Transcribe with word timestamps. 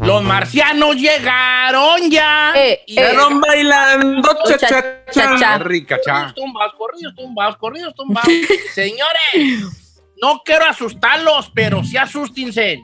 Los 0.00 0.22
marcianos 0.22 0.96
llegaron 0.96 2.10
ya. 2.10 2.54
Eh, 2.56 2.80
y 2.86 2.98
eh. 2.98 3.02
Llegaron 3.02 3.40
bailando 3.42 4.28
cha 4.46 4.56
cha 4.56 5.04
Cha, 5.10 5.38
cha. 5.38 5.58
Rica 5.58 5.98
cha. 6.02 6.32
Corridos 6.32 6.34
tumbados, 6.34 6.74
corridos 6.76 7.14
tumbados, 7.14 7.56
corridos 7.58 7.94
tumbados. 7.94 8.32
Señores, 8.74 10.06
no 10.22 10.40
quiero 10.44 10.64
asustarlos, 10.64 11.50
pero 11.54 11.84
sí 11.84 11.98
asústense. 11.98 12.82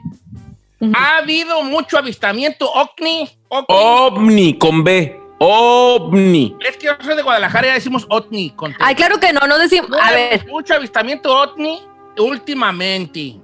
Ha 0.93 1.17
habido 1.17 1.63
mucho 1.63 1.97
avistamiento 1.97 2.71
ovni. 2.71 3.27
ovni. 3.47 3.65
Ovni 3.69 4.57
con 4.59 4.83
B. 4.83 5.24
Ovni. 5.47 6.55
Es 6.67 6.77
que 6.77 6.87
yo 6.87 6.93
soy 7.03 7.15
de 7.15 7.21
Guadalajara 7.21 7.67
y 7.67 7.69
ya 7.69 7.73
decimos 7.75 8.05
ovni. 8.09 8.53
Ay, 8.79 8.95
claro 8.95 9.19
que 9.19 9.31
no, 9.31 9.41
no 9.47 9.57
decimos. 9.59 9.91
A 10.01 10.11
ver, 10.11 10.45
Mucho 10.47 10.73
avistamiento 10.75 11.35
ovni 11.37 11.81
últimamente. 12.17 13.35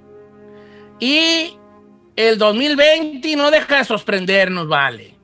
Y 1.00 1.58
el 2.16 2.38
2020 2.38 3.36
no 3.36 3.52
deja 3.52 3.77
de 3.77 3.86
sorprendernos, 3.86 4.68
vale. 4.68 5.16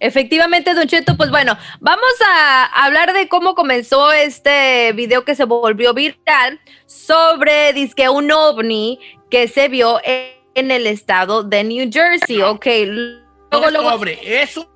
efectivamente, 0.00 0.74
Don 0.74 0.86
Cheto, 0.86 1.16
pues 1.16 1.30
bueno, 1.30 1.56
vamos 1.80 2.12
a 2.26 2.84
hablar 2.84 3.12
de 3.12 3.28
cómo 3.28 3.54
comenzó 3.54 4.12
este 4.12 4.92
video 4.92 5.24
que 5.24 5.34
se 5.34 5.44
volvió 5.44 5.92
viral 5.94 6.60
sobre 6.86 7.72
disque 7.72 8.08
un 8.08 8.30
ovni 8.30 8.98
que 9.30 9.48
se 9.48 9.68
vio 9.68 10.00
en 10.04 10.70
el 10.70 10.86
estado 10.86 11.42
de 11.42 11.64
New 11.64 11.88
Jersey. 11.92 12.42
Ok, 12.42 12.66
No 12.66 13.58
luego, 13.60 13.66
es 13.66 13.72
luego. 13.72 13.90
sobre, 13.90 14.42
es 14.42 14.56
un... 14.56 14.66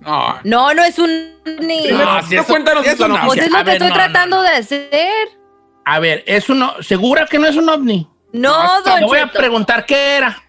No. 0.00 0.38
No, 0.44 0.74
no 0.74 0.82
es 0.84 0.98
un 0.98 1.34
ni. 1.60 1.88
No, 1.88 2.20
No, 2.22 2.44
cuéntanos 2.46 2.86
es 2.86 2.94
esa 2.94 3.06
una- 3.06 3.22
noticia. 3.22 3.26
Pues 3.26 3.38
es 3.46 3.50
lo 3.52 3.58
que 3.58 3.64
ver, 3.64 3.72
estoy 3.74 3.88
no, 3.88 3.94
tratando 3.94 4.36
no, 4.36 4.42
de 4.42 4.48
hacer. 4.50 5.28
A 5.84 5.98
ver, 5.98 6.22
es 6.26 6.48
uno... 6.48 6.74
¿Segura 6.80 7.26
que 7.26 7.38
no 7.38 7.46
es 7.46 7.56
un 7.56 7.68
ovni? 7.68 8.08
No, 8.32 8.82
Te 8.82 8.90
Don 8.90 9.00
voy 9.02 9.18
a 9.18 9.26
preguntar 9.30 9.84
qué 9.86 10.16
era. 10.16 10.42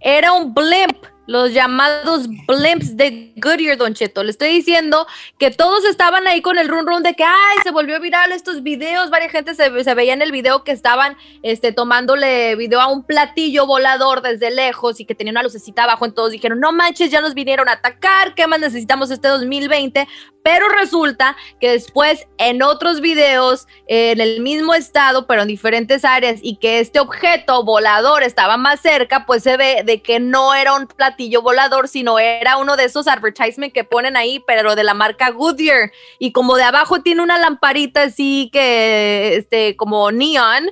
Era 0.00 0.32
un 0.32 0.54
blimp, 0.54 1.04
los 1.26 1.52
llamados 1.52 2.28
blimps 2.28 2.96
de 2.96 3.32
Goodyear, 3.36 3.76
Don 3.76 3.94
Cheto. 3.94 4.22
Le 4.22 4.30
estoy 4.30 4.48
diciendo 4.48 5.06
que 5.38 5.50
todos 5.50 5.84
estaban 5.84 6.26
ahí 6.26 6.40
con 6.40 6.58
el 6.58 6.68
run 6.68 6.86
run 6.86 7.02
de 7.02 7.14
que, 7.14 7.24
ay, 7.24 7.58
se 7.62 7.70
volvió 7.70 8.00
viral 8.00 8.32
estos 8.32 8.62
videos. 8.62 9.10
Varias 9.10 9.32
gente 9.32 9.54
se, 9.54 9.94
veía 9.94 10.12
en 10.12 10.22
el 10.22 10.32
video 10.32 10.64
que 10.64 10.72
estaban 10.72 11.16
este, 11.42 11.72
tomándole 11.72 12.54
video 12.56 12.80
a 12.80 12.86
un 12.86 13.02
platillo 13.02 13.66
volador 13.66 14.22
desde 14.22 14.50
lejos 14.50 15.00
y 15.00 15.04
que 15.04 15.14
tenía 15.14 15.32
una 15.32 15.42
lucecita 15.42 15.84
abajo. 15.84 16.06
Entonces 16.06 16.32
dijeron, 16.32 16.60
no 16.60 16.72
manches, 16.72 17.10
ya 17.10 17.20
nos 17.20 17.34
vinieron 17.34 17.68
a 17.68 17.72
atacar. 17.72 18.34
¿Qué 18.34 18.46
más 18.46 18.60
necesitamos 18.60 19.10
este 19.10 19.28
2020? 19.28 20.06
Pero 20.42 20.68
resulta 20.68 21.36
que 21.60 21.70
después 21.70 22.28
en 22.38 22.62
otros 22.62 23.00
videos, 23.00 23.66
en 23.88 24.20
el 24.20 24.40
mismo 24.40 24.74
estado, 24.74 25.26
pero 25.26 25.42
en 25.42 25.48
diferentes 25.48 26.04
áreas, 26.04 26.38
y 26.40 26.56
que 26.56 26.78
este 26.78 27.00
objeto 27.00 27.64
volador 27.64 28.22
estaba 28.22 28.56
más 28.56 28.80
cerca, 28.80 29.26
pues 29.26 29.42
se 29.42 29.56
ve 29.56 29.82
de 29.84 30.02
que 30.02 30.20
no 30.20 30.54
era 30.54 30.74
un 30.74 30.86
platillo 30.86 31.15
volador, 31.42 31.88
sino 31.88 32.18
era 32.18 32.56
uno 32.56 32.76
de 32.76 32.84
esos 32.84 33.08
advertisements 33.08 33.72
que 33.74 33.84
ponen 33.84 34.16
ahí, 34.16 34.42
pero 34.46 34.74
de 34.74 34.84
la 34.84 34.94
marca 34.94 35.30
Goodyear. 35.30 35.92
Y 36.18 36.32
como 36.32 36.56
de 36.56 36.64
abajo 36.64 37.02
tiene 37.02 37.22
una 37.22 37.38
lamparita 37.38 38.02
así 38.02 38.50
que, 38.52 39.36
este, 39.36 39.76
como 39.76 40.10
neon, 40.12 40.70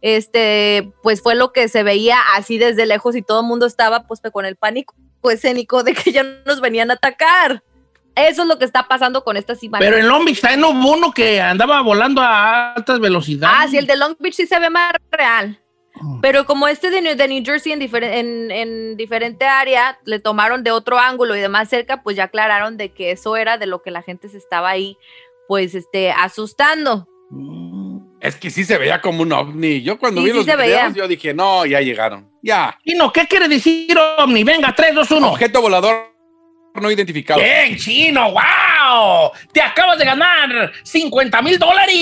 este, 0.00 0.92
pues 1.02 1.22
fue 1.22 1.34
lo 1.34 1.52
que 1.52 1.68
se 1.68 1.82
veía 1.82 2.18
así 2.34 2.58
desde 2.58 2.86
lejos 2.86 3.16
y 3.16 3.22
todo 3.22 3.40
el 3.40 3.46
mundo 3.46 3.66
estaba 3.66 4.06
pues 4.06 4.20
con 4.32 4.44
el 4.44 4.56
pánico 4.56 4.94
escénico 5.30 5.84
de 5.84 5.94
que 5.94 6.12
ya 6.12 6.24
nos 6.44 6.60
venían 6.60 6.90
a 6.90 6.94
atacar. 6.94 7.62
Eso 8.14 8.42
es 8.42 8.48
lo 8.48 8.58
que 8.58 8.66
está 8.66 8.88
pasando 8.88 9.24
con 9.24 9.36
estas 9.36 9.62
imágenes. 9.62 9.90
Pero 9.90 10.02
en 10.02 10.08
Long 10.08 10.24
Beach 10.24 10.40
también 10.40 10.64
hubo 10.64 10.92
uno 10.92 11.12
que 11.12 11.40
andaba 11.40 11.80
volando 11.80 12.20
a 12.20 12.74
altas 12.74 13.00
velocidades. 13.00 13.56
Ah, 13.58 13.66
sí, 13.70 13.78
el 13.78 13.86
de 13.86 13.96
Long 13.96 14.16
Beach 14.18 14.34
sí 14.34 14.46
se 14.46 14.58
ve 14.58 14.68
más 14.68 14.92
real. 15.10 15.61
Mm. 16.02 16.20
Pero 16.20 16.44
como 16.46 16.68
este 16.68 16.90
de 16.90 17.00
New, 17.00 17.14
de 17.16 17.28
New 17.28 17.42
Jersey 17.44 17.72
en, 17.72 17.80
diferen- 17.80 18.12
en, 18.12 18.50
en 18.50 18.96
diferente 18.96 19.44
área, 19.46 19.98
le 20.04 20.18
tomaron 20.18 20.62
de 20.64 20.72
otro 20.72 20.98
ángulo 20.98 21.36
y 21.36 21.40
de 21.40 21.48
más 21.48 21.68
cerca, 21.68 22.02
pues 22.02 22.16
ya 22.16 22.24
aclararon 22.24 22.76
de 22.76 22.90
que 22.90 23.12
eso 23.12 23.36
era 23.36 23.56
de 23.56 23.66
lo 23.66 23.82
que 23.82 23.90
la 23.90 24.02
gente 24.02 24.28
se 24.28 24.36
estaba 24.38 24.68
ahí, 24.70 24.96
pues, 25.48 25.74
este, 25.74 26.10
asustando. 26.10 27.06
Es 28.20 28.36
que 28.36 28.50
sí 28.50 28.64
se 28.64 28.78
veía 28.78 29.00
como 29.00 29.22
un 29.22 29.32
ovni. 29.32 29.82
Yo 29.82 29.98
cuando 29.98 30.20
Sí, 30.20 30.26
vi 30.26 30.30
sí 30.32 30.36
los 30.36 30.46
videos, 30.46 30.58
veía. 30.58 30.92
yo 30.94 31.08
dije, 31.08 31.34
no, 31.34 31.66
ya 31.66 31.80
llegaron. 31.80 32.30
Ya. 32.42 32.78
Chino, 32.84 33.12
¿qué 33.12 33.26
quiere 33.26 33.48
decir 33.48 33.96
ovni? 34.18 34.44
Venga, 34.44 34.72
3, 34.76 34.94
2, 34.94 35.10
1. 35.12 35.28
Objeto 35.32 35.60
volador 35.60 36.11
no 36.80 36.90
identificado. 36.90 37.40
Bien, 37.40 37.76
chino, 37.76 38.32
wow. 38.32 39.30
Te 39.52 39.60
acabas 39.60 39.98
de 39.98 40.04
ganar 40.04 40.72
50 40.82 41.42
mil 41.42 41.58
dólares. 41.58 41.96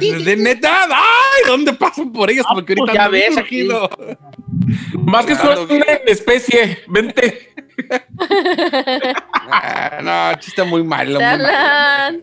De, 0.00 0.22
de 0.24 0.36
neta, 0.36 0.84
ay, 0.88 1.42
¿dónde 1.46 1.72
pasan 1.72 2.12
por 2.12 2.30
ellos? 2.30 2.46
Ah, 2.48 2.54
Porque 2.54 2.74
pues 2.76 2.88
ahorita 2.90 2.94
ya 2.94 3.04
ando 3.06 3.16
bien 3.16 3.34
ves 3.34 3.38
aquí. 3.44 3.68
Más 5.04 5.26
que 5.26 5.32
Ando 5.32 5.44
suerte 5.44 5.74
una 5.74 5.84
especie. 6.06 6.82
Vente. 6.88 7.50
Ah, 9.50 9.98
no, 10.32 10.38
chiste 10.40 10.62
muy 10.62 10.82
malo. 10.84 11.18
muy. 11.20 12.20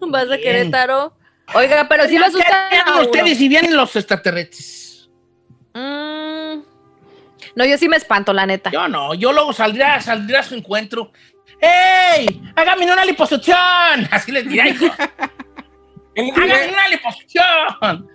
Vas 0.00 0.30
a 0.30 0.38
Querétaro. 0.38 1.12
Oiga, 1.54 1.86
pero 1.88 2.06
sí 2.08 2.18
lo 2.18 2.26
asustan 2.26 2.46
¿Qué 2.48 2.54
a 2.54 2.66
harían 2.82 2.88
uno. 2.98 3.02
ustedes 3.02 3.38
si 3.38 3.48
vienen 3.48 3.76
los 3.76 3.94
extraterrestres? 3.96 5.08
Mm. 5.74 6.25
No, 7.56 7.64
yo 7.64 7.76
sí 7.78 7.88
me 7.88 7.96
espanto, 7.96 8.32
la 8.32 8.46
neta. 8.46 8.70
Yo 8.70 8.86
no, 8.86 9.14
yo 9.14 9.32
luego 9.32 9.52
saldría, 9.52 10.00
saldría 10.00 10.40
a 10.40 10.42
su 10.42 10.54
encuentro. 10.54 11.10
¡Ey! 11.60 12.42
¡Hágame 12.54 12.92
una 12.92 13.04
liposucción! 13.04 13.56
Así 14.10 14.30
les 14.30 14.44
diría, 14.46 14.68
hijo. 14.68 14.86
¡Hágame 16.16 16.68
una 16.68 16.88
liposucción! 16.88 18.08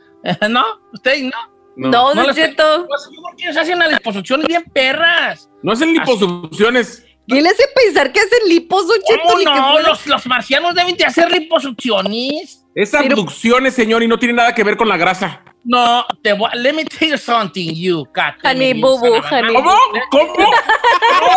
¿No? 0.49 0.63
¿Ustedes 0.93 1.23
no? 1.23 1.31
No, 1.75 1.89
no 1.89 2.13
Don 2.13 2.27
les- 2.27 2.35
Cheto. 2.35 2.81
Yo 2.81 2.87
creo 2.87 3.35
que 3.37 3.43
ellos 3.45 3.57
hacen 3.57 3.75
unas 3.75 3.91
liposucciones 3.93 4.47
bien 4.47 4.63
perras. 4.71 5.49
No 5.63 5.71
hacen 5.71 5.91
liposucciones. 5.91 7.05
¿Quién 7.27 7.43
le 7.43 7.49
hace 7.49 7.63
pensar 7.73 8.11
que 8.11 8.19
hacen 8.19 8.47
lipos, 8.47 8.85
Cheto? 9.07 9.21
¿Cómo 9.23 9.37
Ni 9.39 9.45
que 9.45 9.51
no? 9.51 9.79
Los, 9.79 10.05
los 10.05 10.25
marcianos 10.27 10.75
deben 10.75 10.95
de 10.95 11.05
hacer 11.05 11.31
liposucciones. 11.31 12.65
Es 12.75 12.93
abducciones, 12.93 13.73
señor, 13.73 14.03
y 14.03 14.07
no 14.07 14.19
tiene 14.19 14.33
nada 14.35 14.53
que 14.53 14.63
ver 14.63 14.77
con 14.77 14.87
la 14.87 14.97
grasa. 14.97 15.43
No, 15.63 16.05
te 16.23 16.33
voy, 16.33 16.49
let 16.55 16.73
me 16.73 16.83
tell 16.85 17.09
you 17.09 17.17
something, 17.17 17.73
you 17.75 18.05
cat. 18.13 18.35
Honey 18.43 18.73
boo 18.73 18.97
boo, 18.99 19.21
honey. 19.21 19.53
¿Cómo? 19.53 19.75
¿Cómo? 20.09 20.33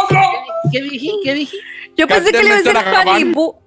¿Cómo? 0.09 0.33
¿Qué 0.73 0.81
dije? 0.83 1.11
¿Qué 1.23 1.35
dije? 1.35 1.57
Yo 1.97 2.07
pensé 2.09 2.33
que 2.33 2.39
le 2.43 2.47
iba 2.47 2.55
a 2.55 2.63
decir 2.63 2.77
Honey. 3.07 3.25
Boo. 3.33 3.61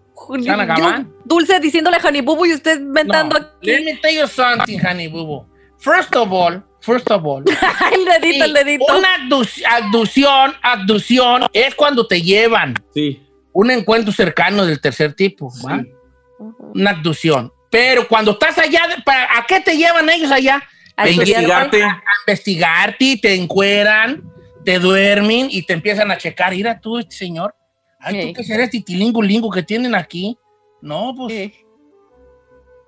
Dulce 1.25 1.59
diciéndole 1.59 1.97
Honey 2.03 2.21
Boo 2.21 2.45
y 2.45 2.53
usted 2.53 2.79
inventando 2.79 3.39
No, 3.39 3.45
let 3.61 3.75
aquí. 3.75 3.85
me 3.85 3.95
tell 4.01 4.15
you 4.15 4.27
something, 4.27 4.79
honey 4.79 5.07
boo 5.07 5.25
boo. 5.25 5.45
First 5.77 6.15
of 6.15 6.31
all, 6.33 6.63
first 6.81 7.09
of 7.11 7.23
all. 7.23 7.43
el 7.93 8.05
dedito, 8.05 8.45
el 8.45 8.49
sí, 8.49 8.53
dedito. 8.63 8.97
Una 8.97 9.07
abduc- 9.17 9.63
abducción, 9.69 10.53
abducción 10.63 11.45
es 11.53 11.75
cuando 11.75 12.07
te 12.07 12.21
llevan 12.21 12.73
Sí. 12.93 13.21
un 13.53 13.69
encuentro 13.69 14.11
cercano 14.11 14.65
del 14.65 14.81
tercer 14.81 15.13
tipo, 15.13 15.51
¿va? 15.65 15.83
Una 16.73 16.91
abducción. 16.91 17.53
Pero 17.69 18.07
cuando 18.07 18.31
estás 18.31 18.57
allá, 18.57 18.87
de- 18.87 19.01
¿para- 19.03 19.37
¿a 19.37 19.45
qué 19.47 19.59
te 19.59 19.75
llevan 19.75 20.09
ellos 20.09 20.31
allá? 20.31 20.63
A 20.95 21.09
Investigarte. 21.09 21.83
a 21.83 22.01
investigarte, 22.25 23.19
te 23.21 23.35
encueran, 23.35 24.23
te 24.65 24.79
duermen 24.79 25.47
y 25.51 25.61
te 25.63 25.73
empiezan 25.73 26.09
a 26.11 26.17
checar. 26.17 26.53
Mira 26.53 26.79
tú, 26.79 26.97
este 26.97 27.15
señor. 27.15 27.53
Ay, 27.99 28.21
Sí. 28.21 28.27
¿tú 28.27 28.33
qué 28.33 28.43
será 28.43 28.63
este 28.63 28.81
tilingo 28.81 29.21
lingo 29.21 29.49
que 29.51 29.63
tienen 29.63 29.93
aquí? 29.95 30.37
No, 30.81 31.13
pues, 31.15 31.33
Sí. 31.33 31.53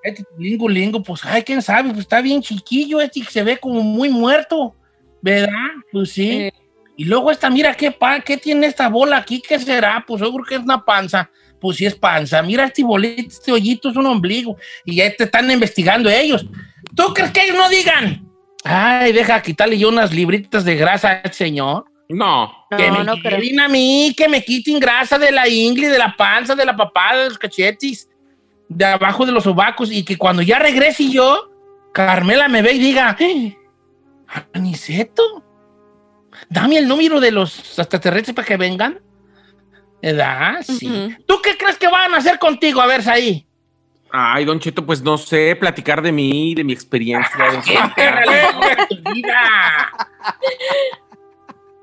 este 0.04 0.24
tilingo 0.38 0.70
lingo, 0.70 1.04
pues, 1.04 1.22
ay, 1.26 1.44
quién 1.44 1.62
sabe, 1.62 1.90
pues 1.90 2.02
está 2.02 2.22
bien 2.22 2.42
chiquillo, 2.42 3.02
este 3.02 3.24
se 3.26 3.44
ve 3.44 3.58
como 3.58 3.82
muy 3.82 4.10
muerto, 4.10 4.76
¿verdad? 5.22 5.52
Pues 5.92 6.12
sí. 6.12 6.50
Sí. 6.52 6.52
Y 6.98 7.06
luego 7.06 7.32
esta, 7.32 7.50
mira, 7.50 7.74
¿qué, 7.76 7.92
pa, 7.92 8.20
¿qué 8.22 8.38
tiene 8.38 8.68
esta 8.68 8.90
bola 8.90 9.18
aquí? 9.18 9.42
¿Qué 9.48 9.58
será? 9.60 10.04
Pues 10.06 10.22
yo 10.22 10.32
creo 10.34 10.46
que 10.46 10.56
es 10.56 10.62
una 10.62 10.84
panza. 10.84 11.30
Pues 11.60 11.78
sí 11.78 11.86
es 11.86 11.96
panza. 11.96 12.42
Mira 12.42 12.66
este 12.66 12.84
bolito, 12.84 13.22
este 13.30 13.52
hoyito 13.52 13.90
es 13.90 13.96
un 13.96 14.06
ombligo. 14.06 14.58
Y 14.86 14.96
ya 14.96 15.14
te 15.16 15.26
están 15.26 15.50
investigando 15.52 16.10
ellos. 16.10 16.46
¿Tú 16.96 17.14
crees 17.14 17.32
que 17.32 17.44
ellos 17.44 17.58
no 17.58 17.68
digan? 17.70 18.26
Ay, 18.64 19.12
deja 19.14 19.42
quitarle 19.42 19.78
yo 19.78 19.90
unas 19.90 20.14
libritas 20.14 20.66
de 20.66 20.76
grasa 20.76 21.10
a 21.10 21.14
este 21.16 21.34
señor. 21.34 21.86
No. 22.10 22.52
que 22.76 22.90
No, 22.90 23.00
me 23.00 23.04
no 23.04 23.18
creo. 23.18 23.38
lleven 23.40 23.60
a 23.60 23.68
mí, 23.68 24.14
que 24.18 24.28
me 24.28 24.44
quiten 24.44 24.80
grasa 24.80 25.18
de 25.20 25.32
la 25.32 25.48
ingle, 25.48 25.90
de 25.90 25.98
la 25.98 26.16
panza, 26.18 26.56
de 26.56 26.66
la 26.66 26.76
papada, 26.76 27.24
de 27.24 27.30
los 27.30 27.38
cachetes, 27.38 28.10
de 28.68 28.86
abajo 28.86 29.26
de 29.26 29.32
los 29.32 29.44
sobacos. 29.44 29.92
Y 29.92 30.04
que 30.04 30.18
cuando 30.18 30.42
ya 30.42 30.58
regrese 30.60 31.10
yo, 31.10 31.52
Carmela 31.94 32.48
me 32.48 32.62
ve 32.62 32.74
y 32.74 32.80
diga, 32.80 33.16
"Eh, 33.20 33.56
Aniceto, 34.54 35.44
dame 36.50 36.78
el 36.78 36.88
número 36.88 37.20
de 37.20 37.32
los 37.32 37.78
extraterrestres 37.80 38.36
para 38.36 38.48
que 38.48 38.58
vengan. 38.58 39.00
¿Verdad? 40.02 40.62
Sí. 40.62 40.88
Ujú. 40.88 41.24
¿Tú 41.26 41.42
qué 41.42 41.58
crees 41.58 41.78
que 41.78 41.88
van 41.88 42.14
a 42.14 42.18
hacer 42.18 42.40
contigo? 42.40 42.82
A 42.82 42.88
ver, 42.88 43.08
ahí. 43.10 43.46
Ay, 44.12 44.46
Don 44.46 44.60
Cheto, 44.60 44.86
pues 44.86 45.02
no 45.02 45.18
sé, 45.18 45.56
platicar 45.56 46.02
de 46.02 46.12
mí, 46.12 46.56
de 46.56 46.64
mi 46.64 46.74
experiencia. 46.74 47.30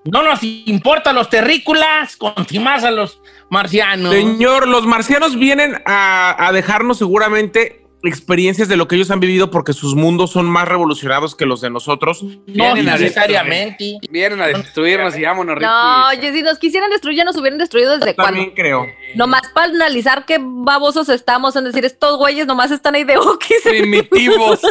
No 0.04 0.22
nos 0.22 0.40
importa 0.42 1.12
los 1.12 1.28
terrícolas, 1.28 2.16
más 2.60 2.84
a 2.84 2.92
los 2.92 3.20
marcianos. 3.50 4.12
Señor, 4.12 4.68
los 4.68 4.86
marcianos 4.86 5.36
vienen 5.36 5.82
a, 5.84 6.46
a 6.46 6.52
dejarnos 6.52 6.98
seguramente 6.98 7.85
experiencias 8.06 8.68
de 8.68 8.76
lo 8.76 8.88
que 8.88 8.96
ellos 8.96 9.10
han 9.10 9.20
vivido 9.20 9.50
porque 9.50 9.72
sus 9.72 9.94
mundos 9.94 10.30
son 10.30 10.46
más 10.46 10.66
revolucionados 10.68 11.34
que 11.34 11.46
los 11.46 11.60
de 11.60 11.70
nosotros. 11.70 12.22
No 12.22 12.36
Vienen 12.46 12.88
a 12.88 12.92
necesariamente. 12.96 13.98
Vienen 14.10 14.40
a 14.40 14.46
destruirnos 14.46 15.16
y 15.16 15.22
vámonos, 15.22 15.56
Ricky. 15.56 15.66
No, 15.66 16.08
oye, 16.08 16.32
si 16.32 16.42
nos 16.42 16.58
quisieran 16.58 16.90
destruir, 16.90 17.18
ya 17.18 17.24
nos 17.24 17.36
hubieran 17.36 17.58
destruido 17.58 17.98
desde 17.98 18.14
cuando. 18.14 18.34
También 18.34 18.54
creo. 18.54 18.86
Nomás 19.14 19.42
para 19.54 19.68
analizar 19.68 20.24
qué 20.26 20.38
babosos 20.40 21.08
estamos 21.08 21.56
en 21.56 21.64
decir, 21.64 21.84
estos 21.84 22.16
güeyes 22.18 22.46
nomás 22.46 22.70
están 22.70 22.94
ahí 22.94 23.04
de 23.04 23.16
okis. 23.16 23.62
Primitivos. 23.64 24.60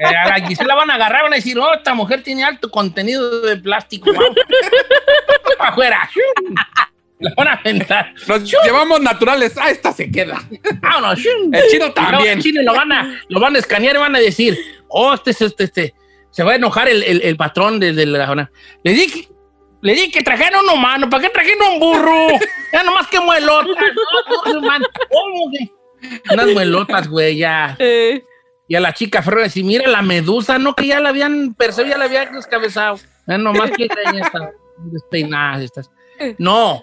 Eh, 0.00 0.04
a 0.04 0.28
la 0.38 0.46
Gisela 0.46 0.76
van 0.76 0.90
a 0.90 0.94
agarrar, 0.94 1.24
van 1.24 1.32
a 1.32 1.36
decir, 1.36 1.58
oh, 1.58 1.74
esta 1.74 1.92
mujer 1.92 2.22
tiene 2.22 2.44
alto 2.44 2.70
contenido 2.70 3.40
de 3.40 3.56
plástico. 3.56 4.12
Vamos. 4.12 4.30
Para 5.58 5.70
afuera. 5.70 6.10
La 7.20 7.32
van 7.36 7.48
a 7.48 7.52
aventar. 7.54 8.14
Nos 8.26 8.50
llevamos 8.64 9.00
naturales. 9.00 9.54
Ah, 9.58 9.70
esta 9.70 9.92
se 9.92 10.10
queda. 10.10 10.40
Vámonos. 10.80 11.18
El 11.52 11.62
chino 11.70 11.86
Y 11.86 11.92
también. 11.92 12.32
en 12.34 12.40
Chile 12.40 12.62
lo 12.62 12.74
van 12.74 12.92
a, 12.92 13.20
lo 13.28 13.40
van 13.40 13.56
a 13.56 13.58
escanear 13.58 13.96
y 13.96 13.98
van 13.98 14.14
a 14.14 14.20
decir, 14.20 14.56
oh, 14.88 15.14
este, 15.14 15.30
es 15.32 15.42
este, 15.42 15.64
este. 15.64 15.94
Se 16.30 16.44
va 16.44 16.52
a 16.52 16.56
enojar 16.56 16.88
el, 16.88 17.02
el, 17.02 17.22
el 17.22 17.36
patrón 17.36 17.80
de, 17.80 17.92
de 17.92 18.06
la 18.06 18.50
Le 18.84 18.92
dije, 18.92 19.28
le 19.80 19.94
dije 19.94 20.10
que 20.10 20.22
trajeron 20.22 20.64
un 20.64 20.70
humano, 20.78 21.08
¿para 21.10 21.22
qué 21.24 21.30
trajeron 21.30 21.72
un 21.74 21.80
burro? 21.80 22.26
Ya 22.72 22.82
nomás 22.84 23.06
que 23.08 23.18
muelotas. 23.20 23.74
Unas 26.32 26.46
muelotas, 26.52 27.08
güey, 27.08 27.36
ya. 27.38 27.76
Eh, 27.78 28.22
Y 28.68 28.74
a 28.74 28.80
la 28.80 28.92
chica 28.92 29.22
Ferro 29.22 29.40
decir, 29.40 29.64
mira 29.64 29.88
la 29.88 30.02
medusa, 30.02 30.58
no 30.58 30.74
que 30.74 30.86
ya 30.86 31.00
la 31.00 31.08
habían 31.08 31.54
perseguido, 31.54 31.94
ya 31.94 31.98
la 31.98 32.04
habían 32.04 32.32
descabezado. 32.32 32.98
Ya 33.26 33.38
nomás 33.38 33.70
que 33.72 33.88
ya 33.88 34.20
están 34.20 34.50
despeinadas 34.92 35.62
estas. 35.62 35.90
No, 36.38 36.82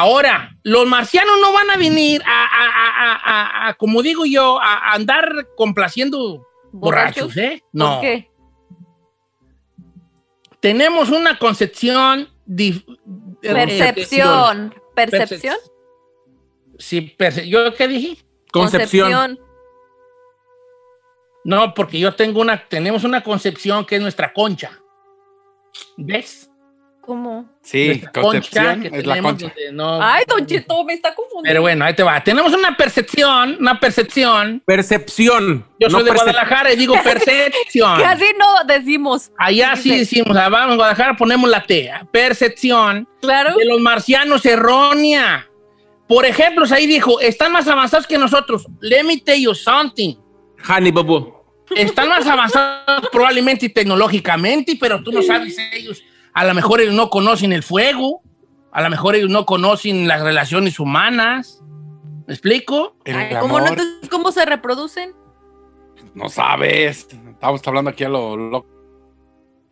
ahora, 0.00 0.56
los 0.62 0.86
marcianos 0.86 1.34
no 1.40 1.52
van 1.52 1.70
a 1.70 1.76
venir 1.76 2.22
a, 2.24 2.44
a- 2.44 2.68
a- 2.68 3.12
a- 3.12 3.16
a- 3.16 3.68
a, 3.68 3.74
como 3.74 4.02
digo 4.02 4.24
yo, 4.24 4.60
a, 4.60 4.74
a 4.90 4.92
andar 4.94 5.48
complaciendo 5.56 6.46
borrachos, 6.72 7.36
¿eh? 7.36 7.62
¿Por 7.62 7.68
No. 7.72 8.00
qué? 8.00 8.30
Tenemos 10.60 11.10
una 11.10 11.38
concepción... 11.38 12.28
dif- 12.46 12.84
eh, 13.42 13.52
Percepción. 13.52 14.74
¿Percepción? 14.94 15.56
Sí, 16.78 17.14
perce- 17.18 17.46
¿yo 17.48 17.74
qué 17.74 17.88
dije? 17.88 18.24
Concepción. 18.52 19.38
No, 21.44 21.74
porque 21.74 21.98
yo 21.98 22.14
tengo 22.14 22.40
una, 22.40 22.68
tenemos 22.68 23.04
una 23.04 23.22
concepción 23.22 23.84
que 23.84 23.96
es 23.96 24.02
nuestra 24.02 24.32
concha. 24.32 24.70
¿Ves? 25.96 26.50
¿Cómo? 27.00 27.50
Sí, 27.62 28.02
Concepción 28.12 28.84
es 28.92 29.06
la 29.06 29.22
concha. 29.22 29.52
no- 29.72 30.02
Ay, 30.02 30.24
Don 30.26 30.44
Cheto, 30.44 30.82
me 30.84 30.94
está 30.94 31.14
confundiendo. 31.14 31.48
Pero 31.48 31.60
bueno, 31.62 31.84
ahí 31.84 31.94
te 31.94 32.02
va. 32.02 32.22
Tenemos 32.22 32.52
una 32.52 32.76
percepción, 32.76 33.56
una 33.60 33.78
percepción. 33.78 34.60
Percepción. 34.66 35.64
Yo 35.78 35.88
soy 35.88 36.00
no 36.00 36.04
de 36.04 36.10
percep- 36.10 36.14
Guadalajara 36.24 36.72
y 36.72 36.76
digo 36.76 36.94
percepción. 37.04 37.98
Que 37.98 38.04
así 38.04 38.24
no 38.36 38.64
decimos. 38.66 39.30
Allá 39.38 39.76
sí 39.76 39.96
decimos, 39.96 40.36
ah, 40.36 40.48
vamos, 40.48 40.72
en 40.72 40.76
Guadalajara 40.76 41.16
ponemos 41.16 41.48
la 41.48 41.62
T. 41.62 41.88
Percepción 42.10 43.08
Claro. 43.20 43.54
de 43.56 43.64
los 43.64 43.80
marcianos 43.80 44.44
errónea. 44.44 45.46
Por 46.08 46.26
ejemplo, 46.26 46.64
ahí 46.70 46.86
dijo, 46.86 47.20
están 47.20 47.52
más 47.52 47.68
avanzados 47.68 48.06
que 48.08 48.18
nosotros. 48.18 48.66
Let 48.80 49.04
me 49.04 49.18
tell 49.18 49.40
you 49.40 49.54
something. 49.54 50.16
Honey, 50.68 50.90
babu. 50.90 51.32
Están 51.76 52.08
más 52.08 52.26
avanzados 52.26 53.08
probablemente 53.10 53.68
tecnológicamente, 53.68 54.76
pero 54.78 55.02
tú 55.02 55.10
no 55.12 55.22
sabes 55.22 55.56
ellos. 55.72 56.02
A 56.34 56.44
lo 56.44 56.54
mejor 56.54 56.80
ellos 56.80 56.94
no 56.94 57.10
conocen 57.10 57.52
el 57.52 57.62
fuego. 57.62 58.22
A 58.72 58.82
lo 58.82 58.90
mejor 58.90 59.14
ellos 59.14 59.30
no 59.30 59.44
conocen 59.44 60.08
las 60.08 60.22
relaciones 60.22 60.80
humanas. 60.80 61.62
¿Me 62.26 62.34
explico? 62.34 62.96
Ay, 63.04 63.36
¿cómo, 63.40 63.58
no, 63.58 63.66
amor. 63.66 63.78
entonces, 63.78 64.08
¿Cómo 64.08 64.32
se 64.32 64.44
reproducen? 64.46 65.14
No 66.14 66.28
sabes. 66.28 67.08
Estamos 67.30 67.60
hablando 67.66 67.90
aquí 67.90 68.04
a 68.04 68.08
lo 68.08 68.36
loco. 68.36 68.72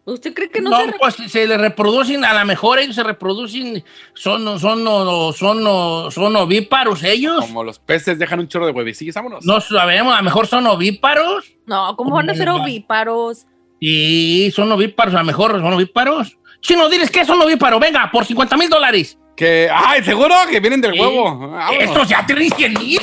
¿Usted 0.04 0.34
cree 0.34 0.50
que 0.50 0.60
no, 0.60 0.70
No, 0.70 0.78
se 0.78 0.92
pues 0.98 1.14
se 1.30 1.46
le 1.46 1.56
reproducen, 1.56 2.24
a 2.24 2.38
lo 2.38 2.44
mejor 2.46 2.78
ellos 2.78 2.96
se 2.96 3.02
reproducen, 3.02 3.84
son, 4.14 4.58
son, 4.58 4.82
son, 4.82 5.34
son, 5.34 6.10
son 6.10 6.36
ovíparos 6.36 7.04
ellos. 7.04 7.44
Como 7.44 7.62
los 7.62 7.78
peces 7.78 8.18
dejan 8.18 8.40
un 8.40 8.48
chorro 8.48 8.66
de 8.66 8.72
huevecillos. 8.72 9.14
Vámonos. 9.14 9.44
No 9.44 9.60
sabemos, 9.60 10.14
a 10.14 10.18
lo 10.18 10.24
mejor 10.24 10.46
son 10.46 10.66
ovíparos. 10.66 11.52
No, 11.66 11.94
¿cómo 11.96 12.14
van 12.14 12.30
a 12.30 12.34
ser 12.34 12.48
ovíparos? 12.48 13.46
Y 13.78 14.50
son 14.54 14.72
ovíparos, 14.72 15.14
a 15.14 15.18
lo 15.18 15.24
mejor 15.24 15.52
son 15.52 15.72
ovíparos. 15.72 16.38
Chino, 16.60 16.88
diles 16.88 17.10
que 17.10 17.24
son 17.24 17.40
ovíparos, 17.40 17.80
venga, 17.80 18.10
por 18.12 18.24
50 18.24 18.56
mil 18.56 18.68
dólares. 18.68 19.16
Que, 19.36 19.68
ay, 19.72 20.04
seguro 20.04 20.34
que 20.50 20.60
vienen 20.60 20.80
del 20.82 20.92
huevo. 21.00 21.24
Vámonos. 21.38 21.74
Estos 21.82 22.08
ya 22.08 22.26
tienen 22.26 22.50
100 22.50 22.74
mil. 22.74 23.00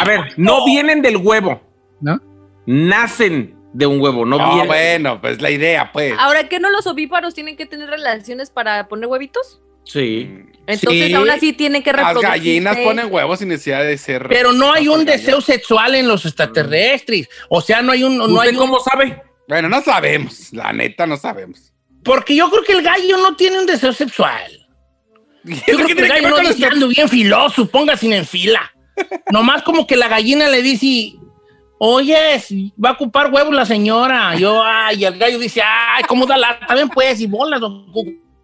A 0.00 0.04
ver, 0.04 0.32
no 0.36 0.64
vienen 0.64 1.00
del 1.02 1.16
huevo. 1.18 1.60
¿No? 2.00 2.20
Nacen 2.66 3.54
de 3.72 3.86
un 3.86 4.00
huevo, 4.00 4.24
no 4.26 4.38
No, 4.38 4.48
vienen. 4.48 4.66
bueno, 4.66 5.20
pues 5.20 5.40
la 5.40 5.50
idea, 5.50 5.90
pues. 5.92 6.14
Ahora, 6.18 6.48
¿qué 6.48 6.58
no 6.60 6.70
los 6.70 6.86
ovíparos 6.86 7.34
tienen 7.34 7.56
que 7.56 7.66
tener 7.66 7.88
relaciones 7.88 8.50
para 8.50 8.88
poner 8.88 9.06
huevitos? 9.08 9.60
Sí. 9.84 10.28
Entonces, 10.66 11.06
Sí. 11.08 11.14
aún 11.14 11.30
así 11.30 11.52
tienen 11.52 11.82
que 11.82 11.90
Las 11.92 12.06
reproducirse. 12.06 12.38
gallinas 12.38 12.76
ponen 12.78 13.12
huevos 13.12 13.38
sin 13.40 13.48
necesidad 13.48 13.82
de 13.84 13.96
ser. 13.98 14.28
Pero 14.28 14.52
no 14.52 14.72
hay 14.72 14.88
un 14.88 15.04
Las 15.04 15.16
deseo 15.16 15.40
sexual 15.40 15.94
en 15.94 16.06
los 16.08 16.24
extraterrestres. 16.26 17.28
O 17.48 17.60
sea, 17.60 17.82
no 17.82 17.92
hay 17.92 18.04
un. 18.04 18.16
No 18.18 18.24
¿Usted 18.26 18.40
hay 18.40 18.48
un- 18.50 18.56
cómo 18.56 18.78
sabe? 18.80 19.22
Bueno, 19.48 19.68
no 19.68 19.80
sabemos. 19.82 20.52
La 20.52 20.72
neta, 20.72 21.06
no 21.06 21.16
sabemos. 21.16 21.71
Porque 22.04 22.34
yo 22.34 22.50
creo 22.50 22.62
que 22.62 22.72
el 22.72 22.82
gallo 22.82 23.18
no 23.18 23.36
tiene 23.36 23.58
un 23.58 23.66
deseo 23.66 23.92
sexual. 23.92 24.50
Yo 25.44 25.74
creo 25.74 25.86
que 25.86 25.92
el 25.92 25.98
que 25.98 26.08
gallo 26.08 26.28
no 26.28 26.38
dice, 26.38 26.66
ando 26.66 26.86
bien 26.86 27.08
filoso, 27.08 27.66
póngase 27.66 28.14
en 28.14 28.24
fila. 28.24 28.72
Nomás 29.32 29.62
como 29.62 29.88
que 29.88 29.96
la 29.96 30.06
gallina 30.06 30.48
le 30.48 30.62
dice, 30.62 31.14
oye, 31.78 32.40
va 32.82 32.90
a 32.90 32.92
ocupar 32.92 33.32
huevos 33.32 33.52
la 33.52 33.66
señora. 33.66 34.36
Yo, 34.36 34.62
ay, 34.64 35.04
el 35.04 35.18
gallo 35.18 35.40
dice, 35.40 35.60
ay, 35.64 36.04
¿cómo 36.04 36.26
da 36.26 36.36
la? 36.36 36.60
También 36.60 36.88
puedes 36.88 37.20
y 37.20 37.26
bolas. 37.26 37.60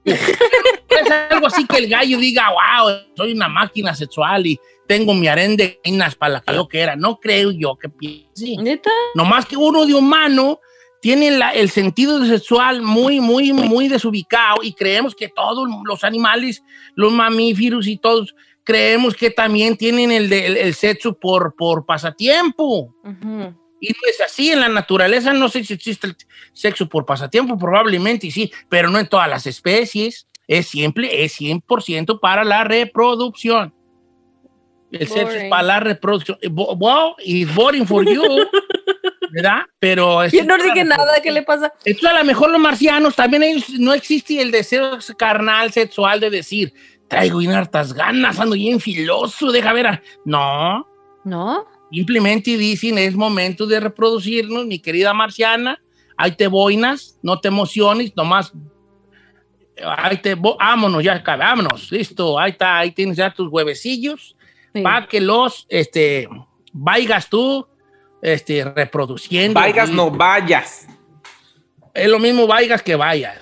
Es 0.04 1.10
algo 1.30 1.46
así 1.46 1.66
que 1.66 1.76
el 1.76 1.88
gallo 1.88 2.18
diga, 2.18 2.48
wow, 2.48 2.90
soy 3.14 3.32
una 3.32 3.46
máquina 3.46 3.94
sexual 3.94 4.46
y 4.46 4.58
tengo 4.88 5.12
mi 5.12 5.28
harén 5.28 5.54
de 5.54 5.78
gallinas 5.84 6.14
para 6.16 6.34
la 6.34 6.40
que 6.40 6.68
quiera. 6.68 6.96
No 6.96 7.20
creo 7.20 7.52
yo 7.52 7.76
que 7.76 7.88
piense. 7.88 8.56
¿Neta? 8.56 8.90
Nomás 9.14 9.46
que 9.46 9.56
uno 9.56 9.86
de 9.86 9.94
humano 9.94 10.60
tiene 11.00 11.30
la- 11.30 11.52
el 11.52 11.70
sentido 11.70 12.24
sexual 12.24 12.82
muy, 12.82 13.20
muy, 13.20 13.52
muy 13.52 13.88
desubicado 13.88 14.62
y 14.62 14.72
creemos 14.72 15.14
que 15.14 15.28
todos 15.28 15.68
los 15.84 16.04
animales, 16.04 16.62
los 16.94 17.12
mamíferos 17.12 17.86
y 17.86 17.96
todos, 17.96 18.34
creemos 18.64 19.14
que 19.14 19.30
también 19.30 19.76
tienen 19.76 20.10
el, 20.12 20.28
de- 20.28 20.46
el- 20.46 20.56
el 20.56 20.74
sexo 20.74 21.18
por, 21.18 21.54
por 21.56 21.86
pasatiempo. 21.86 22.94
Ujú. 23.04 23.54
Y 23.80 23.90
no 23.90 23.98
es 24.10 24.20
así, 24.24 24.50
en 24.50 24.60
la 24.60 24.68
naturaleza 24.68 25.32
no 25.32 25.48
sé 25.48 25.62
si 25.62 25.72
existe 25.74 26.08
el 26.08 26.16
sexo 26.52 26.88
por 26.88 27.06
pasatiempo, 27.06 27.56
probablemente 27.56 28.28
sí, 28.30 28.50
pero 28.68 28.90
no 28.90 28.98
en 28.98 29.08
todas 29.08 29.28
las 29.28 29.46
especies. 29.46 30.26
Es 30.48 30.66
siempre, 30.66 31.24
es 31.24 31.38
100% 31.40 32.18
para 32.20 32.42
la 32.42 32.64
reproducción. 32.64 33.72
El 34.90 35.06
sexo 35.06 35.28
es 35.28 35.34
Boring. 35.34 35.50
para 35.50 35.62
la 35.62 35.80
reproducción. 35.80 36.38
Wow, 36.50 37.14
it's 37.22 37.54
boring 37.54 37.86
for 37.86 38.02
you, 38.04 38.22
¿verdad? 39.42 39.62
Pero 39.78 40.22
es 40.22 40.32
Yo 40.32 40.44
no 40.44 40.56
dije 40.56 40.84
nada. 40.84 41.20
¿qué 41.22 41.30
le 41.30 41.42
pasa? 41.42 41.72
Entonces, 41.84 42.10
a 42.16 42.18
lo 42.20 42.24
mejor 42.24 42.50
los 42.50 42.60
marcianos 42.60 43.14
también 43.14 43.42
ellos, 43.42 43.70
no 43.78 43.94
existe 43.94 44.40
el 44.40 44.50
deseo 44.50 44.98
carnal, 45.16 45.72
sexual 45.72 46.20
de 46.20 46.30
decir, 46.30 46.72
traigo 47.08 47.38
bien 47.38 47.52
hartas 47.52 47.92
ganas, 47.92 48.38
ando 48.40 48.54
bien 48.54 48.80
filoso, 48.80 49.50
deja 49.52 49.72
ver. 49.72 49.86
a-". 49.86 50.02
No, 50.24 50.86
¿No? 51.24 51.66
simplemente 51.90 52.56
dicen, 52.56 52.98
es 52.98 53.14
momento 53.14 53.66
de 53.66 53.80
reproducirnos, 53.80 54.66
mi 54.66 54.78
querida 54.78 55.14
marciana, 55.14 55.80
ahí 56.16 56.32
te 56.32 56.46
boinas, 56.48 57.18
no 57.22 57.40
te 57.40 57.48
emociones, 57.48 58.12
nomás, 58.16 58.52
ahí 59.84 60.18
te, 60.18 60.34
vámonos 60.34 61.02
ya, 61.02 61.22
vámonos, 61.24 61.90
listo, 61.92 62.38
ahí 62.38 62.50
está, 62.50 62.78
ahí 62.78 62.90
tienes 62.90 63.16
ya 63.16 63.32
tus 63.32 63.48
huevecillos, 63.48 64.34
Sí. 64.74 64.82
para 64.82 65.06
que 65.06 65.20
los, 65.20 65.64
este, 65.70 66.28
vayas 66.74 67.30
tú, 67.30 67.66
este, 68.22 68.64
reproduciendo. 68.64 69.58
Vayas, 69.58 69.88
Y 69.90 69.92
no 69.92 70.10
vayas. 70.10 70.86
Es 71.94 72.08
lo 72.08 72.18
mismo 72.18 72.46
vayas 72.46 72.82
que 72.82 72.94
vayas. 72.96 73.38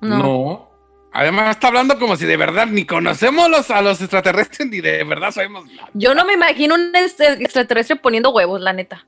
No. 0.00 0.18
No. 0.18 0.66
Además, 1.12 1.50
está 1.56 1.68
hablando 1.68 1.98
como 1.98 2.14
si 2.16 2.26
de 2.26 2.36
verdad 2.36 2.66
ni 2.66 2.84
conocemos 2.84 3.48
los, 3.48 3.70
a 3.70 3.80
los 3.80 4.00
extraterrestres 4.02 4.68
ni 4.68 4.82
de 4.82 5.02
verdad 5.04 5.30
sabemos 5.30 5.64
nada. 5.72 5.88
Yo 5.94 6.14
no 6.14 6.26
me 6.26 6.34
imagino 6.34 6.74
un 6.74 6.92
extraterrestre 6.94 7.96
poniendo 7.96 8.30
huevos, 8.30 8.60
la 8.60 8.74
neta. 8.74 9.06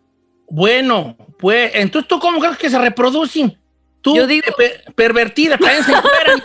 Bueno, 0.48 1.18
pues, 1.38 1.72
entonces, 1.74 2.08
¿tú 2.08 2.18
cómo 2.18 2.40
crees 2.40 2.56
que 2.56 2.70
se 2.70 2.78
reproducen? 2.78 3.58
Tú, 4.00 4.16
Yo 4.16 4.26
digo- 4.26 4.46
pe- 4.56 4.80
pervertida, 4.94 5.58
también 5.58 5.84
se 5.84 5.92
encueran 5.92 6.40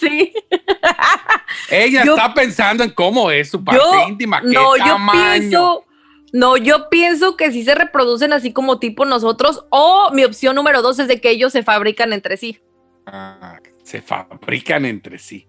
sí. 0.00 0.32
Ella 1.70 2.04
Yo- 2.04 2.16
está 2.16 2.34
pensando 2.34 2.82
en 2.82 2.90
cómo 2.90 3.30
es 3.30 3.50
su 3.50 3.62
parte 3.62 3.80
Yo, 3.80 4.08
íntima, 4.08 4.40
qué 4.40 4.48
no, 4.48 4.76
yo 4.76 4.84
tamaño. 4.84 5.12
pienso, 5.38 5.84
no, 6.32 6.56
yo 6.56 6.88
pienso 6.90 7.36
que 7.36 7.50
sí 7.52 7.64
se 7.64 7.74
reproducen 7.74 8.32
así 8.32 8.52
como 8.52 8.78
tipo 8.78 9.04
nosotros, 9.04 9.64
o 9.70 10.10
mi 10.12 10.24
opción 10.24 10.54
número 10.56 10.82
dos 10.82 10.98
es 10.98 11.08
de 11.08 11.20
que 11.20 11.30
ellos 11.30 11.52
se 11.52 11.62
fabrican 11.62 12.12
entre 12.12 12.36
sí. 12.36 12.60
Ah, 13.06 13.58
se 13.82 14.00
fabrican 14.02 14.84
entre 14.84 15.18
sí. 15.18 15.46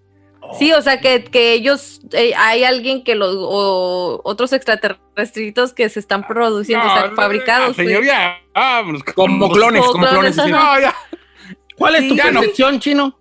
Sí, 0.57 0.73
o 0.73 0.81
sea, 0.81 0.99
que, 0.99 1.23
que 1.23 1.53
ellos, 1.53 2.01
eh, 2.13 2.33
hay 2.35 2.63
alguien 2.63 3.03
que 3.03 3.13
los, 3.15 3.35
o 3.37 4.19
otros 4.23 4.51
extraterrestritos 4.53 5.71
que 5.71 5.87
se 5.87 5.99
están 5.99 6.25
produciendo, 6.27 6.85
o 6.85 6.89
sea, 6.93 7.07
No, 7.09 7.15
fabricados. 7.15 7.75
pues. 7.75 7.87
Señoría, 7.87 8.37
vámonos. 8.53 9.03
Como 9.03 9.49
clones, 9.51 9.83
Como 9.85 10.07
clones. 10.07 10.35
No, 10.37 10.79
ya. 10.79 10.95
¿Cuál 11.77 11.95
es 11.95 12.01
Sí, 12.01 12.09
tu 12.09 12.15
ya 12.15 12.31
no. 12.31 12.39
percepción, 12.39 12.79
chino? 12.79 13.17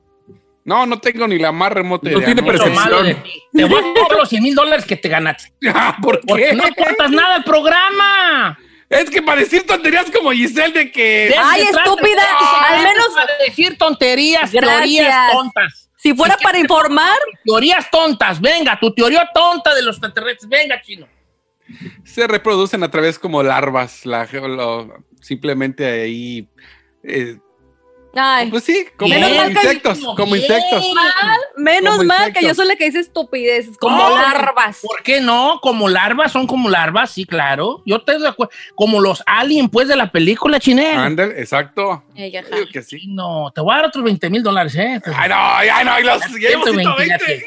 No, 0.70 0.86
no 0.86 1.00
tengo 1.00 1.26
ni 1.26 1.36
la 1.36 1.50
más 1.50 1.72
remota 1.72 2.08
No 2.08 2.18
idea. 2.18 2.26
tiene 2.26 2.42
¿no? 2.42 2.52
Lo 2.52 2.58
percepción. 2.58 3.22
Te 3.52 3.64
voy 3.64 3.80
a 3.80 3.82
cobrar 3.82 4.18
los 4.20 4.28
100 4.28 4.42
mil 4.42 4.54
dólares 4.54 4.84
que 4.84 4.96
te 4.96 5.08
ganaste. 5.08 5.52
Ah, 5.74 5.96
¿Por 6.00 6.20
Porque 6.24 6.44
qué? 6.50 6.52
no 6.54 6.62
aportas 6.64 7.10
nada 7.10 7.34
al 7.34 7.44
programa. 7.44 8.56
Es 8.88 9.10
que 9.10 9.20
para 9.20 9.40
decir 9.40 9.66
tonterías 9.66 10.08
como 10.12 10.30
Giselle 10.30 10.72
de 10.72 10.92
que... 10.92 11.34
Ay, 11.42 11.62
estúpida, 11.62 12.22
al 12.68 12.82
menos- 12.84 13.08
Para 13.16 13.32
decir 13.46 13.76
tonterías, 13.76 14.52
Gracias. 14.52 14.76
teorías 14.78 15.32
tontas. 15.32 15.90
Si 15.96 16.14
fuera 16.14 16.36
para 16.42 16.58
informar, 16.58 17.18
Teorías 17.44 17.90
tontas. 17.90 18.40
Venga, 18.40 18.78
tu 18.80 18.94
teoría 18.94 19.28
tonta 19.34 19.74
de 19.74 19.82
los 19.82 19.96
extraterrestres. 19.96 20.48
Venga, 20.48 20.80
chino. 20.82 21.06
se 22.04 22.26
reproducen 22.28 22.82
a 22.84 22.90
través 22.90 23.18
como 23.18 23.42
larvas, 23.42 24.06
la, 24.06 24.24
lo- 24.32 25.04
simplemente 25.20 25.84
ahí, 26.02 26.48
eh, 27.04 27.38
ay, 28.14 28.50
pues 28.50 28.64
sí, 28.64 28.86
como 28.96 29.14
Menos 29.14 29.30
mal 29.36 29.46
que- 29.46 29.52
insectos, 29.52 29.98
como 30.16 30.32
Bien. 30.32 30.42
insectos. 30.44 30.84
menos 31.56 31.96
como 31.96 32.04
mal 32.08 32.32
que 32.32 32.44
yo 32.44 32.54
soy 32.54 32.66
la 32.66 32.76
que 32.76 32.84
dice 32.86 33.00
estupideces, 33.00 33.76
como 33.78 33.96
No, 33.96 34.10
larvas. 34.16 34.80
¿Por 34.82 35.02
qué 35.02 35.20
no? 35.20 35.58
Como 35.62 35.88
larvas, 35.88 36.32
son 36.32 36.46
como 36.46 36.68
larvas, 36.68 37.10
sí, 37.10 37.24
claro. 37.24 37.82
Yo 37.86 38.00
te 38.02 38.12
acuerdo. 38.26 38.52
Como 38.74 39.00
los 39.00 39.22
aliens, 39.26 39.68
pues, 39.72 39.88
de 39.88 39.96
la 39.96 40.10
película 40.10 40.58
chinel. 40.60 40.96
Ándale, 40.98 41.40
exacto. 41.40 42.02
Ella. 42.14 42.42
Digo 42.42 42.66
que 42.72 42.82
sí. 42.82 43.02
No, 43.08 43.50
te 43.54 43.60
voy 43.60 43.72
a 43.72 43.76
dar 43.76 43.86
otros 43.86 44.04
20 44.04 44.28
mil 44.30 44.42
dólares, 44.42 44.74
¿eh? 44.76 45.00
Ay, 45.14 45.28
no, 45.28 45.36
ay, 45.36 45.84
no, 45.84 46.00
y 46.00 46.02
los 46.02 46.20
llevamos 46.38 46.68
120, 46.70 46.82
ya 47.06 47.18
120. 47.18 47.24
sé. 47.26 47.44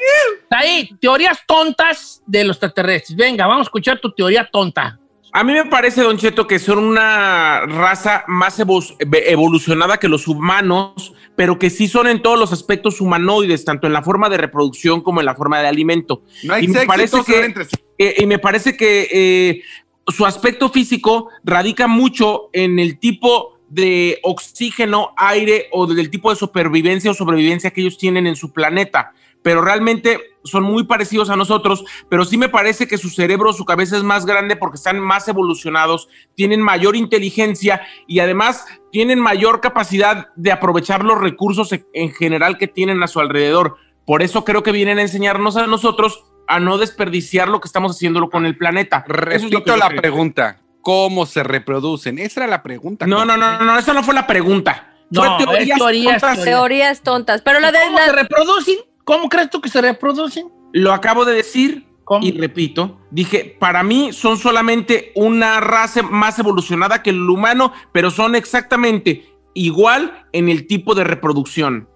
Ahí, 0.50 0.90
teorías 1.00 1.40
tontas 1.48 2.22
de 2.26 2.44
los 2.44 2.56
extraterrestres. 2.58 3.16
Venga, 3.18 3.48
vamos 3.48 3.66
a 3.66 3.68
escuchar 3.70 4.00
tu 4.00 4.12
teoría 4.14 4.48
tonta. 4.52 5.00
A 5.36 5.44
mí 5.44 5.52
me 5.54 5.66
parece, 5.66 6.04
Don 6.04 6.18
Cheto, 6.18 6.46
que 6.46 6.60
son 6.60 6.78
una 6.78 7.62
raza 7.66 8.24
más 8.28 8.60
evo- 8.60 8.96
evolucionada 9.00 9.98
que 9.98 10.08
los 10.08 10.28
humanos, 10.28 11.14
pero 11.36 11.58
que 11.58 11.72
sí 11.72 11.88
son 11.88 12.06
en 12.08 12.22
todos 12.22 12.38
los 12.40 12.54
aspectos 12.54 13.02
humanoides, 13.02 13.66
tanto 13.66 13.88
en 13.88 13.94
la 13.94 14.04
forma 14.04 14.30
de 14.30 14.38
reproducción 14.38 15.02
como 15.02 15.22
en 15.22 15.26
la 15.26 15.34
forma 15.36 15.60
de 15.60 15.68
alimento. 15.68 16.22
No 16.44 16.54
hay 16.54 16.66
Y 16.66 16.68
me 16.68 16.86
parece 16.86 17.24
que-. 17.26 17.54
Eh, 17.98 18.16
y 18.20 18.26
me 18.28 18.38
parece 18.38 18.78
que 18.78 19.08
eh, 19.12 19.64
su 20.08 20.26
aspecto 20.26 20.70
físico 20.70 21.30
radica 21.44 21.88
mucho 21.88 22.50
en 22.54 22.78
el 22.78 23.00
tipo 23.00 23.58
de 23.70 24.20
oxígeno, 24.22 25.14
aire 25.18 25.68
o 25.72 25.88
del 25.88 26.12
tipo 26.12 26.30
de 26.30 26.36
supervivencia 26.36 27.10
o 27.10 27.16
sobrevivencia 27.16 27.72
que 27.72 27.82
ellos 27.82 27.98
tienen 27.98 28.28
en 28.28 28.36
su 28.36 28.54
planeta. 28.54 29.14
Pero 29.44 29.62
realmente 29.62 30.20
son 30.46 30.64
muy 30.64 30.86
parecidos 30.86 31.30
a 31.30 31.36
nosotros, 31.36 31.86
pero 32.10 32.26
sí 32.26 32.38
me 32.38 32.50
parece 32.50 32.88
que 32.88 32.98
su 32.98 33.10
cerebro, 33.10 33.54
su 33.54 33.66
cabeza 33.66 33.96
es 33.98 34.04
más 34.04 34.26
grande 34.26 34.56
porque 34.56 34.76
están 34.78 35.00
más 35.00 35.28
evolucionados, 35.28 36.10
tienen 36.36 36.62
mayor 36.62 36.96
inteligencia 36.96 37.82
y 38.08 38.20
además 38.20 38.66
tienen 38.92 39.20
mayor 39.20 39.62
capacidad 39.62 40.30
de 40.36 40.52
aprovechar 40.52 41.04
los 41.06 41.20
recursos 41.20 41.72
en- 41.72 41.86
en 41.94 42.12
general 42.14 42.58
que 42.58 42.68
tienen 42.68 43.04
a 43.04 43.08
su 43.08 43.20
alrededor. 43.20 43.78
Por 44.06 44.22
eso 44.22 44.44
creo 44.44 44.64
que 44.64 44.72
vienen 44.72 44.98
a 45.00 45.04
enseñarnos 45.04 45.56
a 45.58 45.68
nosotros 45.68 46.26
a 46.48 46.60
no 46.60 46.78
desperdiciar 46.78 47.48
lo 47.48 47.62
que 47.62 47.68
estamos 47.68 47.96
haciendo 47.96 48.30
con 48.30 48.46
el 48.46 48.58
planeta. 48.58 49.06
Es 49.32 49.44
Repito 49.44 49.78
la 49.78 49.88
creo. 49.88 50.02
pregunta. 50.02 50.60
¿Cómo 50.82 51.26
se 51.26 51.42
reproducen? 51.44 52.20
Esa 52.20 52.42
era 52.42 52.50
la 52.50 52.62
pregunta. 52.64 53.08
No, 53.08 53.24
no, 53.24 53.38
no, 53.38 53.60
no, 53.60 53.80
esa 53.80 53.94
no 53.94 54.04
fue 54.04 54.14
la 54.14 54.28
pregunta. 54.28 54.90
Fue 55.14 55.26
No, 55.26 55.38
es 55.38 55.46
teorías, 55.46 55.78
tontas. 55.80 56.20
teorías. 56.20 56.44
Teorías 56.44 57.02
tontas. 57.02 57.42
Pero 57.42 57.60
la 57.62 57.72
de 57.72 57.80
¿Cómo 57.86 57.98
la- 58.00 58.06
se 58.06 58.12
reproducen? 58.12 58.76
¿Cómo 59.04 59.30
crees 59.30 59.50
tú 59.50 59.60
que 59.62 59.70
se 59.70 59.82
reproducen? 59.82 60.48
Lo 60.72 60.94
acabo 60.94 61.26
de 61.26 61.34
decir 61.36 61.86
¿Cómo? 62.04 62.26
y 62.26 62.32
repito. 62.32 63.00
Dije, 63.12 63.56
para 63.60 63.84
mí 63.84 64.12
son 64.14 64.38
solamente 64.38 65.12
una 65.16 65.60
raza 65.60 66.02
más 66.04 66.40
evolucionada 66.40 67.04
que 67.04 67.10
el 67.12 67.30
humano, 67.30 67.74
pero 67.92 68.12
son 68.12 68.36
exactamente 68.36 69.30
igual 69.54 70.26
en 70.32 70.50
el 70.50 70.68
tipo 70.68 70.96
de 70.96 71.04
reproducción. 71.04 71.88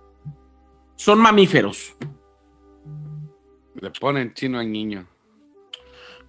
Son 0.96 1.20
mamíferos. 1.20 1.96
Le 3.80 3.92
ponen 3.92 4.34
chino 4.34 4.60
al 4.60 4.72
niño. 4.72 5.08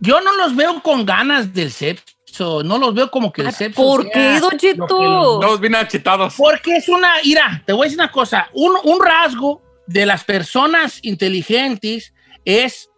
Yo 0.01 0.21
no 0.21 0.37
los 0.37 0.55
veo 0.55 0.81
con 0.83 1.05
ganas 1.07 1.53
del 1.53 1.71
sexo. 1.73 2.63
No 2.63 2.79
los 2.79 2.95
veo 2.95 3.11
como 3.11 3.33
que 3.33 3.43
el 3.43 3.53
sexo. 3.53 3.83
¿por 3.83 4.09
qué, 4.11 4.39
Don 4.39 4.57
Cheto? 4.59 4.87
los- 4.87 5.41
Todos 5.41 5.61
bien 5.61 5.75
achetados. 5.75 6.35
Porque 6.37 6.77
es 6.77 6.89
una. 6.89 7.09
Mira, 7.25 7.63
te 7.67 7.73
voy 7.73 7.83
a 7.83 7.85
decir 7.87 7.99
una 7.99 8.13
cosa. 8.13 8.49
Un, 8.53 8.73
un 8.85 9.01
rasgo 9.05 9.63
de 9.89 10.07
las 10.07 10.23
personas 10.25 11.01
inteligentes 11.03 12.15
es 12.45 12.89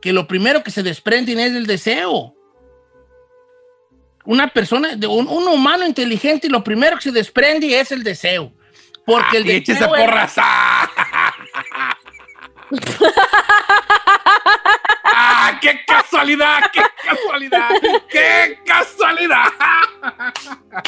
que 0.00 0.12
lo 0.12 0.26
primero 0.28 0.62
que 0.62 0.70
se 0.70 0.82
desprenden 0.82 1.40
es 1.40 1.52
el 1.52 1.66
deseo. 1.66 2.34
Una 4.26 4.48
persona, 4.52 4.94
de 4.96 5.06
un, 5.06 5.26
un 5.26 5.48
humano 5.48 5.86
inteligente, 5.86 6.48
lo 6.48 6.62
primero 6.62 6.96
que 6.96 7.02
se 7.04 7.12
desprende 7.12 7.78
es 7.80 7.90
el 7.92 8.02
deseo. 8.02 8.52
Porque 9.06 9.38
el 9.38 9.46
Y 9.46 9.50
échese 9.52 9.80
deseo 9.80 9.94
es- 9.96 10.00
porras. 10.02 10.34
¡Ah! 15.04 15.58
¡Qué 15.60 15.84
casualidad! 15.86 16.62
¡Qué 16.72 16.80
casualidad! 17.06 17.68
¡Qué 18.10 18.58
casualidad! 18.64 19.44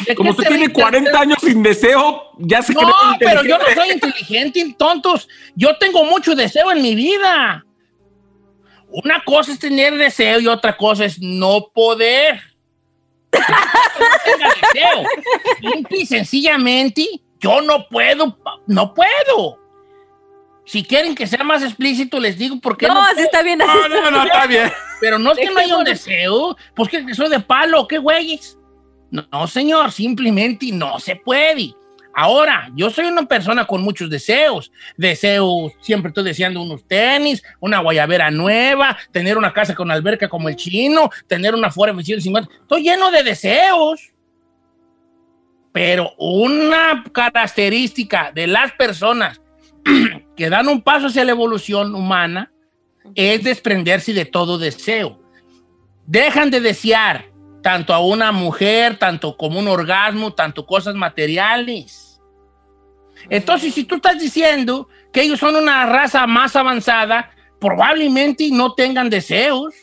¿de 0.06 0.14
Como 0.14 0.34
tienes 0.34 0.68
ríe? 0.68 0.72
40 0.72 1.20
años 1.20 1.38
sin 1.40 1.62
deseo, 1.62 2.30
ya 2.38 2.62
se 2.62 2.72
No, 2.72 2.92
pero 3.18 3.44
yo 3.44 3.58
no 3.58 3.64
soy 3.74 3.90
inteligente, 3.90 4.74
tontos. 4.78 5.28
Yo 5.54 5.76
tengo 5.78 6.04
mucho 6.04 6.34
deseo 6.34 6.72
en 6.72 6.82
mi 6.82 6.94
vida. 6.94 7.64
Una 8.88 9.22
cosa 9.24 9.52
es 9.52 9.58
tener 9.58 9.96
deseo 9.96 10.40
y 10.40 10.46
otra 10.46 10.76
cosa 10.76 11.04
es 11.04 11.20
no 11.20 11.68
poder. 11.72 12.40
No 13.32 13.40
tenga 14.24 14.48
deseo. 14.54 15.04
Simple 15.60 15.98
y 15.98 16.06
sencillamente, 16.06 17.06
yo 17.38 17.60
no 17.60 17.86
puedo, 17.88 18.38
no 18.66 18.94
puedo. 18.94 19.65
Si 20.66 20.82
quieren 20.82 21.14
que 21.14 21.28
sea 21.28 21.44
más 21.44 21.62
explícito, 21.62 22.18
les 22.18 22.36
digo 22.36 22.60
por 22.60 22.76
qué 22.76 22.88
No, 22.88 22.94
no, 22.94 23.02
así 23.04 23.20
está 23.20 23.42
bien, 23.42 23.62
así 23.62 23.70
No, 23.72 23.86
está 23.86 24.10
no, 24.10 24.10
no, 24.10 24.24
está 24.24 24.46
bien. 24.48 24.70
Pero 25.00 25.18
no 25.18 25.32
es 25.32 25.38
que 25.38 25.50
no 25.50 25.60
haya 25.60 25.76
un 25.76 25.84
deseo, 25.84 26.56
pues 26.74 26.88
que 26.88 27.14
soy 27.14 27.30
de 27.30 27.40
palo, 27.40 27.86
¿qué 27.86 27.98
güeyes? 27.98 28.58
No, 29.10 29.26
no, 29.30 29.46
señor, 29.46 29.92
simplemente 29.92 30.66
no 30.72 30.98
se 30.98 31.14
puede. 31.16 31.72
Ahora, 32.18 32.70
yo 32.74 32.90
soy 32.90 33.04
una 33.04 33.26
persona 33.26 33.66
con 33.66 33.82
muchos 33.82 34.08
deseos. 34.10 34.72
Deseos, 34.96 35.72
siempre 35.80 36.08
estoy 36.08 36.24
deseando 36.24 36.62
unos 36.62 36.82
tenis, 36.88 37.42
una 37.60 37.80
guayabera 37.80 38.30
nueva, 38.30 38.96
tener 39.12 39.36
una 39.36 39.52
casa 39.52 39.74
con 39.74 39.90
alberca 39.90 40.26
como 40.26 40.48
el 40.48 40.56
chino, 40.56 41.10
tener 41.28 41.54
una 41.54 41.70
Ford 41.70 41.90
F-150. 41.90 42.48
Estoy 42.62 42.82
lleno 42.82 43.10
de 43.10 43.22
deseos. 43.22 44.12
Pero 45.72 46.14
una 46.16 47.04
característica 47.12 48.32
de 48.34 48.46
las 48.46 48.72
personas 48.72 49.38
que 50.36 50.50
dan 50.50 50.68
un 50.68 50.82
paso 50.82 51.06
hacia 51.06 51.24
la 51.24 51.32
evolución 51.32 51.94
humana 51.94 52.52
es 53.14 53.42
desprenderse 53.42 54.12
de 54.12 54.24
todo 54.24 54.58
deseo. 54.58 55.20
Dejan 56.06 56.50
de 56.50 56.60
desear 56.60 57.30
tanto 57.62 57.92
a 57.92 57.98
una 57.98 58.30
mujer, 58.30 58.98
tanto 58.98 59.36
como 59.36 59.58
un 59.58 59.66
orgasmo, 59.66 60.32
tanto 60.32 60.66
cosas 60.66 60.94
materiales. 60.94 62.20
Entonces, 63.28 63.74
si 63.74 63.84
tú 63.84 63.96
estás 63.96 64.18
diciendo 64.20 64.88
que 65.12 65.22
ellos 65.22 65.40
son 65.40 65.56
una 65.56 65.86
raza 65.86 66.26
más 66.26 66.54
avanzada, 66.54 67.30
probablemente 67.60 68.48
no 68.52 68.74
tengan 68.74 69.10
deseos. 69.10 69.74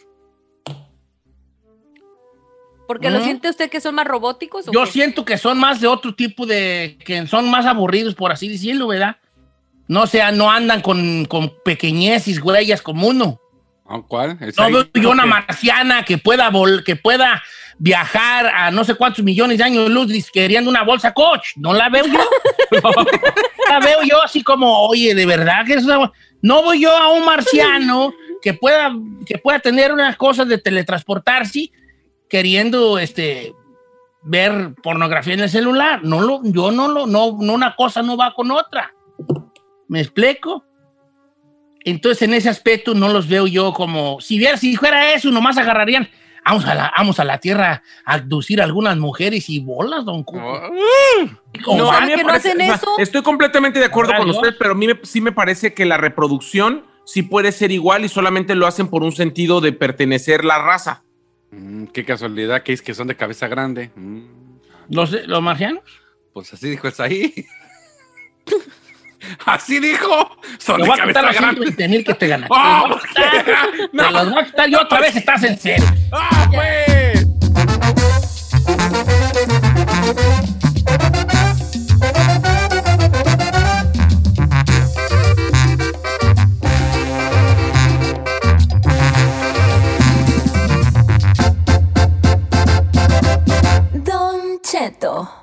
Porque 2.88 3.10
lo 3.10 3.20
¿Mm? 3.20 3.24
siente 3.24 3.50
usted 3.50 3.70
que 3.70 3.82
son 3.82 3.96
más 3.96 4.06
robóticos. 4.06 4.68
¿o 4.68 4.72
Yo 4.72 4.86
qué? 4.86 4.92
siento 4.92 5.26
que 5.26 5.38
son 5.38 5.60
más 5.60 5.82
de 5.82 5.88
otro 5.88 6.14
tipo 6.16 6.46
de, 6.46 6.98
que 7.04 7.26
son 7.28 7.50
más 7.50 7.66
aburridos, 7.66 8.14
por 8.14 8.32
así 8.32 8.48
decirlo, 8.48 8.88
¿verdad? 8.88 9.18
No 9.94 10.08
sea, 10.08 10.32
no 10.32 10.50
andan 10.50 10.82
con, 10.82 11.26
con 11.26 11.54
pequeñeces, 11.64 12.42
huellas 12.42 12.82
como 12.82 13.08
uno. 13.08 13.40
Ah, 13.86 14.02
¿Cuál? 14.08 14.40
¿Es 14.42 14.58
No 14.58 14.72
veo 14.72 14.88
yo 14.96 15.12
una 15.12 15.28
marciana 15.28 16.04
que 16.04 16.18
pueda, 16.18 16.50
vol- 16.50 16.84
que 16.84 16.96
pueda 16.96 17.44
viajar 17.78 18.48
a 18.48 18.72
no 18.72 18.84
sé 18.86 18.96
cuántos 18.96 19.24
millones 19.24 19.60
de 19.60 19.66
años 19.66 19.92
luz 19.92 20.12
queriendo 20.32 20.68
una 20.68 20.82
bolsa 20.84 21.14
coach. 21.14 21.50
No 21.58 21.74
la 21.74 21.90
veo 21.90 22.06
yo. 22.08 22.20
la 23.70 23.80
veo 23.82 24.00
yo 24.02 24.20
así 24.24 24.42
como, 24.42 24.88
oye, 24.88 25.14
de 25.14 25.28
verdad 25.28 25.64
que 25.64 25.76
es 25.76 25.84
una... 25.86 26.12
No 26.42 26.64
voy 26.64 26.82
yo 26.82 26.98
a 26.98 27.10
un 27.10 27.24
marciano 27.24 28.14
que 28.42 28.56
pueda, 28.56 28.92
que 29.28 29.38
pueda 29.38 29.60
tener 29.60 29.94
unas 29.94 30.18
cosas 30.18 30.48
de 30.48 30.58
teletransportarse 30.58 31.72
queriendo 32.28 32.98
este, 32.98 33.54
ver 34.24 34.74
pornografía 34.82 35.36
en 35.36 35.42
el 35.42 35.50
celular. 35.52 36.04
No 36.04 36.20
lo, 36.20 36.42
yo 36.44 36.72
no 36.72 36.88
lo, 36.88 37.06
no, 37.06 37.38
no 37.40 37.54
una 37.54 37.76
cosa 37.76 38.02
no 38.02 38.18
va 38.18 38.34
con 38.34 38.50
otra. 38.50 38.92
¿Me 39.94 40.02
explico? 40.02 40.66
Entonces, 41.86 42.24
en 42.24 42.34
ese 42.34 42.50
aspecto 42.50 42.96
no 42.96 43.10
los 43.10 43.28
veo 43.28 43.46
yo 43.46 43.74
como, 43.74 44.20
si, 44.22 44.40
viera, 44.40 44.58
si 44.58 44.76
fuera 44.76 45.14
eso, 45.14 45.30
nomás 45.30 45.56
agarrarían, 45.60 46.10
vamos 46.44 46.66
a 46.66 46.74
la, 46.74 46.92
vamos 46.98 47.20
a 47.20 47.24
la 47.24 47.38
tierra 47.38 47.84
a 48.04 48.14
abducir 48.16 48.60
a 48.60 48.64
algunas 48.64 48.98
mujeres 48.98 49.52
y 49.52 49.60
bolas, 49.60 50.04
don 50.04 50.24
Cuco. 50.24 50.42
¿Cómo 51.64 51.78
No, 51.78 51.92
a 51.92 52.02
mí 52.02 52.12
no 52.26 52.30
hacen 52.34 52.58
sea, 52.58 52.74
eso. 52.74 52.88
Estoy 52.98 53.22
completamente 53.22 53.78
de 53.78 53.86
acuerdo 53.86 54.14
con 54.18 54.26
yo. 54.26 54.34
usted, 54.34 54.56
pero 54.58 54.72
a 54.72 54.76
mí 54.76 54.88
me- 54.88 55.00
sí 55.04 55.22
me 55.22 55.32
parece 55.32 55.76
que 55.76 55.86
la 55.86 55.98
reproducción 55.98 56.88
sí 57.06 57.22
puede 57.22 57.52
ser 57.52 57.72
igual 57.72 58.04
y 58.04 58.10
solamente 58.10 58.56
lo 58.56 58.66
hacen 58.66 58.88
por 58.88 59.04
un 59.04 59.12
sentido 59.12 59.62
de 59.62 59.74
pertenecer 59.74 60.44
la 60.44 60.58
raza. 60.58 61.04
Mm, 61.52 61.86
qué 61.94 62.04
casualidad 62.04 62.64
que 62.64 62.74
es 62.74 62.82
que 62.82 62.96
son 62.96 63.06
de 63.10 63.16
cabeza 63.16 63.48
grande. 63.48 63.92
Mm, 63.96 64.24
¿Los, 64.90 65.12
los 65.28 65.42
marcianos? 65.44 65.84
pues 66.34 66.52
así 66.52 66.68
dijo 66.68 66.88
es 66.88 67.00
ahí. 67.00 67.32
así 69.46 69.80
dijo. 69.80 70.38
Son 70.58 70.82
Te 70.82 70.88
voy 70.88 71.00
a 71.00 71.08
quitar 71.08 71.24
los 71.24 71.36
grande. 71.36 71.62
120 71.62 71.88
mil 71.88 72.04
que 72.04 72.14
te 72.14 72.28
ganaste. 72.28 72.56
¡Ah, 72.58 72.84
Te 72.90 72.90
¿por 72.90 73.02
qué? 73.02 73.90
No. 73.92 74.12
los 74.12 74.30
voy 74.32 74.42
a 74.42 74.46
quitar 74.46 74.70
yo 74.70 74.82
otra 74.82 75.00
vez, 75.00 75.16
estás 75.16 75.44
en 75.44 75.58
cero. 75.58 75.86
¡Ah, 76.12 76.50
pues! 76.52 77.28
Don 93.94 94.60
Cheto. 94.62 95.43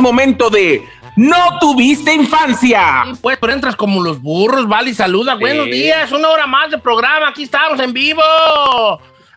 Momento 0.00 0.50
de 0.50 0.82
No 1.16 1.58
tuviste 1.60 2.14
infancia. 2.14 3.04
Sí, 3.04 3.18
pues, 3.20 3.38
pero 3.40 3.52
entras 3.52 3.76
como 3.76 4.02
los 4.02 4.20
burros, 4.20 4.66
vale, 4.68 4.90
y 4.90 4.94
saluda. 4.94 5.34
Buenos 5.34 5.66
días, 5.66 6.10
una 6.12 6.28
hora 6.28 6.46
más 6.46 6.70
de 6.70 6.78
programa, 6.78 7.28
aquí 7.28 7.44
estamos 7.44 7.80
en 7.80 7.92
vivo. 7.92 8.22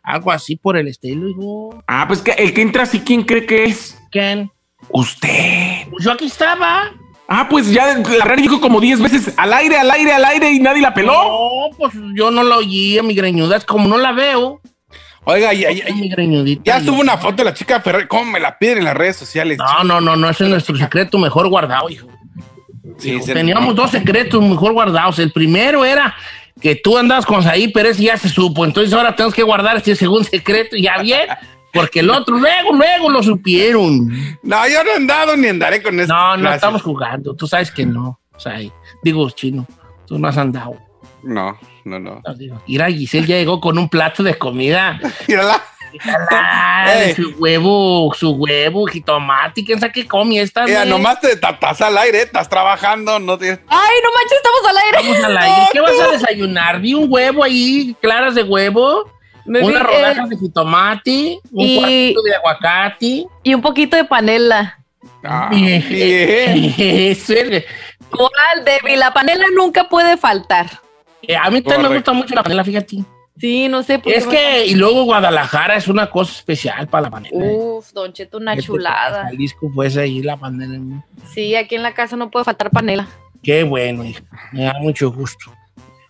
Algo 0.03 0.31
así 0.31 0.55
por 0.55 0.77
el 0.77 0.87
estilo, 0.87 1.29
hijo. 1.29 1.83
Ah, 1.87 2.05
pues 2.07 2.21
que 2.21 2.31
el 2.31 2.53
que 2.53 2.61
entra 2.61 2.83
así, 2.83 2.99
¿quién 2.99 3.23
cree 3.23 3.45
que 3.45 3.65
es? 3.65 3.97
¿Quién? 4.11 4.51
Usted. 4.89 5.87
Pues 5.89 6.03
yo 6.03 6.11
aquí 6.11 6.25
estaba. 6.25 6.91
Ah, 7.27 7.47
pues 7.49 7.71
ya 7.71 7.97
la 7.97 8.25
radio 8.25 8.43
dijo 8.43 8.61
como 8.61 8.81
10 8.81 9.01
veces 9.01 9.33
al 9.37 9.53
aire, 9.53 9.77
al 9.77 9.89
aire, 9.89 10.11
al 10.11 10.25
aire 10.25 10.51
y 10.51 10.59
nadie 10.59 10.81
la 10.81 10.93
peló. 10.93 11.13
No, 11.13 11.77
pues 11.77 11.93
yo 12.15 12.29
no 12.31 12.43
la 12.43 12.57
oí 12.57 12.99
mi 13.01 13.15
greñuda, 13.15 13.57
es 13.57 13.65
como 13.65 13.87
no 13.87 13.97
la 13.97 14.11
veo. 14.11 14.61
Oiga, 15.25 15.53
ya, 15.53 15.71
ya, 15.71 15.85
ya 16.63 16.79
y- 16.79 16.85
subo 16.85 16.99
una 16.99 17.17
foto 17.17 17.37
de 17.37 17.45
la 17.45 17.53
chica 17.53 17.79
Ferrer. 17.79 18.07
¿Cómo 18.07 18.25
me 18.31 18.39
la 18.39 18.57
piden 18.57 18.79
en 18.79 18.83
las 18.85 18.95
redes 18.95 19.15
sociales? 19.15 19.57
No, 19.57 19.83
no, 19.83 20.01
no, 20.01 20.15
no, 20.15 20.29
ese 20.29 20.43
es 20.43 20.49
nuestro 20.49 20.75
secreto 20.75 21.17
mejor 21.17 21.47
guardado, 21.47 21.89
hijo. 21.89 22.07
Sí, 22.97 23.19
Teníamos 23.25 23.75
dos 23.75 23.91
secretos 23.91 24.41
mejor 24.41 24.73
guardados. 24.73 25.19
El 25.19 25.31
primero 25.31 25.85
era 25.85 26.13
que 26.61 26.75
tú 26.75 26.97
andabas 26.97 27.25
con 27.25 27.41
Saí, 27.41 27.69
pero 27.69 27.89
ese 27.89 28.03
ya 28.03 28.17
se 28.17 28.29
supo. 28.29 28.65
Entonces 28.65 28.93
ahora 28.93 29.15
tenemos 29.15 29.33
que 29.33 29.43
guardar 29.43 29.77
este 29.77 29.95
segundo 29.95 30.23
secreto, 30.25 30.75
ya 30.77 31.01
bien, 31.01 31.27
porque 31.73 32.01
el 32.01 32.09
otro 32.09 32.37
luego, 32.37 32.73
luego 32.73 33.09
lo 33.09 33.23
supieron. 33.23 34.09
No, 34.43 34.67
yo 34.67 34.83
no 34.83 34.91
he 34.91 34.95
andado 34.95 35.35
ni 35.37 35.47
andaré 35.47 35.81
con 35.81 35.99
eso. 35.99 36.13
No, 36.13 36.37
no 36.37 36.53
estamos 36.53 36.81
jugando. 36.81 37.33
Tú 37.35 37.47
sabes 37.47 37.71
que 37.71 37.85
no, 37.85 38.19
Saí. 38.37 38.71
Digo, 39.01 39.29
chino, 39.31 39.65
tú 40.05 40.19
no 40.19 40.27
has 40.27 40.37
andado. 40.37 40.75
No, 41.23 41.57
no, 41.85 41.99
no. 41.99 42.21
Mira, 42.67 42.87
Giselle 42.89 43.27
ya 43.27 43.35
llegó 43.37 43.59
con 43.59 43.77
un 43.77 43.89
plato 43.89 44.23
de 44.23 44.35
comida. 44.37 44.99
Mírala. 45.27 45.61
Ey. 46.87 47.13
su 47.13 47.35
huevo, 47.37 48.11
su 48.17 48.31
huevo, 48.31 48.85
jitomate, 48.87 49.63
¿quién 49.63 49.79
sabe 49.79 49.93
qué 49.93 50.07
come 50.07 50.41
esta? 50.41 50.65
Mira, 50.65 50.85
nomás 50.85 51.19
te 51.21 51.31
estás 51.33 51.81
al 51.81 51.95
aire, 51.99 52.23
estás 52.23 52.49
trabajando, 52.49 53.19
no 53.19 53.37
tienes. 53.37 53.59
Ay, 53.67 53.95
no 54.03 54.09
manches, 54.11 54.37
estamos 54.37 54.69
al 54.69 54.77
aire. 54.77 54.97
Vamos 54.97 55.23
al 55.23 55.37
aire. 55.37 55.67
¿Qué 55.71 55.79
vas 55.81 55.99
a 55.99 56.11
desayunar? 56.11 56.79
Vi 56.81 56.95
un 56.95 57.05
huevo 57.11 57.43
ahí, 57.43 57.95
claras 58.01 58.33
de 58.33 58.41
huevo, 58.41 59.07
Me 59.45 59.61
unas 59.61 59.81
eh, 59.81 59.85
rodajas 59.85 60.29
de 60.29 60.37
jitomate, 60.37 61.39
un 61.51 61.65
y- 61.67 61.77
cuartito 61.77 62.21
de 62.23 62.35
aguacate. 62.37 63.25
y 63.43 63.53
un 63.53 63.61
poquito 63.61 63.95
de 63.95 64.05
panela. 64.05 64.79
Ah, 65.23 65.49
Bien. 65.51 65.85
bien. 65.89 66.73
Eso 66.77 67.33
es. 67.33 67.65
¿Cuál, 68.09 68.65
Debbie? 68.65 68.97
La 68.97 69.13
panela 69.13 69.45
nunca 69.55 69.89
puede 69.89 70.17
faltar. 70.17 70.67
Eh, 71.27 71.35
A 71.35 71.49
mí 71.49 71.61
también 71.61 71.89
me 71.89 71.95
gusta 71.97 72.13
mucho 72.13 72.35
la 72.35 72.43
panela, 72.43 72.63
fíjate. 72.63 72.97
Sí, 73.39 73.67
no 73.67 73.81
sé 73.81 73.97
por 73.97 74.13
Es 74.13 74.27
que, 74.27 74.65
y 74.67 74.75
luego 74.75 75.05
Guadalajara 75.05 75.75
es 75.75 75.87
una 75.87 76.09
cosa 76.09 76.31
especial 76.33 76.87
para 76.87 77.03
la 77.03 77.09
panela. 77.09 77.35
Uf, 77.35 77.91
Don 77.91 78.13
Cheto, 78.13 78.37
una 78.37 78.53
Este, 78.53 78.65
chulada. 78.67 79.23
Jalisco, 79.23 79.71
pues 79.73 79.97
ahí 79.97 80.21
la 80.21 80.37
panela. 80.37 81.03
Sí, 81.33 81.55
aquí 81.55 81.75
en 81.75 81.81
la 81.83 81.93
casa 81.95 82.15
no 82.15 82.29
puede 82.29 82.45
faltar 82.45 82.69
panela. 82.69 83.07
Qué 83.41 83.63
bueno, 83.63 84.05
hija. 84.05 84.21
Me 84.51 84.63
da 84.65 84.73
mucho 84.79 85.11
gusto. 85.11 85.51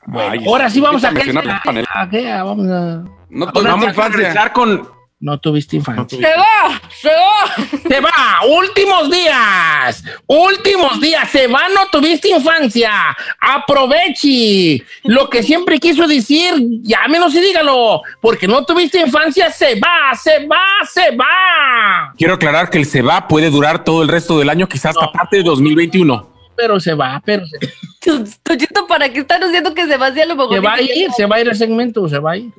Bueno, 0.06 0.32
Ay, 0.34 0.46
ahora 0.46 0.70
sí 0.70 0.82
vamos 0.82 1.04
a... 1.06 1.10
¿A, 1.10 1.62
panela. 1.64 1.92
a 1.94 2.10
qué? 2.10 2.30
Ah, 2.30 2.44
Vamos 2.44 2.68
a... 2.70 3.04
No 3.30 3.52
Pues 3.54 3.66
vamos 3.66 3.98
a 3.98 4.10
regresar 4.10 4.52
con 4.52 4.88
No 5.24 5.38
tuviste 5.40 5.78
infancia. 5.78 6.18
¡Se 6.18 6.38
va! 6.38 6.82
¡Se 7.02 7.08
va! 7.08 7.80
Se 7.88 8.00
va, 8.02 8.12
últimos 8.60 9.10
días, 9.10 10.04
últimos 10.28 11.00
días, 11.00 11.30
se 11.30 11.48
va, 11.48 11.70
no 11.74 11.88
tuviste 11.90 12.28
infancia, 12.30 13.16
aproveche 13.40 14.84
lo 15.04 15.30
que 15.30 15.42
siempre 15.42 15.80
quiso 15.80 16.08
decir, 16.08 16.54
llámenos 16.82 17.34
y 17.36 17.40
dígalo, 17.40 18.02
porque 18.22 18.48
no 18.50 18.66
tuviste 18.66 19.00
infancia, 19.00 19.50
se 19.50 19.76
va, 19.76 20.14
se 20.22 20.46
va, 20.46 20.62
se 20.92 21.16
va, 21.16 22.14
Quiero 22.18 22.34
aclarar 22.34 22.70
que 22.70 22.80
el 22.80 22.86
se 22.86 23.02
va 23.02 23.26
puede 23.28 23.50
durar 23.50 23.86
todo 23.86 24.02
el 24.02 24.10
resto 24.10 24.38
del 24.40 24.50
año, 24.50 24.68
quizás 24.68 24.88
hasta 24.92 25.06
No. 25.06 25.12
parte 25.14 25.38
de 25.38 25.44
2021. 25.44 26.30
pero 26.56 26.80
se 26.82 26.94
va, 26.94 27.22
pero 27.26 27.46
se, 27.48 27.58
Don 28.06 28.26
Cheto, 28.58 28.86
¿para 28.88 29.08
qué 29.10 29.20
están 29.22 29.42
haciendo 29.42 29.74
que 29.74 29.86
se 29.88 29.96
va? 29.98 30.14
Si 30.14 30.20
a 30.20 30.26
lo 30.26 30.36
mejor 30.36 30.54
se 30.56 30.60
va 30.60 30.74
a 30.74 30.82
ir, 30.82 31.12
se 31.16 31.26
va 31.26 31.38
a 31.38 31.42
ir 31.42 31.48
el 31.48 31.56
segmento, 31.56 32.08
se 32.10 32.20
va 32.20 32.32
a 32.34 32.38
ir. 32.38 32.52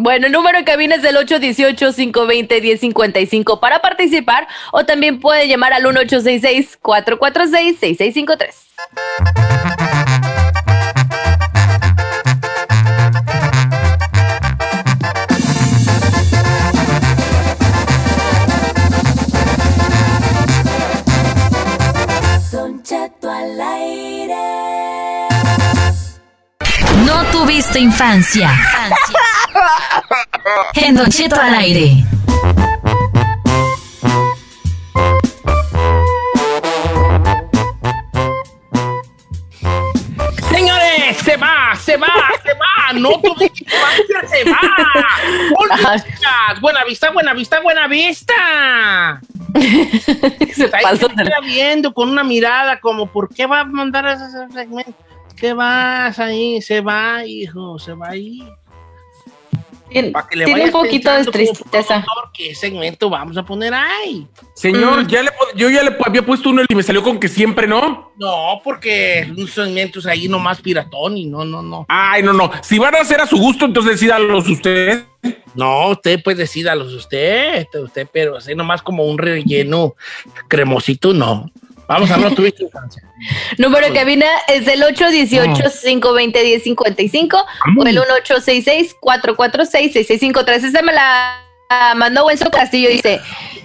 Bueno, 0.00 0.26
el 0.26 0.32
número 0.32 0.56
de 0.56 0.64
cabina 0.64 0.94
es 0.94 1.02
del 1.02 1.16
818-520-1055 1.16 3.58
para 3.58 3.82
participar 3.82 4.46
o 4.70 4.84
también 4.84 5.18
puede 5.18 5.48
llamar 5.48 5.72
al 5.72 5.82
1866-446-6653. 5.86 8.54
Don 22.52 22.80
Cheto 22.84 23.28
al 23.28 23.60
aire. 23.60 24.36
No 27.04 27.24
tuviste 27.32 27.80
infancia. 27.80 28.52
En 30.74 30.94
Don 30.94 31.08
Cheto 31.08 31.40
al 31.40 31.54
aire. 31.54 32.04
Señores, 40.50 41.16
se 41.24 41.36
va, 41.36 41.74
se 41.76 41.96
va, 41.96 42.06
se 42.42 42.54
va, 42.54 42.92
no 42.94 43.20
tuviste 43.20 43.64
infancia, 43.64 44.28
se 44.28 44.50
va. 44.50 44.60
Buena 46.60 46.84
vista, 46.84 47.10
buena 47.10 47.34
vista, 47.34 47.60
buena 47.60 47.86
vista. 47.86 49.20
Se 50.54 50.70
queda 50.70 51.40
viendo 51.42 51.94
con 51.94 52.10
una 52.10 52.22
mirada 52.22 52.80
como, 52.80 53.06
¿por 53.06 53.32
qué 53.34 53.46
va 53.46 53.60
a 53.60 53.64
mandar 53.64 54.06
ese 54.06 54.26
segmento? 54.52 54.92
¿Qué 55.36 55.52
vas 55.52 56.18
ahí? 56.18 56.60
Se 56.60 56.80
va, 56.80 57.24
hijo, 57.24 57.78
se 57.78 57.94
va 57.94 58.08
ahí. 58.08 58.42
Tiene, 59.90 60.10
Para 60.10 60.26
que 60.28 60.36
le 60.36 60.44
tiene 60.44 60.64
un 60.66 60.70
poquito 60.70 61.12
de 61.12 61.24
tristeza. 61.24 62.04
¿Qué 62.34 62.54
segmento 62.54 63.08
vamos 63.10 63.36
a 63.36 63.42
poner 63.44 63.72
ahí? 63.74 64.26
Señor, 64.54 65.04
Mm. 65.04 65.06
ya 65.08 65.22
le, 65.22 65.30
yo 65.56 65.70
ya 65.70 65.82
le 65.82 65.96
había 66.04 66.24
puesto 66.24 66.50
uno 66.50 66.62
y 66.68 66.74
me 66.74 66.82
salió 66.82 67.02
con 67.02 67.18
que 67.18 67.28
siempre 67.28 67.66
no. 67.66 68.12
No, 68.16 68.60
porque 68.62 69.26
un 69.36 69.48
segmento 69.48 69.98
es 69.98 70.06
ahí 70.06 70.28
nomás 70.28 70.60
piratón 70.60 71.16
y 71.16 71.26
no, 71.26 71.44
no, 71.44 71.62
no. 71.62 71.86
Ay, 71.88 72.22
no, 72.22 72.32
no. 72.32 72.50
Si 72.62 72.78
van 72.78 72.94
a 72.94 73.00
hacer 73.00 73.20
a 73.20 73.26
su 73.26 73.36
gusto, 73.38 73.64
entonces 73.64 73.92
decídalos 73.92 74.48
usted. 74.48 75.04
No, 75.54 75.88
usted 75.90 76.20
pues 76.22 76.36
decídalos 76.36 76.92
usted, 76.92 77.66
usted, 77.82 78.06
pero 78.12 78.36
así 78.36 78.54
nomás 78.54 78.82
como 78.82 79.04
un 79.04 79.18
relleno 79.18 79.94
cremosito, 80.46 81.12
no. 81.12 81.50
Vamos 81.88 82.10
a 82.10 82.16
no 82.18 82.34
tuviste 82.34 82.64
infancia. 82.64 83.02
Número 83.56 83.86
de 83.86 83.94
cabina 83.94 84.26
es 84.46 84.66
del 84.66 84.82
818-520-1055 84.82 87.44
o 87.78 87.86
el 87.86 87.98
1866-446-6653. 87.98 90.64
Esa 90.64 90.82
me 90.82 90.92
la 90.92 91.40
ah, 91.70 91.94
mandó 91.96 92.26
Wenzo 92.26 92.50
Castillo. 92.50 92.90
Dice, 92.90 93.22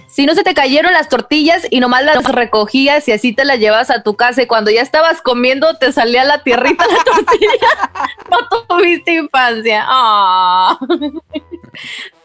si 0.08 0.24
no 0.24 0.34
se 0.34 0.42
te 0.42 0.54
cayeron 0.54 0.94
las 0.94 1.10
tortillas 1.10 1.66
y 1.68 1.80
nomás 1.80 2.02
las 2.04 2.24
recogías 2.24 3.06
y 3.08 3.12
así 3.12 3.34
te 3.34 3.44
las 3.44 3.58
llevas 3.58 3.90
a 3.90 4.02
tu 4.02 4.16
casa 4.16 4.40
y 4.42 4.46
cuando 4.46 4.70
ya 4.70 4.80
estabas 4.80 5.20
comiendo 5.20 5.76
te 5.76 5.92
salía 5.92 6.24
la 6.24 6.42
tierrita 6.42 6.86
la 6.86 7.04
tortilla, 7.04 7.90
no 8.30 8.38
tuviste 8.66 9.12
infancia. 9.12 9.84
Ah. 9.86 10.78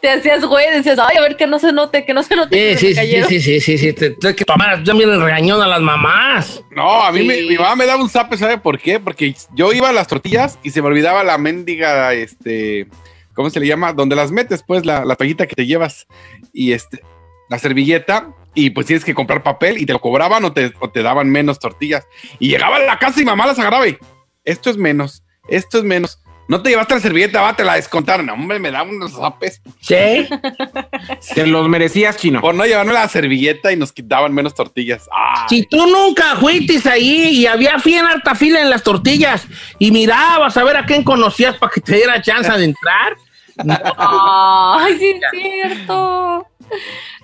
Te 0.01 0.09
hacías 0.09 0.45
güey, 0.45 0.65
decías, 0.71 0.97
ay, 0.99 1.17
a 1.17 1.21
ver 1.21 1.35
que 1.35 1.45
no 1.47 1.59
se 1.59 1.71
note, 1.73 2.05
que 2.05 2.13
no 2.13 2.23
se 2.23 2.35
note. 2.35 2.77
Sí, 2.77 2.79
sí, 2.79 2.89
sí, 2.93 2.95
cayeron". 2.95 3.29
sí, 3.29 3.41
sí, 3.41 3.59
sí, 3.59 3.77
sí, 3.77 3.93
te- 3.93 4.11
te- 4.11 4.35
que 4.35 4.45
tomar 4.45 4.83
también 4.83 5.09
el 5.09 5.21
regañón 5.21 5.61
a 5.61 5.67
las 5.67 5.81
mamás. 5.81 6.63
No, 6.71 7.03
a 7.03 7.11
mí 7.11 7.19
Sí. 7.21 7.25
me- 7.27 7.41
mi 7.43 7.55
mamá 7.57 7.75
me 7.75 7.85
daba 7.85 8.01
un 8.01 8.09
zape, 8.09 8.37
¿sabe 8.37 8.57
por 8.57 8.79
qué? 8.79 8.99
Porque 8.99 9.35
yo 9.55 9.73
iba 9.73 9.89
a 9.89 9.93
las 9.93 10.07
tortillas 10.07 10.57
y 10.63 10.69
se 10.71 10.81
me 10.81 10.87
olvidaba 10.87 11.23
la 11.23 11.37
mendiga, 11.37 12.13
este, 12.13 12.87
¿cómo 13.33 13.49
se 13.49 13.59
le 13.59 13.67
llama? 13.67 13.91
Donde 13.93 14.15
las 14.15 14.31
metes, 14.31 14.63
pues, 14.65 14.85
la, 14.85 15.03
la 15.03 15.15
toallita 15.15 15.47
que 15.47 15.55
te 15.55 15.65
llevas 15.65 16.07
y 16.53 16.71
este, 16.73 17.01
la 17.49 17.59
servilleta. 17.59 18.33
y 18.55 18.71
pues 18.71 18.87
tienes 18.87 19.05
que 19.05 19.13
comprar 19.13 19.43
papel 19.43 19.77
y 19.77 19.85
te 19.85 19.93
lo 19.93 20.01
cobraban 20.01 20.43
o 20.43 20.51
te, 20.51 20.73
o 20.79 20.89
te 20.89 21.03
daban 21.03 21.29
menos 21.29 21.59
tortillas. 21.59 22.07
Y 22.39 22.49
llegaba 22.49 22.77
a 22.77 22.79
la 22.79 22.97
casa 22.97 23.21
y 23.21 23.23
mamá 23.25 23.45
las 23.45 23.59
agarraba 23.59 23.87
y 23.87 23.95
esto 24.43 24.71
es 24.71 24.75
menos, 24.77 25.23
esto 25.47 25.77
es 25.77 25.83
menos. 25.83 26.18
No 26.49 26.63
te 26.63 26.71
llevaste 26.71 26.95
la 26.95 26.99
servilleta, 26.99 27.41
va, 27.41 27.55
te 27.55 27.63
la 27.63 27.75
descontaron. 27.75 28.25
No, 28.25 28.33
hombre, 28.33 28.57
me 28.57 28.71
daban 28.71 28.89
unos 28.95 29.11
zapes 29.13 29.61
Sí. 29.81 30.27
Te 31.35 31.45
los 31.45 31.69
merecías, 31.69 32.17
chino. 32.17 32.41
por 32.41 32.55
no 32.55 32.65
llevarme 32.65 32.91
la 32.91 33.07
servilleta 33.07 33.71
y 33.71 33.75
nos 33.77 33.91
quitaban 33.91 34.33
menos 34.33 34.55
tortillas. 34.55 35.07
Ay, 35.15 35.45
Si 35.47 35.65
tú 35.67 35.85
nunca 35.85 36.37
fuiste 36.37 36.89
ahí 36.89 37.29
y 37.29 37.45
había 37.45 37.77
bien 37.77 38.03
harta 38.03 38.33
fila 38.33 38.61
en 38.61 38.71
las 38.71 38.81
tortillas 38.81 39.45
y 39.77 39.91
mirabas 39.91 40.57
a 40.57 40.63
ver 40.63 40.77
a 40.77 40.87
quién 40.87 41.03
conocías 41.03 41.55
para 41.55 41.71
que 41.71 41.81
te 41.81 41.97
diera 41.97 42.19
chance 42.19 42.51
de 42.51 42.65
entrar. 42.65 43.15
Ay, 43.97 44.97
sí 44.97 45.11
es 45.11 45.21
cierto. 45.31 46.47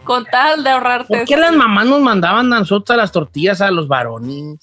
Con 0.04 0.24
tal 0.26 0.64
de 0.64 0.70
ahorrarte. 0.70 1.18
¿Por 1.18 1.26
qué 1.26 1.36
las 1.36 1.54
mamás 1.56 1.88
nos 1.88 2.00
mandaban 2.00 2.54
a 2.54 2.60
nosotros 2.60 2.96
las 2.96 3.12
tortillas 3.12 3.60
a 3.60 3.72
los 3.72 3.88
varones? 3.88 4.60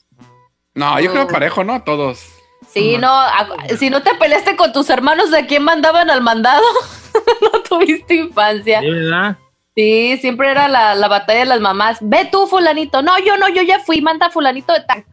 No, 0.74 1.00
yo 1.00 1.10
creo 1.10 1.26
parejo, 1.26 1.64
¿no? 1.64 1.82
Todos. 1.82 2.41
Sí, 2.72 2.96
no, 2.98 3.10
a- 3.12 3.48
si 3.78 3.90
no 3.90 4.02
te 4.02 4.14
peleaste 4.14 4.56
con 4.56 4.72
tus 4.72 4.88
hermanos, 4.90 5.30
¿de 5.30 5.46
quién 5.46 5.62
mandaban 5.64 6.10
al 6.10 6.22
mandado? 6.22 6.62
no 7.52 7.60
tuviste 7.62 8.14
infancia. 8.14 8.80
¿De 8.80 8.90
verdad? 8.90 9.36
Sí, 9.74 10.18
siempre 10.20 10.50
era 10.50 10.68
la, 10.68 10.94
la 10.94 11.08
batalla 11.08 11.40
de 11.40 11.46
las 11.46 11.60
mamás. 11.60 11.98
Ve 12.00 12.28
tú, 12.30 12.46
fulanito. 12.46 13.02
No, 13.02 13.18
yo 13.18 13.36
no, 13.38 13.48
yo 13.48 13.62
ya 13.62 13.80
fui, 13.80 14.00
manda 14.02 14.26
a 14.26 14.30
fulanito 14.30 14.72
de 14.72 14.80
tal. 14.82 15.04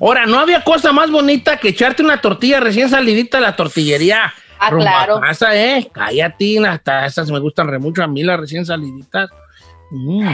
Ahora, 0.00 0.26
no 0.26 0.38
había 0.38 0.62
cosa 0.64 0.92
más 0.92 1.10
bonita 1.10 1.56
que 1.58 1.68
echarte 1.68 2.02
una 2.02 2.20
tortilla 2.20 2.60
recién 2.60 2.88
salidita 2.88 3.38
de 3.38 3.42
la 3.42 3.56
tortillería. 3.56 4.32
Ah, 4.58 4.70
Rumbo 4.70 4.84
a 4.88 4.90
claro. 4.90 5.20
casa, 5.20 5.56
¿eh? 5.56 5.88
Cállate, 5.92 6.58
hasta 6.66 7.06
esas 7.06 7.30
me 7.30 7.38
gustan 7.40 7.68
re 7.68 7.78
mucho 7.78 8.02
a 8.02 8.06
mí, 8.06 8.22
las 8.22 8.38
recién 8.38 8.66
saliditas. 8.66 9.30
Mm, 9.90 10.26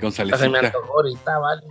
Con 0.00 0.08
hasta 0.08 0.36
se 0.38 0.48
me 0.48 0.58
antojó 0.58 0.92
ahorita, 0.96 1.38
vale. 1.38 1.62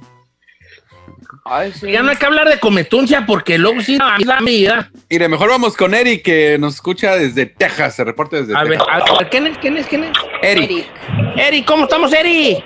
Ya 1.82 2.02
no 2.02 2.12
hay 2.12 2.16
que 2.16 2.26
hablar 2.26 2.48
de 2.48 2.58
cometuncia 2.58 3.26
porque 3.28 3.58
luego 3.58 3.82
sí, 3.82 3.98
a 4.02 4.18
mí 4.18 4.24
la 4.24 4.40
vida. 4.40 4.90
Mire, 5.10 5.28
mejor 5.28 5.50
vamos 5.50 5.76
con 5.76 5.94
Eric, 5.94 6.24
que 6.24 6.58
nos 6.58 6.76
escucha 6.76 7.18
desde 7.18 7.46
Texas, 7.46 7.96
se 7.98 8.04
reporta 8.06 8.38
desde 8.38 8.56
A 8.56 8.64
ver, 8.64 8.78
Texas. 8.78 8.88
a 9.10 9.18
ver, 9.18 9.30
¿quién 9.30 9.48
es? 9.48 9.58
¿Quién 9.58 9.78
es? 9.78 9.86
¿Quién 9.88 10.04
es? 10.06 10.12
Eric. 10.42 10.72
Eric. 10.72 10.88
Eri, 11.36 11.64
¿cómo 11.64 11.84
estamos, 11.84 12.14
Eri? 12.14 12.64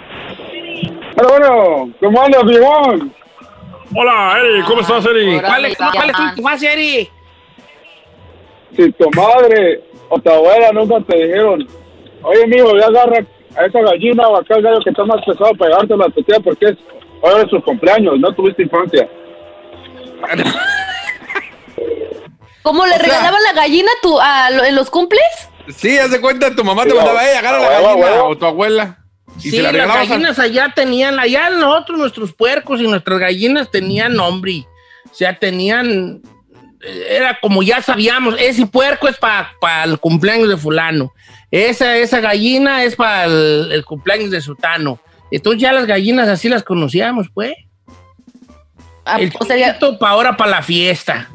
Pero 1.15 1.29
bueno, 1.29 1.91
¿cómo 1.99 2.21
andas, 2.23 2.43
viejón? 2.45 3.13
Hola, 3.95 4.37
Eri, 4.39 4.61
¿cómo 4.63 4.81
estás, 4.81 5.05
Eri? 5.07 5.37
Hola, 5.37 5.47
¿Cuál 5.47 5.65
es, 5.65 5.77
cuál 5.77 6.09
es 6.09 6.15
tu 6.15 6.21
Yaman. 6.21 6.37
infancia, 6.37 6.73
Eri? 6.73 7.09
Si 8.75 8.91
tu 8.91 9.09
madre 9.11 9.81
o 10.09 10.19
tu 10.19 10.29
abuela 10.29 10.71
nunca 10.73 10.99
te 11.07 11.17
dijeron, 11.17 11.67
oye, 12.21 12.45
mijo, 12.45 12.77
ya 12.77 12.85
agarra 12.85 13.25
a 13.57 13.65
esa 13.65 13.81
gallina 13.81 14.27
o 14.27 14.37
acá 14.37 14.55
el 14.57 14.61
gallo 14.61 14.79
que 14.83 14.91
está 14.91 15.03
más 15.03 15.25
pesado 15.25 15.51
para 15.55 15.71
pegarte 15.71 15.97
la 15.97 16.09
tetilla 16.09 16.39
porque 16.41 16.65
es 16.67 16.77
hora 17.21 17.43
de 17.43 17.49
sus 17.49 17.63
cumpleaños, 17.63 18.19
no 18.19 18.33
tuviste 18.33 18.63
infancia. 18.63 19.07
¿Cómo 22.63 22.85
le 22.85 22.93
O 22.95 22.97
sea- 22.97 23.05
regalaban 23.05 23.41
la 23.43 23.53
gallina 23.53 23.89
tú, 24.01 24.19
a 24.19 24.49
en 24.67 24.75
los 24.75 24.89
cumples? 24.89 25.21
Sí, 25.75 25.97
haz 25.97 26.11
de 26.11 26.19
cuenta, 26.21 26.53
tu 26.55 26.63
mamá 26.63 26.83
te 26.85 26.93
mandaba, 26.93 27.19
a- 27.21 27.31
eh, 27.31 27.37
agarra 27.37 27.59
la 27.59 27.69
gallina, 27.69 28.23
o 28.23 28.37
tu 28.37 28.45
abuela. 28.45 28.97
Y 29.37 29.51
Sí, 29.51 29.61
las 29.61 29.73
a- 29.73 29.85
gallinas 29.85 30.39
allá 30.39 30.71
tenían, 30.75 31.19
allá 31.19 31.49
nosotros, 31.49 31.99
nuestros 31.99 32.33
puercos 32.33 32.81
y 32.81 32.87
nuestras 32.87 33.19
gallinas 33.19 33.69
tenían 33.69 34.15
nombre. 34.15 34.65
O 35.11 35.13
sea, 35.13 35.37
tenían, 35.37 36.21
eh, 36.83 37.07
era 37.17 37.39
como 37.39 37.61
ya 37.63 37.81
sabíamos, 37.81 38.35
ese 38.39 38.65
puerco 38.65 39.07
es 39.07 39.17
para 39.17 39.51
el 39.85 39.99
cumpleaños 39.99 40.49
de 40.49 40.57
fulano. 40.57 41.13
Esa, 41.51 41.95
esa 41.97 42.19
gallina 42.19 42.83
es 42.83 42.95
para 42.95 43.25
el, 43.25 43.69
el 43.71 43.85
cumpleaños 43.85 44.31
de 44.31 44.41
sutano. 44.41 44.99
Entonces 45.31 45.61
ya 45.61 45.71
las 45.73 45.85
gallinas 45.85 46.27
así 46.27 46.49
las 46.49 46.63
conocíamos, 46.63 47.27
pues. 47.33 47.53
Ah, 49.05 49.19
El 49.19 49.31
o, 49.39 49.45
sea, 49.45 49.79
para 49.99 50.11
ahora 50.11 50.37
para 50.37 50.51
la 50.51 50.61
fiesta. 50.61 51.29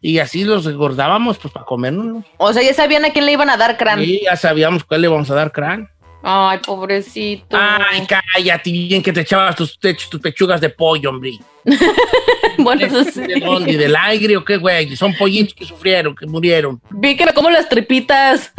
Y 0.00 0.18
así 0.18 0.44
los 0.44 0.66
engordábamos, 0.66 1.38
pues 1.38 1.52
para 1.52 1.66
comernos. 1.66 2.24
o 2.36 2.52
sea, 2.52 2.62
ya 2.62 2.72
sabían 2.72 3.04
a 3.04 3.10
quién 3.10 3.26
le 3.26 3.32
iban 3.32 3.50
a 3.50 3.56
dar 3.56 3.76
crán. 3.76 4.02
Y 4.02 4.22
ya 4.22 4.36
sabíamos 4.36 4.84
cuál 4.84 5.02
le 5.02 5.08
vamos 5.08 5.30
a 5.30 5.34
dar 5.34 5.50
crán. 5.52 5.90
Ay, 6.22 6.58
pobrecito. 6.58 7.56
Ay, 7.56 8.06
cállate, 8.06 8.70
bien 8.70 9.02
que 9.02 9.12
te 9.12 9.20
echabas 9.20 9.54
tus, 9.54 9.78
te- 9.78 9.94
tus 9.94 10.20
pechugas 10.20 10.60
de 10.60 10.68
pollo, 10.68 11.10
hombre. 11.10 11.38
bueno, 12.58 12.86
eso 12.86 13.04
sí. 13.04 13.20
¿De 13.20 13.40
dónde? 13.40 13.76
¿Del 13.76 13.94
aire 13.94 14.36
o 14.36 14.44
qué, 14.44 14.56
güey? 14.56 14.96
Son 14.96 15.14
pollitos 15.14 15.54
que 15.54 15.64
sufrieron, 15.64 16.14
que 16.14 16.26
murieron. 16.26 16.80
Vi 16.90 17.16
que 17.16 17.24
me 17.24 17.32
como 17.32 17.50
las 17.50 17.68
tripitas. 17.68 18.52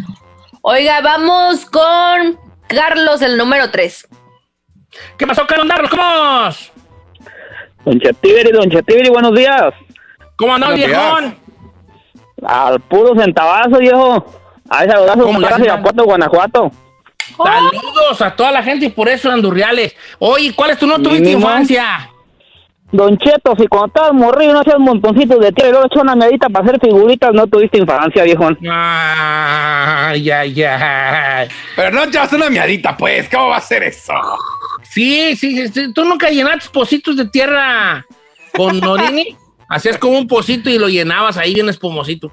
Oiga, 0.62 1.00
vamos 1.00 1.66
con 1.66 2.38
Carlos, 2.66 3.20
el 3.22 3.36
número 3.36 3.70
3. 3.70 4.08
¿Qué 5.16 5.26
pasó, 5.26 5.46
Carlos 5.46 5.66
Carlos? 5.68 5.90
¿Cómo 5.90 6.02
vamos? 6.02 6.72
Don 7.84 8.00
Chetiberi, 8.00 8.52
Don 8.52 8.70
Chetiberi, 8.70 9.08
buenos 9.08 9.34
días. 9.34 9.72
¿Cómo 10.36 10.54
andamos, 10.54 10.76
viejón? 10.76 11.36
Al 12.42 12.80
puro 12.80 13.14
centavazo, 13.14 13.78
viejo. 13.78 14.24
A 14.68 14.84
ese 14.84 14.94
abrazo 14.94 15.24
¿Cómo 15.24 15.46
hacen? 15.46 15.64
Irapuato, 15.64 16.04
Guanajuato. 16.04 16.70
Saludos 17.36 18.22
a 18.22 18.34
toda 18.34 18.50
la 18.52 18.62
gente 18.62 18.86
y 18.86 18.90
por 18.90 19.08
eso 19.08 19.30
andurriales. 19.30 19.94
Oye, 20.18 20.52
¿cuál 20.54 20.70
es 20.70 20.78
tu 20.78 20.86
no 20.86 21.00
tuviste 21.00 21.30
infancia? 21.30 22.10
Don 22.92 23.16
Cheto, 23.18 23.54
si 23.56 23.68
cuando 23.68 23.86
estabas 23.86 24.12
morrido 24.12 24.52
no 24.52 24.60
hacías 24.60 24.78
montoncitos 24.80 25.38
de 25.38 25.52
tierra 25.52 25.68
y 25.68 25.72
luego 25.72 25.86
echas 25.86 26.02
una 26.02 26.16
miadita 26.16 26.48
para 26.48 26.64
hacer 26.64 26.80
figuritas, 26.80 27.32
no 27.32 27.46
tuviste 27.46 27.78
infancia, 27.78 28.24
viejón. 28.24 28.58
Ay, 28.68 30.28
ay, 30.28 30.62
ay. 30.64 31.48
Pero 31.76 31.90
no 31.92 32.02
echabas 32.02 32.32
una 32.32 32.50
miadita, 32.50 32.96
pues, 32.96 33.28
¿cómo 33.28 33.48
va 33.48 33.58
a 33.58 33.60
ser 33.60 33.84
eso? 33.84 34.12
Sí, 34.90 35.36
sí, 35.36 35.56
sí, 35.56 35.68
sí. 35.68 35.92
Tú 35.92 36.04
nunca 36.04 36.30
llenaste 36.30 36.68
pocitos 36.70 37.16
de 37.16 37.26
tierra 37.26 38.04
con 38.56 38.78
Norini. 38.80 39.36
Hacías 39.68 39.98
como 39.98 40.18
un 40.18 40.26
pocito 40.26 40.68
y 40.68 40.78
lo 40.78 40.88
llenabas 40.88 41.36
ahí 41.36 41.54
bien 41.54 41.68
espumosito. 41.68 42.32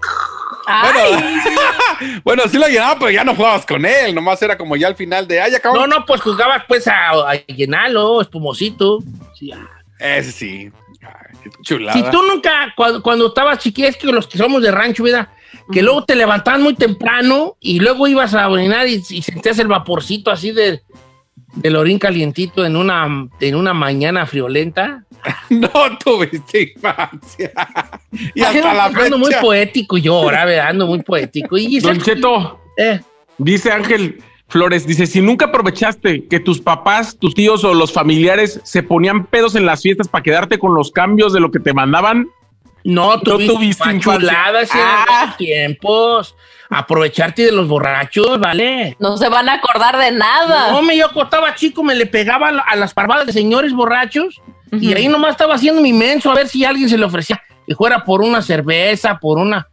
Ay, 0.66 1.36
Bueno, 2.24 2.44
sí 2.50 2.58
lo 2.58 2.68
llenaba, 2.68 2.98
pero 2.98 3.12
ya 3.12 3.24
no 3.24 3.36
jugabas 3.36 3.64
con 3.64 3.86
él, 3.86 4.14
nomás 4.16 4.42
era 4.42 4.58
como 4.58 4.76
ya 4.76 4.88
al 4.88 4.96
final 4.96 5.28
de, 5.28 5.40
ay, 5.40 5.54
acabó. 5.54 5.76
No, 5.76 5.86
no, 5.86 6.04
pues 6.06 6.20
jugabas 6.22 6.64
pues 6.68 6.88
a, 6.88 7.12
a 7.12 7.36
llenarlo, 7.46 8.22
espumosito. 8.22 9.04
Sí, 9.36 9.52
ah. 9.52 9.70
Ese 10.00 10.32
sí. 10.32 10.72
Ay, 11.02 11.52
chulada. 11.62 11.94
Si 11.94 12.04
tú 12.10 12.24
nunca, 12.24 12.74
cuando, 12.76 13.04
cuando 13.04 13.28
estabas 13.28 13.60
chiquillo, 13.60 13.88
es 13.88 13.98
que 13.98 14.08
los 14.08 14.28
que 14.28 14.40
somos 14.40 14.64
de 14.64 14.72
rancho, 14.72 15.04
¿verdad? 15.04 15.28
Que 15.72 15.84
luego 15.84 16.06
te 16.06 16.16
levantabas 16.16 16.60
muy 16.60 16.74
temprano 16.74 17.56
y 17.60 17.80
luego 17.80 18.08
ibas 18.08 18.34
a 18.34 18.50
orinar 18.50 18.88
y, 18.88 19.04
y 19.10 19.22
sentías 19.22 19.60
el 19.60 19.68
vaporcito 19.68 20.32
así 20.32 20.52
de, 20.52 20.82
del 21.56 21.76
orín 21.76 22.00
calientito 22.00 22.66
en 22.66 22.76
una, 22.76 23.30
en 23.40 23.56
una 23.56 23.74
mañana 23.74 24.26
friolenta. 24.26 25.04
No 25.50 25.70
tuviste 26.04 26.74
infancia. 26.76 27.52
y 28.34 28.42
hasta 28.42 28.74
la 28.74 28.90
fecha. 28.90 29.06
Ando 29.06 29.18
muy 29.18 29.34
poético 29.42 29.98
yo 29.98 30.16
ahora, 30.16 30.46
¿verdad? 30.46 30.70
Ando 30.70 30.88
muy 30.88 31.02
poético. 31.02 31.58
Y 31.58 31.80
Don 31.80 32.00
Cheto, 32.00 32.62
eh, 32.78 33.02
dice 33.38 33.72
Ángel 33.72 34.22
Flores, 34.50 34.88
dice, 34.88 35.06
si 35.06 35.20
nunca 35.20 35.46
aprovechaste 35.46 36.26
que 36.28 36.40
tus 36.40 36.62
papás, 36.62 37.18
tus 37.18 37.34
tíos 37.34 37.64
o 37.66 37.74
los 37.74 37.92
familiares 37.92 38.62
se 38.64 38.84
ponían 38.84 39.26
pedos 39.26 39.56
en 39.56 39.66
las 39.66 39.82
fiestas 39.82 40.08
para 40.08 40.24
quedarte 40.24 40.58
con 40.60 40.74
los 40.74 40.92
cambios 40.92 41.34
de 41.34 41.42
lo 41.42 41.52
que 41.52 41.60
te 41.60 41.74
mandaban, 41.74 42.30
no, 42.88 43.20
tuviste, 43.22 43.54
tuviste 43.54 44.00
chuladas 44.00 44.74
en 44.74 44.82
Ah. 44.82 45.06
aquellos 45.08 45.38
tiempos. 45.38 46.36
Aprovecharte 46.70 47.46
de 47.46 47.52
los 47.54 47.68
borrachos, 47.68 48.40
¿vale? 48.42 48.98
no 49.00 49.16
se 49.18 49.30
van 49.30 49.48
a 49.48 49.54
acordar 49.54 49.98
de 49.98 50.12
nada. 50.12 50.72
No, 50.72 50.82
me 50.82 50.98
yo 50.98 51.06
cuando 51.14 51.24
estaba 51.24 51.56
chico, 51.56 51.82
me 51.82 51.96
le 51.96 52.06
pegaba 52.06 52.50
a 52.50 52.76
las 52.76 52.94
parvadas 52.94 53.26
de 53.26 53.32
señores 53.32 53.72
borrachos 53.74 54.42
y 54.74 54.94
ahí 54.94 55.08
nomás 55.08 55.32
estaba 55.32 55.56
haciendo 55.56 55.82
mi 55.82 55.94
menso 55.94 56.30
a 56.30 56.36
ver 56.36 56.50
si 56.50 56.66
alguien 56.66 56.90
se 56.90 56.98
le 56.98 57.06
ofrecía 57.06 57.42
que 57.66 57.74
fuera 57.74 58.04
por 58.04 58.22
una 58.22 58.42
cerveza, 58.42 59.18
por 59.18 59.38
una 59.38 59.68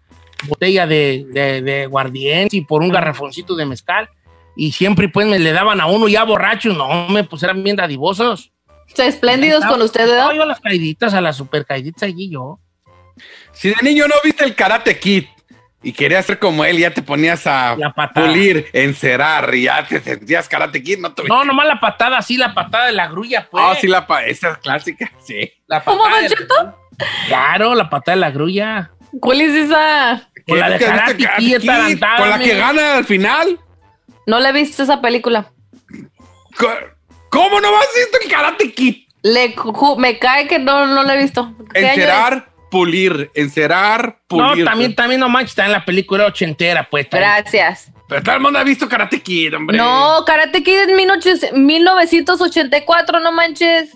botella 0.47 0.87
de, 0.87 1.27
de, 1.31 1.63
de 1.63 1.87
guardiente 1.87 2.59
y 2.59 2.61
por 2.61 2.81
un 2.83 2.91
garrafoncito 2.91 3.57
de 3.57 3.67
mezcal. 3.67 4.09
Y 4.55 4.71
siempre 4.71 5.09
pues 5.09 5.27
me 5.27 5.41
le 5.41 5.51
daban 5.51 5.81
a 5.81 5.87
uno 5.87 6.07
ya 6.07 6.23
borracho, 6.23 6.73
no, 6.75 7.09
me 7.09 7.25
pues 7.25 7.43
eran 7.43 7.65
bien 7.65 7.75
dadivosos. 7.75 8.53
O 8.93 8.95
sea, 8.97 9.07
espléndidos 9.07 9.65
con 9.65 9.83
usted, 9.83 10.07
No, 10.07 10.13
¿verdad? 10.13 10.33
yo 10.33 10.43
a 10.45 10.47
las 10.47 10.61
caiditas, 10.61 11.13
a 11.13 11.21
las 11.21 11.37
super 11.37 11.67
caiditas 11.67 12.05
allí 12.05 12.31
yo. 12.31 12.61
Si 13.53 13.69
de 13.69 13.77
niño 13.83 14.07
no 14.09 14.15
viste 14.25 14.45
el 14.45 14.55
Karate 14.55 14.99
Kid 14.99 15.25
y 15.83 15.93
querías 15.93 16.25
ser 16.27 16.39
como 16.39 16.65
él, 16.65 16.79
ya 16.79 16.91
te 16.93 17.03
ponías 17.03 17.47
a 17.47 17.77
pulir, 18.15 18.69
encerar 18.73 19.55
y 19.55 19.65
ya 19.65 19.87
te 19.87 20.01
sentías 20.01 20.49
Karate 20.49 20.83
Kid, 20.83 20.99
no 20.99 21.13
tuviste. 21.15 21.35
No, 21.35 21.45
nomás 21.45 21.67
la 21.67 21.79
patada 21.81 22.19
así, 22.19 22.37
la 22.37 22.55
patada 22.55 22.87
de 22.87 22.93
la 22.93 23.07
grulla, 23.09 23.49
pues. 23.51 23.63
Ah, 23.67 23.75
sí, 23.81 23.87
la 23.87 24.07
esa 24.27 24.53
es 24.53 24.59
clásica, 24.59 25.13
sí. 25.25 25.53
La 25.67 25.83
¿Cómo, 25.85 25.99
patada 26.05 26.21
Don 26.23 26.29
de 26.29 26.35
la- 26.35 26.37
Cheto? 26.41 26.79
Claro, 27.29 27.75
la 27.75 27.91
patada 27.91 28.15
de 28.17 28.21
la 28.21 28.31
grulla. 28.31 28.91
¿Cuál 29.21 29.41
es 29.43 29.53
esa? 29.55 30.29
Con 30.47 30.59
la 30.59 30.71
de 30.71 30.79
¿Qué- 30.79 30.85
qué 30.85 30.91
Karate 30.91 31.29
Kid, 31.39 31.57
Con 32.19 32.31
la 32.31 32.39
que 32.39 32.55
gana 32.57 32.97
al 32.97 33.05
final. 33.05 33.59
No 34.27 34.41
la 34.41 34.49
he 34.49 34.53
visto 34.53 34.83
esa 34.83 35.01
película. 35.01 35.51
¿Cómo 37.31 37.61
no 37.61 37.77
has 37.79 37.89
visto 37.95 38.19
el 38.23 38.31
Karate 38.31 38.73
Kid? 38.73 38.97
Le, 39.23 39.55
me 39.99 40.19
cae 40.19 40.47
que 40.47 40.59
no, 40.59 40.87
no 40.87 41.03
la 41.03 41.15
he 41.15 41.23
visto. 41.23 41.55
¿Qué 41.73 41.87
año 41.89 42.07
es? 42.75 43.31
Encerar, 43.35 44.19
pulir, 44.27 44.43
No, 44.45 44.51
pulir. 44.51 44.65
también, 44.65 44.95
también 44.95 45.21
no 45.21 45.29
manches, 45.29 45.51
está 45.51 45.67
en 45.67 45.73
la 45.73 45.85
película 45.85 46.27
ochentera, 46.27 46.89
pues. 46.91 47.09
también. 47.09 47.31
Gracias. 47.31 47.91
Pero 48.09 48.23
todo 48.23 48.35
el 48.35 48.41
mundo 48.43 48.59
ha 48.59 48.65
visto 48.65 48.89
Karate 48.89 49.21
Kid, 49.23 49.55
hombre. 49.55 49.79
No, 49.79 50.25
Karate 50.27 50.63
Kid 50.63 50.79
en 50.89 50.91
18- 50.91 51.53
1984, 51.53 53.21
no 53.21 53.33
manches. 53.33 53.91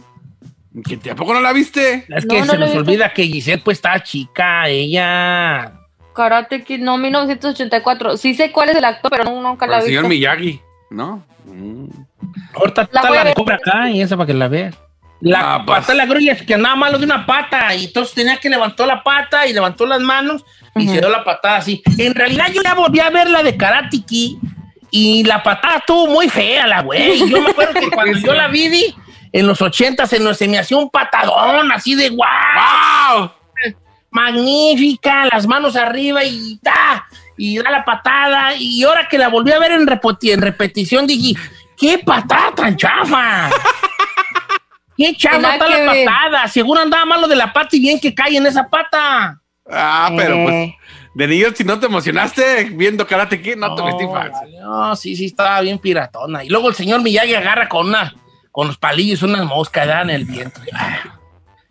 ¿Que 0.88 0.96
tampoco 0.96 1.34
no 1.34 1.40
la 1.40 1.52
viste? 1.52 2.06
Es 2.08 2.24
que 2.26 2.38
no 2.40 2.46
se 2.46 2.58
nos 2.58 2.68
visto. 2.70 2.78
olvida 2.80 3.12
que 3.12 3.24
Giselle 3.24 3.62
pues 3.62 3.78
estaba 3.78 4.02
chica, 4.02 4.68
ella. 4.68 5.72
Karate 6.14 6.62
Kid, 6.64 6.80
no, 6.80 6.98
1984. 6.98 8.16
Sí 8.16 8.34
sé 8.34 8.50
cuál 8.52 8.68
es 8.70 8.76
el 8.76 8.84
actor, 8.84 9.10
pero 9.10 9.24
no- 9.24 9.40
nunca 9.42 9.66
Con 9.66 9.70
la 9.70 9.76
el 9.78 9.82
he 9.82 9.86
señor 9.86 10.02
visto. 10.04 10.08
Miyagi, 10.10 10.60
¿no? 10.90 11.24
Mm. 11.44 11.86
Ahorita 12.54 12.82
La 12.92 13.00
está 13.00 13.10
la 13.10 13.24
de 13.24 13.52
acá 13.54 13.90
y 13.90 14.02
esa 14.02 14.16
para 14.16 14.26
que 14.26 14.34
la 14.34 14.48
veas. 14.48 14.74
La 15.20 15.54
Ah, 15.54 15.62
pues. 15.66 15.80
pata 15.80 15.92
de 15.92 15.98
la 15.98 16.06
grulla 16.06 16.32
es 16.32 16.42
que 16.42 16.54
andaba 16.54 16.76
malo 16.76 16.98
de 16.98 17.04
una 17.04 17.26
pata 17.26 17.74
y 17.74 17.86
entonces 17.86 18.14
tenía 18.14 18.36
que 18.36 18.48
levantó 18.48 18.86
la 18.86 19.02
pata 19.02 19.46
y 19.46 19.52
levantó 19.52 19.84
las 19.86 20.00
manos 20.00 20.44
y 20.76 20.86
se 20.86 20.98
dio 21.00 21.08
la 21.08 21.24
patada 21.24 21.56
así. 21.56 21.82
En 21.98 22.14
realidad 22.14 22.46
yo 22.52 22.62
ya 22.62 22.74
volví 22.74 23.00
a 23.00 23.10
ver 23.10 23.28
la 23.28 23.42
de 23.42 23.56
Karate 23.56 24.00
Kid 24.06 24.36
y 24.90 25.24
la 25.24 25.42
patada 25.42 25.78
estuvo 25.78 26.06
muy 26.06 26.28
fea, 26.28 26.66
la 26.68 26.82
güey. 26.82 27.28
Yo 27.28 27.40
me 27.40 27.50
acuerdo 27.50 27.74
que 27.80 27.90
cuando 27.90 28.16
yo 28.18 28.32
la 28.32 28.46
vi, 28.48 28.68
vi, 28.68 28.94
en 29.32 29.46
los 29.46 29.60
80 29.60 30.06
se, 30.06 30.20
nos- 30.20 30.36
se 30.38 30.46
me 30.46 30.58
hacía 30.58 30.76
un 30.76 30.88
patadón 30.88 31.70
así 31.72 31.94
de 31.96 32.10
guau. 32.10 32.28
¡Wow! 33.18 33.30
magnífica, 34.10 35.26
las 35.26 35.46
manos 35.46 35.76
arriba 35.76 36.24
y 36.24 36.58
da, 36.62 37.06
y 37.36 37.58
da 37.58 37.70
la 37.70 37.84
patada. 37.84 38.54
Y 38.56 38.82
ahora 38.84 39.06
que 39.08 39.18
la 39.18 39.28
volví 39.28 39.52
a 39.52 39.58
ver 39.58 39.72
en, 39.72 39.86
en 39.88 40.40
repetición, 40.42 41.06
dije, 41.06 41.38
¡qué 41.76 41.98
patada 41.98 42.52
tan 42.54 42.76
chafa! 42.76 43.50
¡Qué 44.98 45.16
Nada 45.38 45.54
está 45.54 45.68
la 45.68 45.92
ver. 45.92 46.04
patada! 46.04 46.48
Seguro 46.48 46.80
andaba 46.80 47.04
malo 47.06 47.28
de 47.28 47.36
la 47.36 47.52
pata 47.52 47.76
y 47.76 47.80
bien 47.80 48.00
que 48.00 48.12
cae 48.14 48.36
en 48.36 48.46
esa 48.46 48.68
pata. 48.68 49.40
Ah, 49.70 50.10
pero 50.16 50.42
pues, 50.42 50.54
Eh. 50.54 50.76
de 51.14 51.26
niño, 51.28 51.48
si 51.54 51.62
no 51.64 51.78
te 51.78 51.86
emocionaste 51.86 52.64
viendo 52.72 53.06
Karate 53.06 53.40
Kid, 53.40 53.56
no, 53.56 53.74
tuviste 53.74 54.04
infancia. 54.04 54.40
vale, 54.42 54.58
no, 54.60 54.96
sí, 54.96 55.14
sí, 55.14 55.26
estaba 55.26 55.60
bien 55.60 55.78
piratona. 55.78 56.42
Y 56.44 56.48
luego 56.48 56.68
el 56.68 56.74
señor 56.74 57.00
Miyagi 57.02 57.34
agarra 57.34 57.68
con 57.68 57.88
una, 57.88 58.14
con 58.50 58.66
los 58.66 58.76
palillos 58.76 59.22
unas 59.22 59.44
moscas 59.46 59.88
en 60.02 60.10
el 60.10 60.24
viento. 60.24 60.60
Ah. 60.74 60.98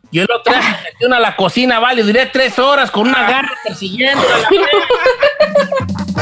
Yo 0.10 0.22
el 0.24 0.30
otro 0.34 0.54
día 0.54 0.80
metí 0.86 1.06
una 1.06 1.18
a 1.18 1.20
la 1.20 1.36
cocina, 1.36 1.80
vale, 1.80 2.02
duré 2.02 2.28
tres 2.28 2.58
horas 2.60 2.90
con 2.92 3.10
una 3.10 3.30
garra 3.30 3.52
persiguiendo 3.66 4.24
a 4.26 4.38
la 4.38 6.17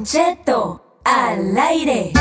Don 0.00 0.06
Cheto 0.06 1.02
al 1.04 1.58
aire. 1.58 2.12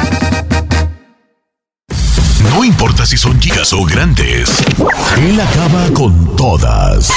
No 2.52 2.66
importa 2.66 3.06
si 3.06 3.16
son 3.16 3.40
chicas 3.40 3.72
o 3.72 3.86
grandes, 3.86 4.62
él 5.18 5.40
acaba 5.40 5.90
con 5.94 6.36
todas 6.36 7.10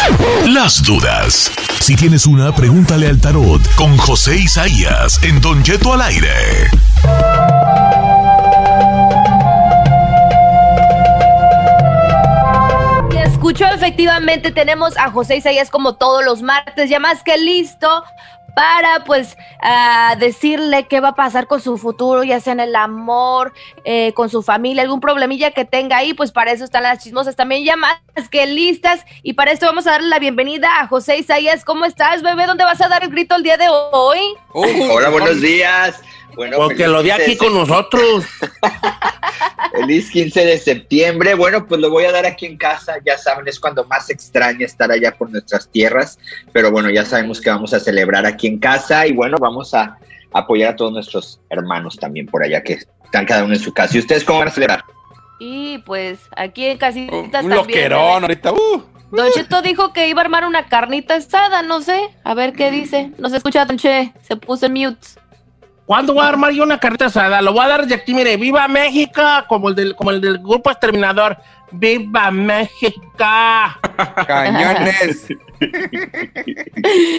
las 0.46 0.84
dudas. 0.84 1.50
Si 1.80 1.96
tienes 1.96 2.26
una, 2.26 2.54
pregúntale 2.54 3.08
al 3.08 3.20
tarot 3.20 3.60
con 3.74 3.96
José 3.96 4.36
Isaías 4.36 5.20
en 5.24 5.40
Don 5.40 5.64
Cheto 5.64 5.94
al 5.94 6.02
aire. 6.02 6.30
Escuchó 13.24 13.66
efectivamente, 13.66 14.52
tenemos 14.52 14.96
a 14.96 15.10
José 15.10 15.38
Isaías 15.38 15.70
como 15.70 15.96
todos 15.96 16.24
los 16.24 16.40
martes, 16.40 16.88
ya 16.88 17.00
más 17.00 17.24
que 17.24 17.36
listo 17.36 18.04
para 18.54 19.04
pues 19.04 19.36
ah, 19.62 20.16
decirle 20.18 20.86
qué 20.86 21.00
va 21.00 21.08
a 21.08 21.14
pasar 21.14 21.46
con 21.46 21.60
su 21.60 21.78
futuro, 21.78 22.22
ya 22.22 22.40
sea 22.40 22.52
en 22.52 22.60
el 22.60 22.76
amor, 22.76 23.52
eh, 23.84 24.12
con 24.14 24.28
su 24.28 24.42
familia, 24.42 24.82
algún 24.82 25.00
problemilla 25.00 25.50
que 25.52 25.64
tenga 25.64 25.96
ahí, 25.96 26.14
pues 26.14 26.32
para 26.32 26.52
eso 26.52 26.64
están 26.64 26.82
las 26.82 27.02
chismosas 27.02 27.36
también 27.36 27.64
ya 27.64 27.76
más 27.76 28.00
que 28.30 28.46
listas. 28.46 29.04
Y 29.22 29.34
para 29.34 29.52
esto 29.52 29.66
vamos 29.66 29.86
a 29.86 29.92
darle 29.92 30.08
la 30.08 30.18
bienvenida 30.18 30.80
a 30.80 30.86
José 30.86 31.18
Isaías. 31.18 31.64
¿Cómo 31.64 31.84
estás, 31.84 32.22
bebé? 32.22 32.46
¿Dónde 32.46 32.64
vas 32.64 32.80
a 32.80 32.88
dar 32.88 33.02
el 33.04 33.10
grito 33.10 33.36
el 33.36 33.42
día 33.42 33.56
de 33.56 33.68
hoy? 33.68 34.18
Uy, 34.52 34.88
Hola, 34.90 35.08
buenos 35.08 35.40
días. 35.40 36.00
Bueno, 36.34 36.56
Porque 36.56 36.86
lo 36.86 37.02
15 37.02 37.22
aquí 37.22 37.36
con 37.36 37.54
nosotros. 37.54 38.24
Feliz 39.72 40.10
15 40.10 40.44
de 40.44 40.58
septiembre. 40.58 41.34
Bueno, 41.34 41.66
pues 41.66 41.80
lo 41.80 41.90
voy 41.90 42.04
a 42.04 42.12
dar 42.12 42.26
aquí 42.26 42.46
en 42.46 42.56
casa. 42.56 42.96
Ya 43.04 43.16
saben, 43.16 43.48
es 43.48 43.58
cuando 43.58 43.84
más 43.84 44.10
extraña 44.10 44.66
estar 44.66 44.90
allá 44.90 45.12
por 45.12 45.30
nuestras 45.30 45.68
tierras. 45.70 46.18
Pero 46.52 46.70
bueno, 46.70 46.90
ya 46.90 47.04
sabemos 47.04 47.40
que 47.40 47.50
vamos 47.50 47.72
a 47.72 47.80
celebrar 47.80 48.26
aquí 48.26 48.46
en 48.46 48.58
casa. 48.58 49.06
Y 49.06 49.12
bueno, 49.12 49.38
vamos 49.38 49.74
a 49.74 49.98
apoyar 50.32 50.72
a 50.72 50.76
todos 50.76 50.92
nuestros 50.92 51.40
hermanos 51.50 51.96
también 51.96 52.26
por 52.26 52.42
allá 52.42 52.62
que 52.62 52.80
están 53.04 53.26
cada 53.26 53.44
uno 53.44 53.54
en 53.54 53.60
su 53.60 53.72
casa. 53.72 53.96
¿Y 53.96 54.00
ustedes 54.00 54.24
cómo 54.24 54.40
van 54.40 54.48
a 54.48 54.52
celebrar? 54.52 54.84
Y 55.38 55.78
pues 55.78 56.20
aquí 56.36 56.66
en 56.66 56.78
casitas 56.78 57.24
un 57.24 57.30
también. 57.30 57.56
loquerón 57.56 58.22
ahorita. 58.22 58.52
Uh. 58.52 58.82
Don 59.10 59.30
Cheto 59.32 59.60
dijo 59.60 59.92
que 59.92 60.08
iba 60.08 60.22
a 60.22 60.24
armar 60.24 60.46
una 60.46 60.68
carnita 60.68 61.16
asada, 61.16 61.62
no 61.62 61.82
sé. 61.82 62.00
A 62.24 62.32
ver 62.32 62.54
qué 62.54 62.70
dice. 62.70 63.12
No 63.18 63.28
se 63.28 63.36
escucha, 63.36 63.66
Don 63.66 63.76
Che. 63.76 64.12
Se 64.22 64.36
puso 64.36 64.66
en 64.66 64.72
mute. 64.72 65.06
¿Cuándo 65.92 66.14
voy 66.14 66.24
a 66.24 66.28
armar 66.28 66.52
yo 66.52 66.62
una 66.62 66.80
carta 66.80 67.04
asada? 67.04 67.42
Lo 67.42 67.52
voy 67.52 67.66
a 67.66 67.68
dar 67.68 67.86
de 67.86 67.94
aquí, 67.94 68.14
mire, 68.14 68.38
¡Viva 68.38 68.66
México! 68.66 69.20
Como 69.46 69.68
el 69.68 69.74
del, 69.74 69.94
como 69.94 70.10
el 70.10 70.22
del 70.22 70.38
grupo 70.38 70.70
exterminador. 70.70 71.36
¡Viva 71.72 72.30
México! 72.30 73.00
Cañones. 74.26 75.26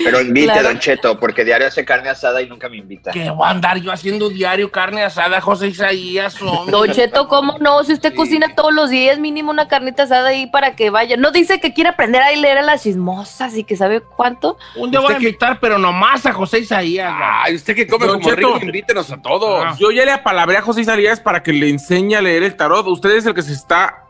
Pero 0.03 0.21
invite, 0.21 0.43
Claro. 0.51 0.63
Don 0.69 0.79
Cheto, 0.79 1.19
porque 1.19 1.45
diario 1.45 1.67
hace 1.67 1.85
carne 1.85 2.09
asada 2.09 2.41
y 2.41 2.47
nunca 2.49 2.67
me 2.67 2.77
invita. 2.77 3.11
Que 3.11 3.29
voy 3.29 3.47
a 3.47 3.51
andar 3.51 3.77
yo 3.77 3.91
haciendo 3.91 4.29
diario 4.29 4.71
carne 4.71 5.03
asada, 5.03 5.39
José 5.39 5.67
Isaías. 5.67 6.41
hombre. 6.41 6.71
Don 6.71 6.91
Cheto, 6.91 7.27
¿cómo 7.27 7.57
no? 7.59 7.83
Si 7.83 7.93
usted 7.93 8.11
Sí. 8.11 8.15
cocina 8.17 8.53
todos 8.55 8.73
los 8.73 8.89
días, 8.89 9.17
mínimo 9.19 9.49
una 9.51 9.67
carnita 9.67 10.03
asada 10.03 10.29
ahí 10.29 10.47
para 10.47 10.75
que 10.75 10.89
vaya. 10.89 11.15
No 11.17 11.31
dice 11.31 11.59
que 11.59 11.73
quiere 11.73 11.91
aprender 11.91 12.21
a 12.21 12.31
leer 12.31 12.57
a 12.57 12.61
las 12.63 12.83
chismosas 12.83 13.55
y 13.57 13.63
que 13.63 13.77
sabe 13.77 14.01
cuánto. 14.01 14.57
Un 14.75 14.91
día 14.91 14.99
voy 14.99 15.07
a 15.07 15.09
¿Usted 15.11 15.19
qué? 15.21 15.27
invitar, 15.29 15.59
pero 15.61 15.77
nomás 15.77 16.25
a 16.25 16.33
José 16.33 16.59
Isaías. 16.59 17.13
Ay, 17.15 17.55
usted 17.55 17.75
que 17.75 17.87
come 17.87 18.05
Don 18.07 18.19
como 18.19 18.35
Cheto. 18.35 18.53
rico, 18.55 18.65
invítenos 18.65 19.09
a 19.11 19.21
todos. 19.21 19.63
Ah. 19.65 19.75
Yo 19.79 19.91
ya 19.91 20.03
le 20.05 20.11
apalabré 20.11 20.57
a 20.57 20.61
José 20.61 20.81
Isaías 20.81 21.19
para 21.21 21.41
que 21.43 21.53
le 21.53 21.69
enseñe 21.69 22.15
a 22.15 22.21
leer 22.21 22.43
el 22.43 22.55
tarot. 22.57 22.85
Usted 22.87 23.11
es 23.11 23.25
el 23.25 23.33
que 23.33 23.41
se 23.41 23.53
está 23.53 24.02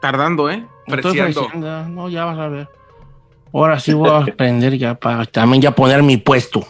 tardando, 0.00 0.50
¿eh? 0.50 0.64
Preciando. 0.86 1.40
ofreciendo. 1.42 1.88
No, 1.88 2.08
ya 2.08 2.24
vas 2.24 2.38
a 2.38 2.48
ver. 2.48 2.68
Ahora 3.52 3.80
sí 3.80 3.92
voy 3.92 4.10
a 4.10 4.18
aprender 4.32 4.76
ya 4.76 4.94
para 4.94 5.24
también 5.26 5.62
ya 5.62 5.70
poner 5.70 6.02
mi 6.02 6.16
puesto. 6.16 6.66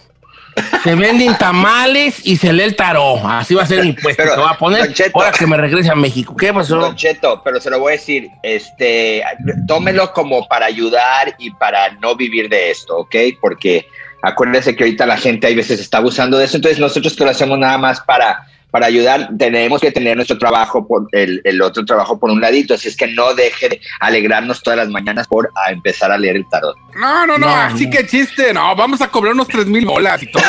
Se 0.82 0.94
venden 0.94 1.36
tamales 1.38 2.26
y 2.26 2.36
se 2.36 2.52
lee 2.52 2.64
el 2.64 2.76
tarot. 2.76 3.20
Así 3.24 3.54
va 3.54 3.62
a 3.62 3.66
ser 3.66 3.84
mi 3.84 3.92
puesto. 3.92 4.22
Pero, 4.22 4.34
que 4.34 4.40
voy 4.40 4.50
a 4.50 4.58
poner 4.58 4.92
Cheto. 4.92 5.12
ahora 5.18 5.30
que 5.30 5.46
me 5.46 5.56
regrese 5.56 5.90
a 5.90 5.94
México. 5.94 6.34
¿Qué 6.36 6.52
pasó? 6.52 6.76
Don 6.76 6.96
Cheto, 6.96 7.42
pero 7.44 7.60
se 7.60 7.70
lo 7.70 7.78
voy 7.78 7.92
a 7.92 7.96
decir, 7.96 8.28
este, 8.42 9.22
tómelo 9.66 10.12
como 10.12 10.46
para 10.48 10.66
ayudar 10.66 11.34
y 11.38 11.50
para 11.50 11.92
no 11.92 12.16
vivir 12.16 12.48
de 12.48 12.70
esto, 12.70 12.98
¿ok? 12.98 13.14
Porque 13.40 13.88
acuérdense 14.22 14.74
que 14.74 14.84
ahorita 14.84 15.06
la 15.06 15.16
gente 15.16 15.46
hay 15.46 15.54
veces 15.54 15.80
está 15.80 15.98
abusando 15.98 16.38
de 16.38 16.46
eso, 16.46 16.56
entonces 16.56 16.80
nosotros 16.80 17.14
que 17.14 17.24
lo 17.24 17.30
hacemos 17.30 17.58
nada 17.58 17.78
más 17.78 18.00
para, 18.00 18.47
para 18.70 18.86
ayudar, 18.86 19.30
tenemos 19.38 19.80
que 19.80 19.90
tener 19.90 20.16
nuestro 20.16 20.36
trabajo, 20.36 20.86
por 20.86 21.06
el, 21.12 21.40
el 21.44 21.62
otro 21.62 21.84
trabajo 21.86 22.18
por 22.18 22.30
un 22.30 22.40
ladito, 22.40 22.74
así 22.74 22.88
es 22.88 22.96
que 22.96 23.06
no 23.08 23.32
deje 23.34 23.68
de 23.70 23.80
alegrarnos 24.00 24.62
todas 24.62 24.76
las 24.78 24.88
mañanas 24.90 25.26
por 25.26 25.50
a 25.54 25.72
empezar 25.72 26.12
a 26.12 26.18
leer 26.18 26.36
el 26.36 26.44
tarot. 26.50 26.76
No, 26.96 27.26
no, 27.26 27.38
no, 27.38 27.46
No, 27.46 27.54
así 27.54 27.86
no. 27.86 27.90
que 27.92 28.06
chiste. 28.06 28.52
No, 28.52 28.76
vamos 28.76 29.00
a 29.00 29.08
cobrar 29.08 29.32
unos 29.34 29.48
tres 29.48 29.66
mil 29.66 29.86
bolas 29.86 30.22
y 30.22 30.30
todo. 30.30 30.42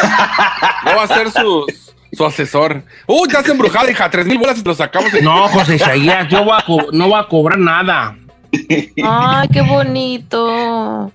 No 0.85 0.95
va 0.97 1.03
a 1.03 1.07
ser 1.07 1.31
su, 1.31 1.65
su 2.11 2.25
asesor. 2.25 2.83
Uy, 3.07 3.29
ya 3.31 3.41
se 3.43 3.51
embrujada, 3.51 3.89
hija. 3.89 4.09
Tres 4.09 4.25
mil 4.25 4.37
bolas 4.37 4.59
y 4.59 4.63
lo 4.63 4.73
sacamos. 4.75 5.13
en- 5.13 5.23
No, 5.23 5.47
José 5.47 5.75
Isaías, 5.75 6.27
yo 6.27 6.43
voy 6.43 6.57
a 6.57 6.65
no 6.91 7.07
voy 7.07 7.19
a 7.19 7.23
cobrar 7.27 7.57
nada. 7.59 8.17
Ay, 9.03 9.47
qué 9.53 9.61
bonito. 9.61 11.11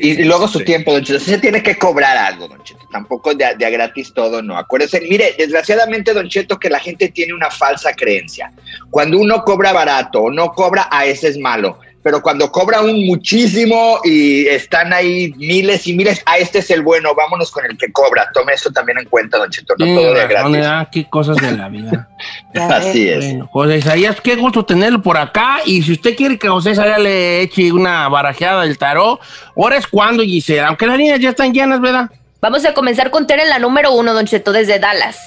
Y, 0.00 0.24
luego 0.24 0.48
su 0.48 0.60
tiempo, 0.60 0.92
Don 0.92 1.04
Cheto. 1.04 1.20
Se 1.20 1.38
tiene 1.38 1.62
que 1.62 1.76
cobrar 1.78 2.16
algo, 2.16 2.48
Don 2.48 2.62
Cheto. 2.64 2.80
Tampoco 2.90 3.34
de, 3.34 3.44
a- 3.44 3.54
de 3.54 3.64
a 3.64 3.70
gratis 3.70 4.12
todo, 4.12 4.42
no. 4.42 4.56
Acuérdense, 4.58 5.00
mire, 5.02 5.34
desgraciadamente, 5.38 6.12
Don 6.12 6.28
Cheto, 6.28 6.58
que 6.58 6.68
la 6.68 6.80
gente 6.80 7.08
tiene 7.08 7.32
una 7.34 7.50
falsa 7.50 7.92
creencia. 7.92 8.52
Cuando 8.90 9.18
uno 9.18 9.42
cobra 9.44 9.72
barato 9.72 10.22
o 10.22 10.30
no 10.30 10.52
cobra, 10.52 10.88
a 10.90 11.06
ese 11.06 11.28
es 11.28 11.38
malo. 11.38 11.78
Pero 12.08 12.22
cuando 12.22 12.50
cobra 12.50 12.80
un 12.80 13.04
muchísimo 13.04 14.00
y 14.02 14.46
están 14.46 14.94
ahí 14.94 15.30
miles 15.36 15.86
y 15.86 15.92
miles, 15.92 16.22
a 16.24 16.38
este 16.38 16.60
es 16.60 16.70
el 16.70 16.80
bueno, 16.80 17.14
vámonos 17.14 17.50
con 17.50 17.66
el 17.66 17.76
que 17.76 17.92
cobra. 17.92 18.30
Tome 18.32 18.54
eso 18.54 18.70
también 18.70 18.96
en 18.98 19.04
cuenta, 19.04 19.36
Don 19.36 19.50
Cheto, 19.50 19.74
no 19.76 19.84
todo 19.84 20.14
de 20.14 20.26
gratis. 20.26 20.52
¿verdad? 20.52 20.88
Qué 20.90 21.06
cosas 21.10 21.36
de 21.36 21.52
la 21.52 21.68
vida. 21.68 22.08
Así 22.54 23.10
es. 23.10 23.26
Bueno, 23.26 23.50
José 23.52 23.76
Isaías, 23.76 24.22
qué 24.22 24.36
gusto 24.36 24.64
tenerlo 24.64 25.02
por 25.02 25.18
acá. 25.18 25.58
Y 25.66 25.82
si 25.82 25.92
usted 25.92 26.16
quiere 26.16 26.38
que 26.38 26.48
José 26.48 26.70
Isaías 26.70 26.98
le 26.98 27.42
eche 27.42 27.70
una 27.72 28.08
barajeada 28.08 28.62
del 28.62 28.78
tarot, 28.78 29.20
ahora 29.54 29.76
es 29.76 29.86
cuando, 29.86 30.22
Gisela. 30.22 30.68
Aunque 30.68 30.86
las 30.86 30.96
líneas 30.96 31.20
ya 31.20 31.28
están 31.28 31.52
llenas, 31.52 31.78
¿verdad? 31.78 32.08
Vamos 32.40 32.64
a 32.64 32.72
comenzar 32.72 33.10
con 33.10 33.26
Tere 33.26 33.42
en 33.42 33.50
la 33.50 33.58
número 33.58 33.92
uno, 33.92 34.14
Don 34.14 34.24
Cheto, 34.24 34.52
desde 34.52 34.78
Dallas. 34.78 35.18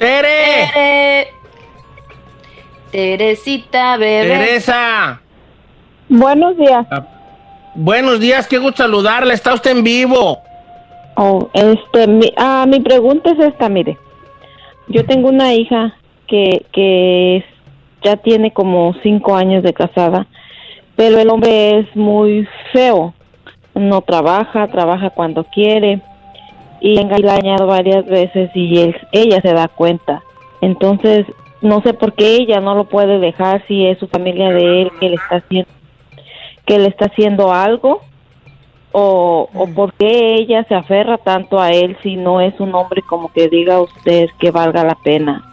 ¡Tere! 0.00 0.68
Tere. 0.72 1.28
Teresita, 2.90 3.96
bebé. 3.98 4.36
¡Teresa! 4.36 5.20
Buenos 6.08 6.56
días. 6.56 6.86
Buenos 7.74 8.20
días, 8.20 8.46
qué 8.46 8.58
gusto 8.58 8.82
saludarla. 8.84 9.34
Está 9.34 9.54
usted 9.54 9.72
en 9.72 9.84
vivo. 9.84 10.38
Oh, 11.16 11.48
este, 11.54 12.06
mi, 12.06 12.32
ah, 12.36 12.66
mi 12.68 12.80
pregunta 12.80 13.30
es 13.30 13.38
esta, 13.38 13.68
mire. 13.68 13.98
Yo 14.88 15.04
tengo 15.06 15.28
una 15.28 15.54
hija 15.54 15.94
que, 16.26 16.66
que 16.72 17.44
ya 18.02 18.16
tiene 18.16 18.52
como 18.52 18.94
cinco 19.02 19.34
años 19.34 19.62
de 19.62 19.72
casada, 19.72 20.26
pero 20.94 21.18
el 21.18 21.30
hombre 21.30 21.80
es 21.80 21.96
muy 21.96 22.46
feo. 22.72 23.14
No 23.74 24.02
trabaja, 24.02 24.68
trabaja 24.68 25.10
cuando 25.10 25.44
quiere 25.44 26.00
y 26.80 26.94
la 26.94 27.00
ha 27.00 27.04
engañado 27.04 27.66
varias 27.66 28.04
veces 28.06 28.50
y 28.54 28.78
él, 28.78 28.96
ella 29.10 29.40
se 29.40 29.52
da 29.52 29.68
cuenta. 29.68 30.22
Entonces, 30.60 31.26
no 31.60 31.80
sé 31.82 31.94
por 31.94 32.12
qué 32.12 32.36
ella 32.36 32.60
no 32.60 32.74
lo 32.74 32.84
puede 32.84 33.18
dejar 33.18 33.64
si 33.66 33.86
es 33.86 33.98
su 33.98 34.06
familia 34.06 34.50
de 34.50 34.82
él 34.82 34.92
que 35.00 35.08
le 35.08 35.14
está 35.16 35.36
haciendo 35.36 35.70
que 36.66 36.78
le 36.78 36.88
está 36.88 37.06
haciendo 37.06 37.52
algo 37.52 38.02
o, 38.92 39.48
o 39.52 39.66
por 39.74 39.92
qué 39.94 40.36
ella 40.36 40.64
se 40.68 40.74
aferra 40.74 41.18
tanto 41.18 41.60
a 41.60 41.70
él 41.72 41.96
si 42.02 42.16
no 42.16 42.40
es 42.40 42.58
un 42.60 42.74
hombre 42.74 43.02
como 43.02 43.32
que 43.32 43.48
diga 43.48 43.80
usted 43.80 44.28
que 44.38 44.50
valga 44.50 44.84
la 44.84 44.94
pena. 44.94 45.50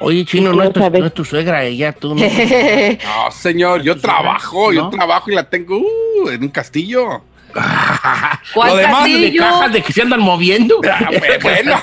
Oye, 0.00 0.24
Chino, 0.24 0.52
no 0.52 0.62
es, 0.62 0.72
tu, 0.72 0.80
no 0.80 1.06
es 1.06 1.14
tu 1.14 1.24
suegra 1.24 1.64
ella, 1.64 1.92
tú 1.92 2.14
no. 2.14 2.20
No, 2.22 3.30
señor, 3.30 3.82
yo 3.82 3.98
trabajo, 3.98 4.72
yo 4.72 4.82
¿No? 4.82 4.90
trabajo 4.90 5.30
y 5.30 5.34
la 5.34 5.48
tengo 5.48 5.78
uh, 5.78 6.28
en 6.28 6.42
un 6.42 6.48
castillo. 6.48 7.22
¿Cuál 8.54 8.70
Lo 8.70 8.76
demás 8.76 9.04
de 9.04 9.10
castillo? 9.12 9.42
cajas 9.42 9.72
de 9.72 9.82
que 9.82 9.92
se 9.92 10.02
andan 10.02 10.20
moviendo. 10.20 10.80
Ah, 10.90 11.10
bueno. 11.42 11.80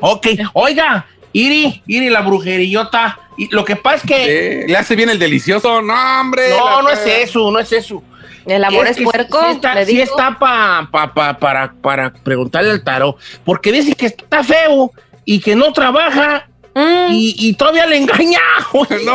ok, 0.00 0.26
oiga, 0.54 1.06
Iri, 1.32 1.82
Iri, 1.86 2.08
la 2.08 2.22
brujerillota. 2.22 3.18
Y 3.40 3.48
lo 3.54 3.64
que 3.64 3.76
pasa 3.76 3.96
es 3.96 4.02
que. 4.02 4.60
Eh, 4.62 4.64
le 4.68 4.76
hace 4.76 4.94
bien 4.96 5.08
el 5.10 5.18
delicioso. 5.18 5.80
No, 5.82 6.20
hombre. 6.20 6.50
no, 6.50 6.76
la- 6.76 6.82
no 6.82 6.90
es 6.90 7.00
eso, 7.06 7.50
no 7.50 7.58
es 7.58 7.72
eso. 7.72 8.02
El 8.46 8.64
amor 8.64 8.86
es, 8.86 8.96
que 8.96 9.04
puerco. 9.04 9.40
Sí 9.46 9.52
está, 9.52 9.74
le 9.74 9.86
sí 9.86 9.92
digo. 9.92 10.04
está 10.04 10.38
pa- 10.38 10.88
pa- 10.90 11.12
pa- 11.14 11.38
para, 11.38 11.72
para 11.72 12.12
preguntarle 12.12 12.70
al 12.70 12.82
tarot. 12.82 13.16
Porque 13.44 13.70
dice 13.72 13.94
que 13.94 14.06
está 14.06 14.42
feo 14.42 14.92
y 15.24 15.40
que 15.40 15.54
no 15.56 15.72
trabaja 15.72 16.46
Mm. 16.72 17.12
y, 17.12 17.34
y 17.36 17.52
todavía 17.54 17.84
le 17.86 17.96
engaña. 17.96 18.38
No, 19.04 19.14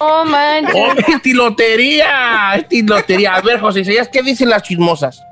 Oh, 0.00 0.24
manches. 0.24 0.74
Oh, 0.76 0.92
es 0.92 1.34
lotería, 1.34 2.54
es 2.70 2.84
lotería. 2.84 3.34
A 3.36 3.40
ver, 3.40 3.58
José 3.58 3.80
Isaías, 3.80 4.08
¿qué 4.12 4.22
dicen 4.22 4.50
las 4.50 4.62
chismosas? 4.62 5.22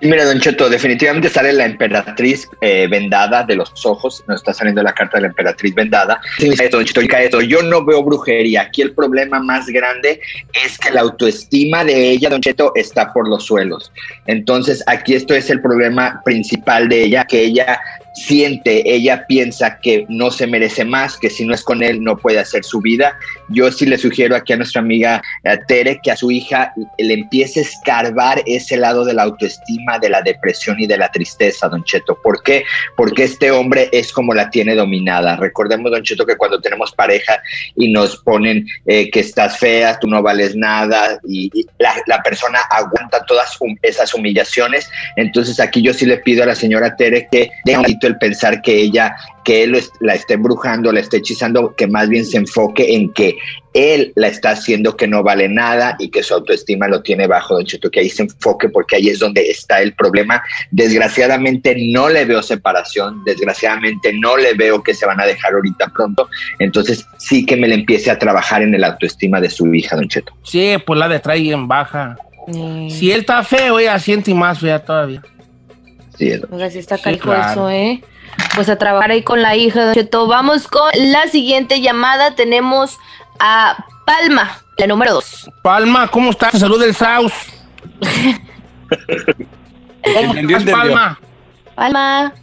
Mira, 0.00 0.24
Don 0.24 0.40
Cheto, 0.40 0.68
definitivamente 0.68 1.28
sale 1.28 1.52
la 1.52 1.64
emperatriz 1.64 2.48
eh, 2.60 2.86
vendada 2.88 3.44
de 3.44 3.56
los 3.56 3.72
ojos. 3.84 4.22
Nos 4.26 4.40
está 4.40 4.52
saliendo 4.52 4.82
la 4.82 4.92
carta 4.92 5.16
de 5.16 5.22
la 5.22 5.28
emperatriz 5.28 5.74
vendada. 5.74 6.20
Esto, 6.38 6.78
Don 6.78 6.86
Cheto, 6.86 7.00
esto. 7.00 7.40
Yo 7.40 7.62
no 7.62 7.84
veo 7.84 8.02
brujería. 8.02 8.62
Aquí 8.62 8.82
el 8.82 8.92
problema 8.92 9.40
más 9.40 9.66
grande 9.66 10.20
es 10.64 10.78
que 10.78 10.90
la 10.90 11.02
autoestima 11.02 11.84
de 11.84 12.10
ella, 12.10 12.28
Don 12.28 12.40
Cheto, 12.40 12.72
está 12.74 13.12
por 13.12 13.28
los 13.28 13.44
suelos. 13.44 13.92
Entonces, 14.26 14.82
aquí 14.86 15.14
esto 15.14 15.34
es 15.34 15.50
el 15.50 15.60
problema 15.60 16.20
principal 16.24 16.88
de 16.88 17.04
ella, 17.04 17.24
que 17.24 17.42
ella 17.42 17.80
siente, 18.16 18.82
ella 18.92 19.26
piensa 19.26 19.78
que 19.78 20.06
no 20.08 20.30
se 20.30 20.46
merece 20.46 20.84
más, 20.84 21.18
que 21.18 21.30
si 21.30 21.44
no 21.44 21.54
es 21.54 21.62
con 21.62 21.82
él 21.82 22.02
no 22.02 22.16
puede 22.16 22.38
hacer 22.38 22.64
su 22.64 22.80
vida. 22.80 23.16
Yo 23.48 23.70
sí 23.70 23.86
le 23.86 23.98
sugiero 23.98 24.34
aquí 24.34 24.52
a 24.52 24.56
nuestra 24.56 24.80
amiga 24.80 25.22
eh, 25.44 25.58
Tere 25.68 26.00
que 26.02 26.10
a 26.10 26.16
su 26.16 26.30
hija 26.30 26.72
le 26.98 27.14
empiece 27.14 27.60
a 27.60 27.62
escarbar 27.62 28.42
ese 28.46 28.76
lado 28.76 29.04
de 29.04 29.14
la 29.14 29.22
autoestima, 29.22 29.98
de 29.98 30.10
la 30.10 30.22
depresión 30.22 30.80
y 30.80 30.86
de 30.86 30.98
la 30.98 31.10
tristeza, 31.10 31.68
Don 31.68 31.84
Cheto. 31.84 32.18
¿Por 32.22 32.42
qué? 32.42 32.64
Porque 32.96 33.24
este 33.24 33.50
hombre 33.50 33.88
es 33.92 34.12
como 34.12 34.34
la 34.34 34.50
tiene 34.50 34.74
dominada. 34.74 35.36
Recordemos, 35.36 35.90
Don 35.90 36.02
Cheto, 36.02 36.26
que 36.26 36.36
cuando 36.36 36.60
tenemos 36.60 36.92
pareja 36.92 37.40
y 37.74 37.90
nos 37.90 38.16
ponen 38.18 38.66
eh, 38.86 39.10
que 39.10 39.20
estás 39.20 39.58
fea, 39.58 39.98
tú 39.98 40.08
no 40.08 40.22
vales 40.22 40.56
nada 40.56 41.18
y, 41.28 41.50
la, 41.78 42.22
persona 42.22 42.58
aguanta 42.70 43.24
todas 43.26 43.56
esas 43.82 44.12
humillaciones. 44.14 44.88
Entonces 45.16 45.60
aquí 45.60 45.82
yo 45.82 45.94
sí 45.94 46.06
le 46.06 46.18
pido 46.18 46.42
a 46.42 46.46
la 46.46 46.54
señora 46.54 46.96
Tere 46.96 47.28
que 47.30 47.50
deje 47.64 47.78
un 47.78 47.84
poquito 47.84 48.06
el 48.06 48.18
pensar 48.18 48.62
que 48.62 48.74
ella, 48.74 49.16
que 49.44 49.62
él 49.62 49.80
la 50.00 50.14
esté 50.14 50.34
embrujando, 50.34 50.92
la 50.92 51.00
esté 51.00 51.18
hechizando, 51.18 51.74
que 51.76 51.86
más 51.86 52.08
bien 52.08 52.24
se 52.24 52.38
enfoque 52.38 52.94
en 52.94 53.12
que 53.12 53.35
él 53.74 54.12
la 54.16 54.28
está 54.28 54.50
haciendo 54.50 54.96
que 54.96 55.06
no 55.06 55.22
vale 55.22 55.48
nada 55.48 55.96
y 55.98 56.08
que 56.10 56.22
su 56.22 56.34
autoestima 56.34 56.88
lo 56.88 57.02
tiene 57.02 57.26
bajo, 57.26 57.54
Don 57.54 57.64
Cheto, 57.66 57.90
que 57.90 58.00
ahí 58.00 58.08
se 58.08 58.22
enfoque 58.22 58.68
porque 58.68 58.96
ahí 58.96 59.08
es 59.08 59.18
donde 59.18 59.48
está 59.50 59.80
el 59.82 59.94
problema. 59.94 60.42
Desgraciadamente 60.70 61.74
no 61.92 62.08
le 62.08 62.24
veo 62.24 62.42
separación, 62.42 63.22
desgraciadamente 63.24 64.12
no 64.12 64.36
le 64.36 64.54
veo 64.54 64.82
que 64.82 64.94
se 64.94 65.04
van 65.04 65.20
a 65.20 65.26
dejar 65.26 65.52
ahorita 65.54 65.88
pronto, 65.88 66.28
entonces 66.58 67.04
sí 67.18 67.44
que 67.44 67.56
me 67.56 67.68
le 67.68 67.74
empiece 67.74 68.10
a 68.10 68.18
trabajar 68.18 68.62
en 68.62 68.74
el 68.74 68.84
autoestima 68.84 69.40
de 69.40 69.50
su 69.50 69.74
hija, 69.74 69.96
Don 69.96 70.08
Cheto. 70.08 70.32
Sí, 70.42 70.76
pues 70.86 70.98
la 70.98 71.08
de 71.08 71.18
trae 71.18 71.50
en 71.50 71.68
baja. 71.68 72.16
Mm. 72.46 72.88
Si 72.90 73.10
él 73.10 73.20
está 73.20 73.42
feo, 73.42 73.78
ella 73.78 73.98
siente 73.98 74.32
más 74.32 74.60
fea 74.60 74.78
todavía. 74.82 75.22
Sí, 76.16 76.28
es- 76.28 76.42
Oiga, 76.50 76.70
sí 76.70 76.78
está 76.78 76.96
Sí, 76.96 77.18
claro. 77.18 77.50
eso, 77.52 77.70
¿eh? 77.70 78.02
Pues 78.54 78.68
a 78.68 78.76
trabajar 78.76 79.10
ahí 79.10 79.22
con 79.22 79.42
la 79.42 79.56
hija, 79.56 79.84
Don 79.86 79.94
Cheto. 79.94 80.26
Vamos 80.26 80.68
con 80.68 80.88
la 80.94 81.26
siguiente 81.28 81.80
llamada. 81.80 82.34
Tenemos 82.34 82.98
a 83.40 83.76
Palma, 84.04 84.58
la 84.78 84.86
número 84.86 85.14
dos. 85.14 85.50
Palma, 85.62 86.08
¿cómo 86.08 86.30
estás? 86.30 86.58
Salud 86.58 86.80
del 86.80 86.94
Saus. 86.94 87.32
¿Cómo 87.98 88.34
Entendió, 90.02 90.56
estás, 90.58 90.72
entendió. 90.74 90.76
Palma? 90.94 91.20
Palma. 91.74 92.34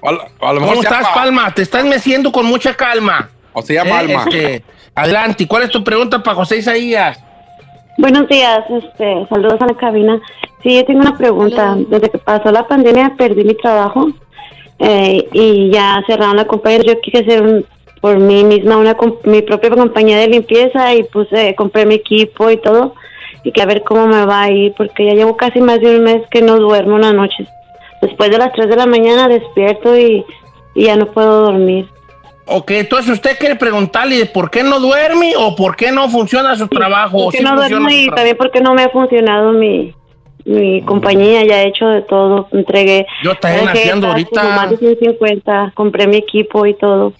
O 0.00 0.08
a, 0.08 0.12
o 0.40 0.46
a 0.48 0.52
lo 0.52 0.60
mejor 0.60 0.76
¿Cómo 0.76 0.82
estás, 0.82 1.08
Palma? 1.14 1.50
Te 1.52 1.62
estás 1.62 1.84
meciendo 1.84 2.30
con 2.30 2.46
mucha 2.46 2.74
calma. 2.74 3.30
O 3.52 3.62
se 3.62 3.74
llama 3.74 3.90
Eh, 3.90 3.98
Alma. 3.98 4.24
este, 4.28 4.64
adelante, 4.94 5.46
¿cuál 5.48 5.64
es 5.64 5.70
tu 5.70 5.82
pregunta 5.82 6.22
para 6.22 6.36
José 6.36 6.58
Isaías? 6.58 7.18
Buenos 7.98 8.28
días, 8.28 8.60
este, 8.70 9.26
saludos 9.28 9.60
a 9.60 9.66
la 9.66 9.74
cabina. 9.76 10.20
Sí, 10.62 10.74
yo 10.76 10.84
tengo 10.84 11.00
una 11.00 11.16
pregunta. 11.16 11.76
Desde 11.88 12.10
que 12.10 12.18
pasó 12.18 12.50
la 12.50 12.66
pandemia 12.66 13.14
perdí 13.16 13.44
mi 13.44 13.54
trabajo 13.56 14.08
eh, 14.78 15.28
y 15.32 15.70
ya 15.70 16.02
cerraron 16.06 16.36
la 16.36 16.44
compañía. 16.46 16.80
Yo 16.84 17.00
quise 17.00 17.18
hacer 17.18 17.42
un- 17.42 17.66
por 18.04 18.18
mí 18.18 18.44
misma 18.44 18.76
una 18.76 18.94
mi 19.24 19.40
propia 19.40 19.70
compañía 19.70 20.18
de 20.18 20.28
limpieza 20.28 20.92
y 20.92 21.04
puse, 21.04 21.54
compré 21.54 21.86
mi 21.86 21.94
equipo 21.94 22.50
y 22.50 22.58
todo 22.58 22.94
y 23.42 23.50
que 23.50 23.62
a 23.62 23.64
ver 23.64 23.82
cómo 23.82 24.06
me 24.06 24.26
va 24.26 24.42
a 24.42 24.50
ir 24.50 24.74
porque 24.76 25.06
ya 25.06 25.14
llevo 25.14 25.38
casi 25.38 25.62
más 25.62 25.80
de 25.80 25.96
un 25.96 26.04
mes 26.04 26.20
que 26.30 26.42
no 26.42 26.58
duermo 26.58 26.96
en 26.96 27.00
las 27.00 27.14
noches. 27.14 27.48
Después 28.02 28.30
de 28.30 28.36
las 28.36 28.52
3 28.52 28.68
de 28.68 28.76
la 28.76 28.84
mañana 28.84 29.26
despierto 29.26 29.98
y, 29.98 30.22
y 30.74 30.84
ya 30.84 30.96
no 30.96 31.06
puedo 31.12 31.44
dormir. 31.46 31.86
Ok, 32.44 32.72
entonces 32.72 33.10
usted 33.10 33.38
quiere 33.38 33.56
preguntarle 33.56 34.26
por 34.26 34.50
qué 34.50 34.62
no 34.62 34.80
duerme 34.80 35.32
o 35.38 35.56
por 35.56 35.74
qué 35.74 35.90
no 35.90 36.10
funciona 36.10 36.56
su 36.56 36.68
trabajo. 36.68 37.24
Porque 37.24 37.38
sí 37.38 37.42
no 37.42 37.56
duermo 37.56 37.88
y 37.88 38.08
también 38.08 38.36
porque 38.36 38.60
no 38.60 38.74
me 38.74 38.82
ha 38.82 38.90
funcionado 38.90 39.52
mi, 39.52 39.94
mi 40.44 40.82
compañía, 40.82 41.42
ya 41.46 41.62
he 41.62 41.68
hecho 41.68 41.86
de 41.86 42.02
todo, 42.02 42.48
entregué. 42.52 43.06
Yo 43.22 43.34
también 43.36 43.66
haciendo 43.66 44.08
ahorita. 44.08 44.44
Más 44.44 44.68
de 44.68 44.76
150, 44.76 45.72
compré 45.74 46.06
mi 46.06 46.18
equipo 46.18 46.66
y 46.66 46.74
todo. 46.74 47.14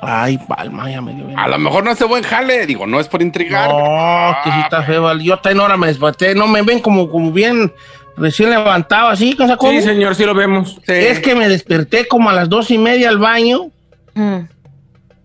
Ay, 0.00 0.38
Palma, 0.38 0.90
ya 0.90 1.00
me 1.00 1.12
dio 1.14 1.26
bien. 1.26 1.38
A 1.38 1.48
lo 1.48 1.58
mejor 1.58 1.84
no 1.84 1.90
hace 1.90 2.04
buen 2.04 2.22
jale. 2.22 2.66
Digo, 2.66 2.86
no 2.86 3.00
es 3.00 3.08
por 3.08 3.20
intrigar. 3.22 3.68
No, 3.68 4.36
que 4.44 4.50
sí 4.52 4.60
está 4.60 4.82
feo. 4.82 5.12
Yo 5.18 5.38
también 5.38 5.60
ahora 5.62 5.76
me 5.76 5.88
desperté. 5.88 6.34
No 6.34 6.46
me 6.46 6.62
ven 6.62 6.78
como, 6.80 7.10
como 7.10 7.32
bien 7.32 7.72
recién 8.16 8.50
levantado, 8.50 9.08
así, 9.08 9.34
cosa 9.34 9.56
como. 9.56 9.72
Sí, 9.72 9.82
señor, 9.82 10.14
sí 10.14 10.24
lo 10.24 10.34
vemos. 10.34 10.76
Sí. 10.86 10.92
Es 10.92 11.18
que 11.20 11.34
me 11.34 11.48
desperté 11.48 12.06
como 12.06 12.30
a 12.30 12.32
las 12.32 12.48
dos 12.48 12.70
y 12.70 12.78
media 12.78 13.08
al 13.08 13.18
baño 13.18 13.70
Mm. 14.14 14.38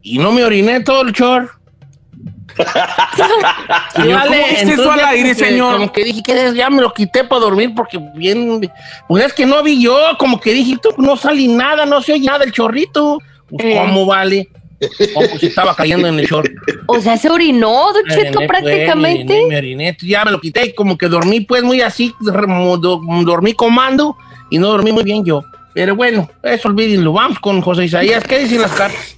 y 0.03 0.17
no 0.19 0.31
me 0.31 0.43
oriné 0.43 0.79
todo 0.81 1.01
el 1.01 1.13
chor. 1.13 1.49
Señor, 3.95 4.21
¿cómo 4.27 4.35
dice 4.35 4.73
eso 4.73 4.91
al 4.91 4.99
aire, 5.05 5.29
como 5.29 5.39
que- 5.39 5.45
señor? 5.45 5.73
Como 5.73 5.91
que 5.91 6.03
dije 6.03 6.21
que 6.23 6.53
ya 6.55 6.69
me 6.69 6.81
lo 6.81 6.93
quité 6.93 7.23
para 7.23 7.41
dormir 7.41 7.73
porque 7.75 7.97
bien. 8.15 8.69
Pues 9.07 9.25
es 9.25 9.33
que 9.33 9.45
no 9.45 9.61
vi 9.63 9.81
yo, 9.81 9.97
como 10.19 10.39
que 10.39 10.51
dije, 10.53 10.77
tú, 10.81 10.89
no 10.97 11.15
salí 11.17 11.47
nada, 11.47 11.85
no 11.85 12.01
se 12.01 12.13
oye 12.13 12.27
nada 12.27 12.43
el 12.43 12.51
chorrito. 12.51 13.19
Pues, 13.49 13.65
Eh. 13.65 13.75
¿cómo 13.79 14.05
vale? 14.05 14.49
Oh, 15.15 15.23
pues 15.29 15.43
estaba 15.43 15.75
cayendo 15.75 16.07
en 16.07 16.19
el 16.19 16.27
chor. 16.27 16.49
O 16.87 16.99
sea, 16.99 17.17
se 17.17 17.29
orinó, 17.29 17.87
Cheto, 18.09 18.39
pues, 18.39 18.47
prácticamente. 18.47 19.45
me 19.47 19.57
oriné. 19.57 19.97
Ya 20.01 20.25
me 20.25 20.31
lo 20.31 20.39
quité 20.39 20.67
y 20.67 20.73
como 20.73 20.97
que 20.97 21.07
dormí 21.07 21.41
pues 21.41 21.63
muy 21.63 21.81
así, 21.81 22.13
dormí 22.19 23.53
comando 23.53 24.17
y 24.49 24.57
no 24.57 24.67
dormí 24.67 24.91
muy 24.91 25.03
bien 25.03 25.23
yo. 25.23 25.43
Pero 25.73 25.95
bueno, 25.95 26.29
eso 26.43 26.67
olvídenlo. 26.67 27.13
Vamos 27.13 27.39
con 27.39 27.61
José 27.61 27.85
Isaías. 27.85 28.23
¿Qué 28.23 28.39
dicen 28.39 28.61
las 28.61 28.71
cartas? 28.71 29.17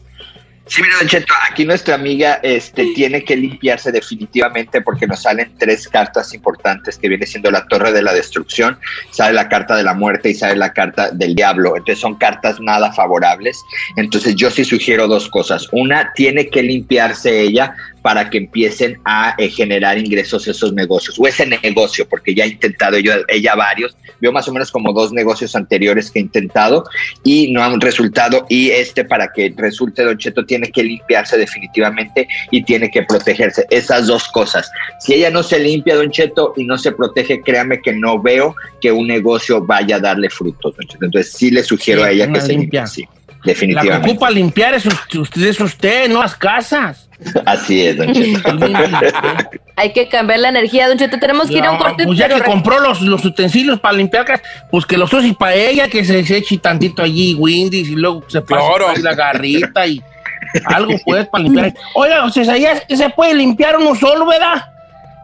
Sí, 0.67 0.81
mira, 0.81 0.97
Don 0.97 1.07
Cheto, 1.07 1.33
aquí 1.47 1.63
nuestra 1.63 1.93
amiga 1.93 2.39
este, 2.41 2.91
tiene 2.95 3.23
que 3.23 3.35
limpiarse 3.35 3.91
definitivamente 3.91 4.81
porque 4.81 5.05
nos 5.05 5.21
salen 5.21 5.53
tres 5.59 5.87
cartas 5.87 6.33
importantes 6.33 6.97
que 6.97 7.07
viene 7.07 7.27
siendo 7.27 7.51
la 7.51 7.67
torre 7.67 7.91
de 7.91 8.01
la 8.01 8.13
destrucción, 8.13 8.79
sale 9.11 9.33
la 9.33 9.47
carta 9.47 9.75
de 9.75 9.83
la 9.83 9.93
muerte 9.93 10.29
y 10.29 10.33
sale 10.33 10.55
la 10.55 10.73
carta 10.73 11.11
del 11.11 11.35
diablo. 11.35 11.77
Entonces 11.77 11.99
son 11.99 12.15
cartas 12.15 12.59
nada 12.59 12.91
favorables. 12.93 13.63
Entonces 13.95 14.35
yo 14.35 14.49
sí 14.49 14.65
sugiero 14.65 15.07
dos 15.07 15.29
cosas. 15.29 15.67
Una, 15.71 16.11
tiene 16.13 16.49
que 16.49 16.63
limpiarse 16.63 17.41
ella 17.41 17.75
para 18.05 18.29
que 18.29 18.37
empiecen 18.37 18.99
a 19.03 19.33
eh, 19.39 19.49
generar 19.49 19.97
ingresos 19.97 20.47
esos 20.47 20.71
negocios 20.73 21.17
o 21.17 21.25
ese 21.25 21.43
negocio, 21.47 22.07
porque 22.07 22.35
ya 22.35 22.43
ha 22.43 22.47
intentado 22.47 22.97
ella, 22.97 23.17
ella 23.27 23.55
varios. 23.55 23.97
Veo 24.21 24.31
más 24.31 24.47
o 24.47 24.53
menos 24.53 24.69
como 24.69 24.93
dos 24.93 25.11
negocios 25.11 25.55
anteriores 25.55 26.11
que 26.11 26.19
he 26.19 26.21
intentado 26.21 26.83
y 27.23 27.51
no 27.51 27.63
han 27.63 27.81
resultado. 27.81 28.45
Y 28.47 28.69
este, 28.69 29.05
para 29.05 29.33
que 29.33 29.51
resulte, 29.57 30.03
Don 30.03 30.19
Cheto, 30.19 30.45
tiene 30.45 30.71
que 30.71 30.83
limpiarse 30.83 31.35
definitivamente 31.35 32.27
y 32.51 32.63
tiene 32.63 32.91
que 32.91 33.01
protegerse. 33.01 33.65
Esas 33.71 34.05
dos 34.05 34.27
cosas. 34.27 34.69
Si 34.99 35.15
ella 35.15 35.31
no 35.31 35.41
se 35.41 35.57
limpia, 35.57 35.95
Don 35.95 36.11
Cheto, 36.11 36.53
y 36.57 36.63
no 36.63 36.77
se 36.77 36.91
protege, 36.91 37.41
créame 37.41 37.81
que 37.81 37.91
no 37.91 38.21
veo 38.21 38.55
que 38.81 38.91
un 38.91 39.07
negocio 39.07 39.65
vaya 39.65 39.95
a 39.95 39.99
darle 39.99 40.29
frutos, 40.29 40.75
Don 40.77 40.85
Cheto. 40.85 41.05
Entonces, 41.05 41.33
sí 41.33 41.49
le 41.49 41.63
sugiero 41.63 42.01
Sí, 42.01 42.07
a 42.07 42.11
ella 42.11 42.31
que 42.31 42.41
se 42.41 42.53
limpie. 42.53 42.85
Sí. 42.85 43.01
La 43.01 43.41
que 43.41 43.49
definitivamente. 43.49 44.11
ocupa 44.11 44.29
limpiar 44.29 44.75
es 44.75 44.85
usted, 44.85 45.41
es 45.41 45.59
usted, 45.59 46.07
no 46.07 46.21
las 46.21 46.35
casas. 46.35 47.04
Así 47.45 47.85
es, 47.85 47.97
Don 47.97 48.13
Cheto. 48.13 48.49
Hay 49.77 49.91
que 49.93 50.07
cambiar 50.07 50.39
la 50.39 50.49
energía, 50.49 50.87
Don 50.87 50.97
Cheto. 50.97 51.19
Tenemos 51.19 51.47
que 51.47 51.57
ir 51.57 51.65
a 51.65 51.71
un 51.71 51.77
corte. 51.77 52.05
pues 52.05 52.17
ya 52.17 52.27
que 52.27 52.35
re- 52.39 52.43
compró 52.45 52.79
los, 52.79 53.01
los 53.01 53.23
utensilios 53.25 53.79
para 53.79 53.95
limpiar 53.97 54.41
pues 54.71 54.85
que 54.85 54.97
los 54.97 55.11
use 55.13 55.33
para 55.37 55.53
ella, 55.55 55.87
que 55.87 56.03
se, 56.05 56.25
se 56.25 56.37
eche 56.37 56.57
tantito 56.57 57.01
allí 57.03 57.33
Windy's 57.35 57.89
y 57.89 57.95
luego 57.95 58.23
se 58.27 58.41
pase 58.41 58.63
Claro. 58.65 58.93
la 59.01 59.13
garrita 59.15 59.85
y 59.87 60.01
algo 60.65 60.93
pues 61.05 61.27
para 61.27 61.43
limpiar. 61.43 61.73
Oiga, 61.95 62.23
o 62.25 62.29
sea, 62.29 62.57
ya 62.57 62.81
se 62.87 63.09
puede 63.09 63.33
limpiar 63.33 63.77
uno 63.77 63.95
solo, 63.95 64.25
¿verdad? 64.25 64.63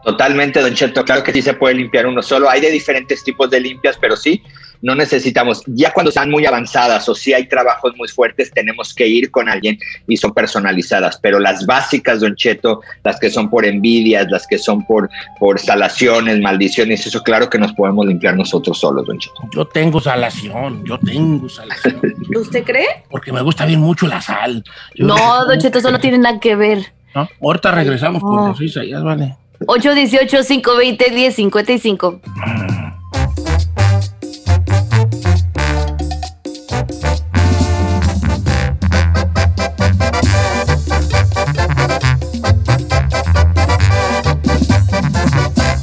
Totalmente, 0.04 0.60
Don 0.60 0.74
Cheto. 0.74 1.04
Claro 1.04 1.22
que 1.22 1.32
sí 1.32 1.42
se 1.42 1.54
puede 1.54 1.74
limpiar 1.76 2.06
uno 2.06 2.22
solo. 2.22 2.48
Hay 2.50 2.60
de 2.60 2.70
diferentes 2.70 3.22
tipos 3.22 3.48
de 3.50 3.60
limpias, 3.60 3.96
pero 4.00 4.16
sí, 4.16 4.42
no 4.80 4.96
necesitamos. 4.96 5.62
Ya 5.66 5.92
cuando 5.92 6.08
están 6.08 6.28
muy 6.28 6.44
avanzadas 6.44 7.08
o 7.08 7.14
si 7.14 7.32
hay 7.32 7.46
trabajos 7.48 7.92
muy 7.96 8.08
fuertes, 8.08 8.50
tenemos 8.52 8.92
que 8.94 9.06
ir 9.06 9.30
con 9.30 9.48
alguien 9.48 9.78
y 10.08 10.16
son 10.16 10.32
personalizadas. 10.34 11.18
Pero 11.22 11.38
las 11.38 11.66
básicas, 11.66 12.20
Don 12.20 12.34
Cheto, 12.34 12.80
las 13.04 13.20
que 13.20 13.30
son 13.30 13.48
por 13.48 13.64
envidias, 13.64 14.26
las 14.28 14.46
que 14.48 14.58
son 14.58 14.84
por, 14.86 15.08
por 15.38 15.60
salaciones, 15.60 16.40
maldiciones, 16.40 17.06
eso 17.06 17.22
claro 17.22 17.48
que 17.48 17.58
nos 17.58 17.72
podemos 17.74 18.04
limpiar 18.06 18.36
nosotros 18.36 18.80
solos, 18.80 19.06
Don 19.06 19.18
Cheto. 19.18 19.34
Yo 19.54 19.64
tengo 19.66 20.00
salación, 20.00 20.84
yo 20.84 20.98
tengo 20.98 21.48
salación, 21.48 22.00
¿Usted 22.36 22.64
cree? 22.64 23.04
porque 23.08 23.32
me 23.32 23.40
gusta 23.42 23.66
bien 23.66 23.78
mucho 23.80 24.08
la 24.08 24.20
sal. 24.20 24.64
Yo- 24.96 25.06
No, 25.06 25.44
Don 25.46 25.58
Cheto, 25.60 25.78
eso 25.78 25.92
no 25.92 26.00
tiene 26.00 26.18
nada 26.18 26.40
que 26.40 26.56
ver. 26.56 26.92
¿No? 27.14 27.28
Ahorita 27.40 27.70
regresamos 27.70 28.22
No. 28.22 28.28
con 28.28 28.48
los 28.48 29.04
vale. 29.04 29.36
818-520-1055. 29.66 32.20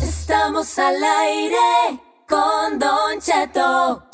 Estamos 0.02 0.80
al 0.80 0.96
aire 1.04 2.00
con 2.28 2.80
Don 2.80 3.20
Cheto. 3.20 4.09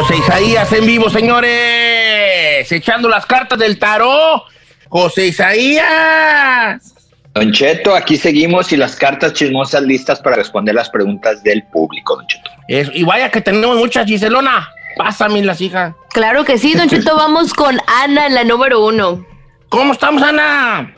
José 0.00 0.16
Isaías 0.16 0.72
en 0.72 0.86
vivo, 0.86 1.10
señores. 1.10 2.72
Echando 2.72 3.06
las 3.06 3.26
cartas 3.26 3.58
del 3.58 3.78
tarot. 3.78 4.44
José 4.88 5.26
Isaías. 5.26 6.94
Don 7.34 7.52
Cheto, 7.52 7.94
aquí 7.94 8.16
seguimos 8.16 8.72
y 8.72 8.78
las 8.78 8.96
cartas 8.96 9.34
chismosas 9.34 9.82
listas 9.82 10.18
para 10.20 10.36
responder 10.36 10.74
las 10.74 10.88
preguntas 10.88 11.42
del 11.42 11.64
público, 11.64 12.16
Don 12.16 12.26
Cheto. 12.26 12.50
Eso, 12.66 12.90
y 12.94 13.02
vaya 13.02 13.30
que 13.30 13.42
tenemos 13.42 13.76
muchas, 13.76 14.06
Giselona. 14.06 14.70
Pásame 14.96 15.42
las 15.42 15.60
hijas. 15.60 15.92
Claro 16.14 16.46
que 16.46 16.56
sí, 16.56 16.72
Don 16.72 16.88
Cheto. 16.88 17.14
Vamos 17.14 17.52
con 17.52 17.76
Ana 18.02 18.30
la 18.30 18.44
número 18.44 18.82
uno. 18.82 19.26
¿Cómo 19.68 19.92
estamos, 19.92 20.22
Ana? 20.22 20.94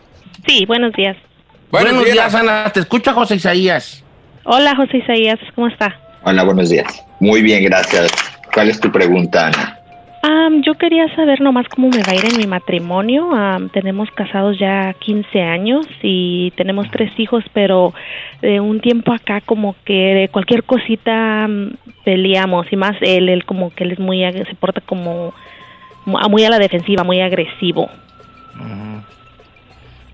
Sí, 0.47 0.65
buenos 0.65 0.93
días. 0.93 1.17
Buenos, 1.73 2.05
días. 2.05 2.33
Ana. 2.37 2.71
Te 2.73 2.79
escucha 2.79 3.13
José 3.13 3.35
Isaías. 3.35 4.05
Hola, 4.45 4.77
José 4.77 4.99
Isaías, 4.99 5.41
¿cómo 5.57 5.67
está? 5.67 5.93
Hola, 6.23 6.45
buenos 6.45 6.71
días. 6.71 7.05
Muy 7.19 7.43
bien, 7.43 7.65
gracias. 7.65 8.32
¿Cuál 8.53 8.69
es 8.71 8.81
tu 8.81 8.91
pregunta, 8.91 9.47
Ana? 9.49 9.79
Am, 10.25 10.63
yo 10.63 10.75
quería 10.75 11.13
saber 11.17 11.41
nomás 11.41 11.67
cómo 11.69 11.89
me 11.89 11.99
va 12.03 12.13
a 12.13 12.15
ir 12.15 12.25
en 12.33 12.39
mi 12.39 12.47
matrimonio. 12.47 13.35
Am, 13.35 13.69
tenemos 13.71 14.09
casados 14.13 14.57
ya 14.59 14.95
15 15.01 15.41
años 15.43 15.85
y 16.03 16.53
tenemos 16.57 16.89
tres 16.93 17.11
hijos, 17.19 17.43
pero 17.53 17.93
de 18.41 18.61
un 18.61 18.81
tiempo 18.81 19.13
acá 19.13 19.41
como 19.41 19.75
que 19.85 19.93
de 20.15 20.29
cualquier 20.29 20.63
cosita 20.63 21.45
am, 21.45 21.73
peleamos 22.05 22.67
y 22.73 22.77
más 22.77 22.97
él, 23.01 23.29
él 23.29 23.45
como 23.45 23.71
que 23.75 23.83
él 23.85 23.93
es 23.93 23.99
muy, 23.99 24.21
se 24.33 24.55
porta 24.61 24.81
como 24.81 25.35
mu- 26.05 26.19
muy 26.29 26.45
a 26.45 26.51
la 26.51 26.59
defensiva, 26.61 27.03
muy 27.03 27.21
agresivo. 27.21 27.91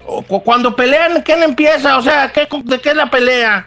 O 0.06 0.22
cu- 0.22 0.42
Cuando 0.42 0.74
pelean, 0.74 1.20
¿quién 1.22 1.42
empieza? 1.42 1.98
O 1.98 2.02
sea, 2.02 2.32
¿qué, 2.32 2.48
¿de 2.64 2.80
qué 2.80 2.90
es 2.90 2.96
la 2.96 3.10
pelea? 3.10 3.66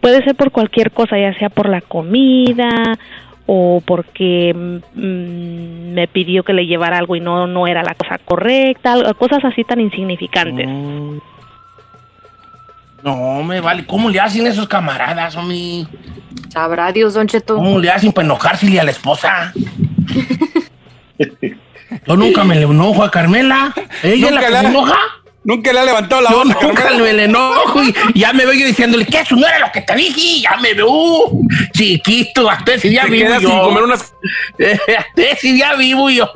Puede 0.00 0.22
ser 0.24 0.34
por 0.34 0.50
cualquier 0.50 0.90
cosa, 0.90 1.18
ya 1.18 1.32
sea 1.38 1.48
por 1.48 1.68
la 1.70 1.80
comida 1.80 2.68
o 3.46 3.82
porque 3.84 4.54
mm, 4.54 5.92
me 5.92 6.08
pidió 6.08 6.42
que 6.42 6.52
le 6.52 6.66
llevara 6.66 6.98
algo 6.98 7.16
y 7.16 7.20
no 7.20 7.46
no 7.46 7.66
era 7.66 7.82
la 7.82 7.94
cosa 7.94 8.18
correcta, 8.24 9.14
cosas 9.14 9.44
así 9.44 9.64
tan 9.64 9.80
insignificantes. 9.80 10.68
No, 13.02 13.42
me 13.42 13.60
vale. 13.60 13.84
¿Cómo 13.84 14.08
le 14.08 14.18
hacen 14.18 14.46
esos 14.46 14.66
camaradas, 14.66 15.36
homie? 15.36 15.86
Sabrá 16.48 16.90
Dios, 16.90 17.12
Don 17.12 17.26
Cheto. 17.26 17.56
¿Cómo 17.56 17.78
le 17.78 17.90
hacen 17.90 18.12
para 18.12 18.24
enojársele 18.24 18.80
a 18.80 18.84
la 18.84 18.92
esposa? 18.92 19.52
Yo 22.06 22.16
nunca 22.16 22.44
me 22.44 22.54
le 22.54 22.62
enojo 22.62 23.04
a 23.04 23.10
Carmela. 23.10 23.74
¿Ella 24.02 24.28
es 24.28 24.34
la 24.34 24.40
que 24.40 24.50
le 24.50 24.60
se 24.60 24.66
enoja? 24.66 24.98
Nunca 25.44 25.74
le 25.74 25.80
ha 25.80 25.84
levantado 25.84 26.22
la 26.22 26.30
voz 26.30 26.46
nunca 26.46 26.90
me 26.90 27.12
le 27.12 27.24
enojo 27.24 27.82
y 27.82 28.18
ya 28.18 28.32
me 28.32 28.46
veo 28.46 28.54
yo 28.54 28.66
diciéndole 28.66 29.04
que 29.04 29.20
eso 29.20 29.36
no 29.36 29.46
era 29.46 29.58
lo 29.58 29.72
que 29.72 29.82
te 29.82 29.94
dije. 29.94 30.40
Ya 30.40 30.56
me 30.56 30.72
veo 30.72 30.88
uh, 30.88 31.48
chiquito, 31.72 32.48
hasta 32.48 32.74
ese 32.74 32.88
día 32.88 33.04
vivo 33.04 33.28
yo. 33.38 33.50
sin 33.50 33.60
comer 33.60 33.82
unas 33.82 34.14
hasta 34.98 35.22
ese 35.22 35.52
día 35.52 35.74
vivo 35.74 36.08
yo. 36.08 36.32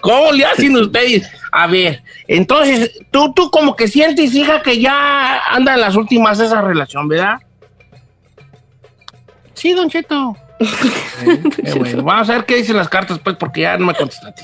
¿Cómo 0.00 0.30
le 0.30 0.44
hacen 0.44 0.76
ustedes? 0.76 1.28
A 1.50 1.66
ver, 1.66 2.02
entonces, 2.28 2.98
tú, 3.10 3.32
tú 3.34 3.50
como 3.50 3.74
que 3.74 3.88
sientes, 3.88 4.32
hija, 4.34 4.62
que 4.62 4.78
ya 4.78 5.42
anda 5.50 5.74
en 5.74 5.80
las 5.80 5.96
últimas 5.96 6.38
esa 6.38 6.62
relación, 6.62 7.08
¿verdad? 7.08 7.40
Sí, 9.54 9.72
Don 9.72 9.90
Cheto. 9.90 10.36
Qué 10.58 11.74
bueno. 11.78 12.02
Vamos 12.02 12.30
a 12.30 12.34
ver 12.34 12.44
qué 12.44 12.56
dicen 12.56 12.76
las 12.76 12.88
cartas, 12.88 13.18
pues, 13.18 13.36
porque 13.36 13.62
ya 13.62 13.76
no 13.76 13.86
me 13.86 13.94
contestaste. 13.94 14.42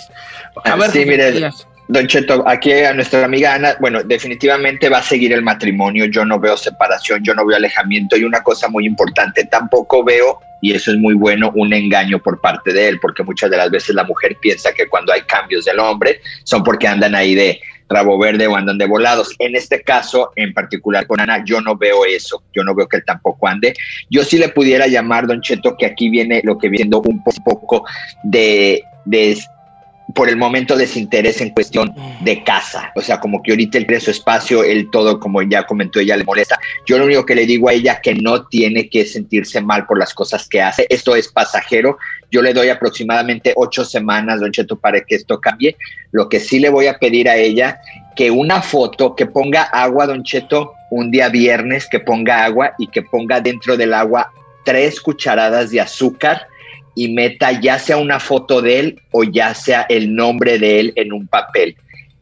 A 0.64 0.76
ver, 0.76 0.90
sí, 0.90 1.04
mire. 1.04 1.50
Don 1.90 2.06
Cheto, 2.06 2.46
aquí 2.46 2.70
a 2.72 2.92
nuestra 2.92 3.24
amiga 3.24 3.54
Ana, 3.54 3.74
bueno, 3.80 4.02
definitivamente 4.02 4.90
va 4.90 4.98
a 4.98 5.02
seguir 5.02 5.32
el 5.32 5.40
matrimonio, 5.42 6.04
yo 6.04 6.22
no 6.24 6.38
veo 6.38 6.54
separación, 6.56 7.22
yo 7.24 7.34
no 7.34 7.46
veo 7.46 7.56
alejamiento 7.56 8.14
y 8.16 8.24
una 8.24 8.42
cosa 8.42 8.68
muy 8.68 8.84
importante, 8.84 9.44
tampoco 9.44 10.04
veo, 10.04 10.38
y 10.60 10.74
eso 10.74 10.90
es 10.90 10.98
muy 10.98 11.14
bueno, 11.14 11.50
un 11.54 11.72
engaño 11.72 12.18
por 12.18 12.42
parte 12.42 12.74
de 12.74 12.88
él, 12.88 12.98
porque 13.00 13.22
muchas 13.22 13.50
de 13.50 13.56
las 13.56 13.70
veces 13.70 13.94
la 13.94 14.04
mujer 14.04 14.36
piensa 14.38 14.74
que 14.74 14.86
cuando 14.86 15.14
hay 15.14 15.22
cambios 15.22 15.64
del 15.64 15.78
hombre 15.80 16.20
son 16.44 16.62
porque 16.62 16.86
andan 16.86 17.14
ahí 17.14 17.34
de 17.34 17.58
rabo 17.88 18.18
verde 18.18 18.46
o 18.46 18.54
andan 18.54 18.76
de 18.76 18.84
volados. 18.84 19.34
En 19.38 19.56
este 19.56 19.82
caso, 19.82 20.30
en 20.36 20.52
particular 20.52 21.06
con 21.06 21.20
Ana, 21.20 21.42
yo 21.42 21.62
no 21.62 21.74
veo 21.74 22.04
eso, 22.04 22.42
yo 22.54 22.64
no 22.64 22.74
veo 22.74 22.86
que 22.86 22.98
él 22.98 23.04
tampoco 23.06 23.48
ande. 23.48 23.72
Yo 24.10 24.24
sí 24.24 24.36
le 24.36 24.50
pudiera 24.50 24.86
llamar, 24.88 25.26
Don 25.26 25.40
Cheto, 25.40 25.74
que 25.74 25.86
aquí 25.86 26.10
viene 26.10 26.42
lo 26.44 26.58
que 26.58 26.68
viene 26.68 26.82
siendo 26.82 27.00
un 27.00 27.24
po- 27.24 27.30
poco 27.42 27.86
de, 28.24 28.82
de 29.06 29.38
por 30.14 30.28
el 30.28 30.36
momento 30.36 30.76
desinterés 30.76 31.40
en 31.40 31.50
cuestión 31.50 31.94
de 32.20 32.42
casa. 32.42 32.92
O 32.94 33.02
sea, 33.02 33.20
como 33.20 33.42
que 33.42 33.52
ahorita 33.52 33.78
él 33.78 33.86
quiere 33.86 34.00
su 34.00 34.10
espacio, 34.10 34.64
él 34.64 34.88
todo, 34.90 35.20
como 35.20 35.42
ya 35.42 35.64
comentó, 35.64 36.00
ella 36.00 36.16
le 36.16 36.24
molesta. 36.24 36.58
Yo 36.86 36.98
lo 36.98 37.04
único 37.04 37.26
que 37.26 37.34
le 37.34 37.46
digo 37.46 37.68
a 37.68 37.74
ella 37.74 38.00
que 38.00 38.14
no 38.14 38.46
tiene 38.46 38.88
que 38.88 39.04
sentirse 39.04 39.60
mal 39.60 39.86
por 39.86 39.98
las 39.98 40.14
cosas 40.14 40.48
que 40.48 40.62
hace. 40.62 40.86
Esto 40.88 41.14
es 41.14 41.28
pasajero. 41.28 41.98
Yo 42.30 42.40
le 42.40 42.54
doy 42.54 42.70
aproximadamente 42.70 43.52
ocho 43.56 43.84
semanas, 43.84 44.40
Don 44.40 44.50
Cheto, 44.50 44.76
para 44.76 45.00
que 45.02 45.16
esto 45.16 45.40
cambie. 45.40 45.76
Lo 46.10 46.28
que 46.28 46.40
sí 46.40 46.58
le 46.58 46.70
voy 46.70 46.86
a 46.86 46.98
pedir 46.98 47.28
a 47.28 47.36
ella 47.36 47.80
que 48.16 48.30
una 48.30 48.62
foto, 48.62 49.14
que 49.14 49.26
ponga 49.26 49.62
agua, 49.62 50.06
Don 50.06 50.22
Cheto, 50.22 50.72
un 50.90 51.10
día 51.10 51.28
viernes, 51.28 51.86
que 51.88 52.00
ponga 52.00 52.44
agua 52.44 52.72
y 52.78 52.86
que 52.86 53.02
ponga 53.02 53.40
dentro 53.40 53.76
del 53.76 53.92
agua 53.92 54.32
tres 54.64 55.00
cucharadas 55.00 55.70
de 55.70 55.80
azúcar 55.80 56.48
y 56.94 57.08
meta 57.12 57.60
ya 57.60 57.78
sea 57.78 57.96
una 57.96 58.20
foto 58.20 58.60
de 58.62 58.78
él 58.80 59.00
o 59.10 59.24
ya 59.24 59.54
sea 59.54 59.86
el 59.88 60.14
nombre 60.14 60.58
de 60.58 60.80
él 60.80 60.92
en 60.96 61.12
un 61.12 61.26
papel. 61.26 61.76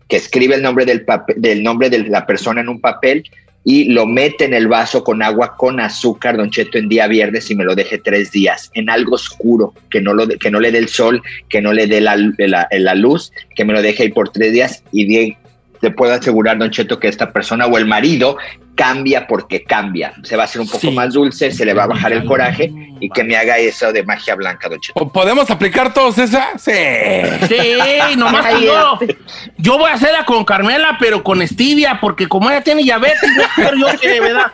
Que 0.08 0.16
escribe 0.16 0.54
el 0.54 0.62
nombre 0.62 0.84
del, 0.84 1.04
papel, 1.04 1.36
del 1.40 1.62
nombre 1.62 1.90
de 1.90 2.00
la 2.08 2.26
persona 2.26 2.60
en 2.60 2.68
un 2.68 2.80
papel 2.80 3.24
y 3.64 3.86
lo 3.86 4.06
mete 4.06 4.44
en 4.44 4.54
el 4.54 4.68
vaso 4.68 5.02
con 5.02 5.22
agua 5.22 5.56
con 5.56 5.80
azúcar, 5.80 6.36
Don 6.36 6.50
Cheto, 6.52 6.78
en 6.78 6.88
día 6.88 7.08
viernes 7.08 7.50
y 7.50 7.56
me 7.56 7.64
lo 7.64 7.74
deje 7.74 7.98
tres 7.98 8.30
días 8.30 8.70
en 8.74 8.88
algo 8.88 9.16
oscuro, 9.16 9.74
que 9.90 10.00
no, 10.00 10.14
lo, 10.14 10.28
que 10.28 10.52
no 10.52 10.60
le 10.60 10.70
dé 10.70 10.78
el 10.78 10.88
sol, 10.88 11.20
que 11.48 11.60
no 11.60 11.72
le 11.72 11.88
dé 11.88 12.00
la, 12.00 12.16
la- 12.38 12.68
la 12.70 12.94
luz, 12.94 13.32
que 13.56 13.64
me 13.64 13.72
lo 13.72 13.82
deje 13.82 14.04
ahí 14.04 14.08
por 14.10 14.28
tres 14.28 14.52
días 14.52 14.84
y 14.92 15.06
de- 15.06 15.36
le 15.80 15.90
puedo 15.90 16.12
asegurar, 16.12 16.58
Don 16.58 16.70
Cheto, 16.70 16.98
que 16.98 17.08
esta 17.08 17.32
persona 17.32 17.66
o 17.66 17.76
el 17.78 17.86
marido 17.86 18.36
cambia 18.74 19.26
porque 19.26 19.62
cambia. 19.64 20.12
Se 20.22 20.36
va 20.36 20.42
a 20.42 20.44
hacer 20.44 20.60
un 20.60 20.68
poco 20.68 20.90
más 20.90 21.14
dulce, 21.14 21.50
se 21.50 21.64
le 21.64 21.72
va 21.72 21.84
a 21.84 21.86
bajar 21.86 22.12
el 22.12 22.24
coraje 22.26 22.70
y 23.00 23.08
que 23.08 23.24
me 23.24 23.34
haga 23.36 23.56
eso 23.58 23.90
de 23.90 24.02
magia 24.04 24.34
blanca, 24.34 24.68
Don 24.68 24.78
Cheto. 24.80 25.08
¿Podemos 25.08 25.50
aplicar 25.50 25.94
todos 25.94 26.18
esa? 26.18 26.58
Sí. 26.58 26.72
Sí, 27.48 28.16
nomás 28.16 28.46
que 28.54 28.64
yo, 28.66 28.98
yo 29.56 29.78
voy 29.78 29.90
a 29.90 29.94
hacerla 29.94 30.24
con 30.26 30.44
Carmela, 30.44 30.96
pero 31.00 31.22
con 31.24 31.46
stevia, 31.46 31.98
porque 32.00 32.28
como 32.28 32.50
ella 32.50 32.60
tiene 32.60 32.82
diabetes, 32.82 33.30
no 33.36 33.42
quiero 33.54 33.76
yo 33.78 33.98
que, 33.98 34.20
¿verdad? 34.20 34.52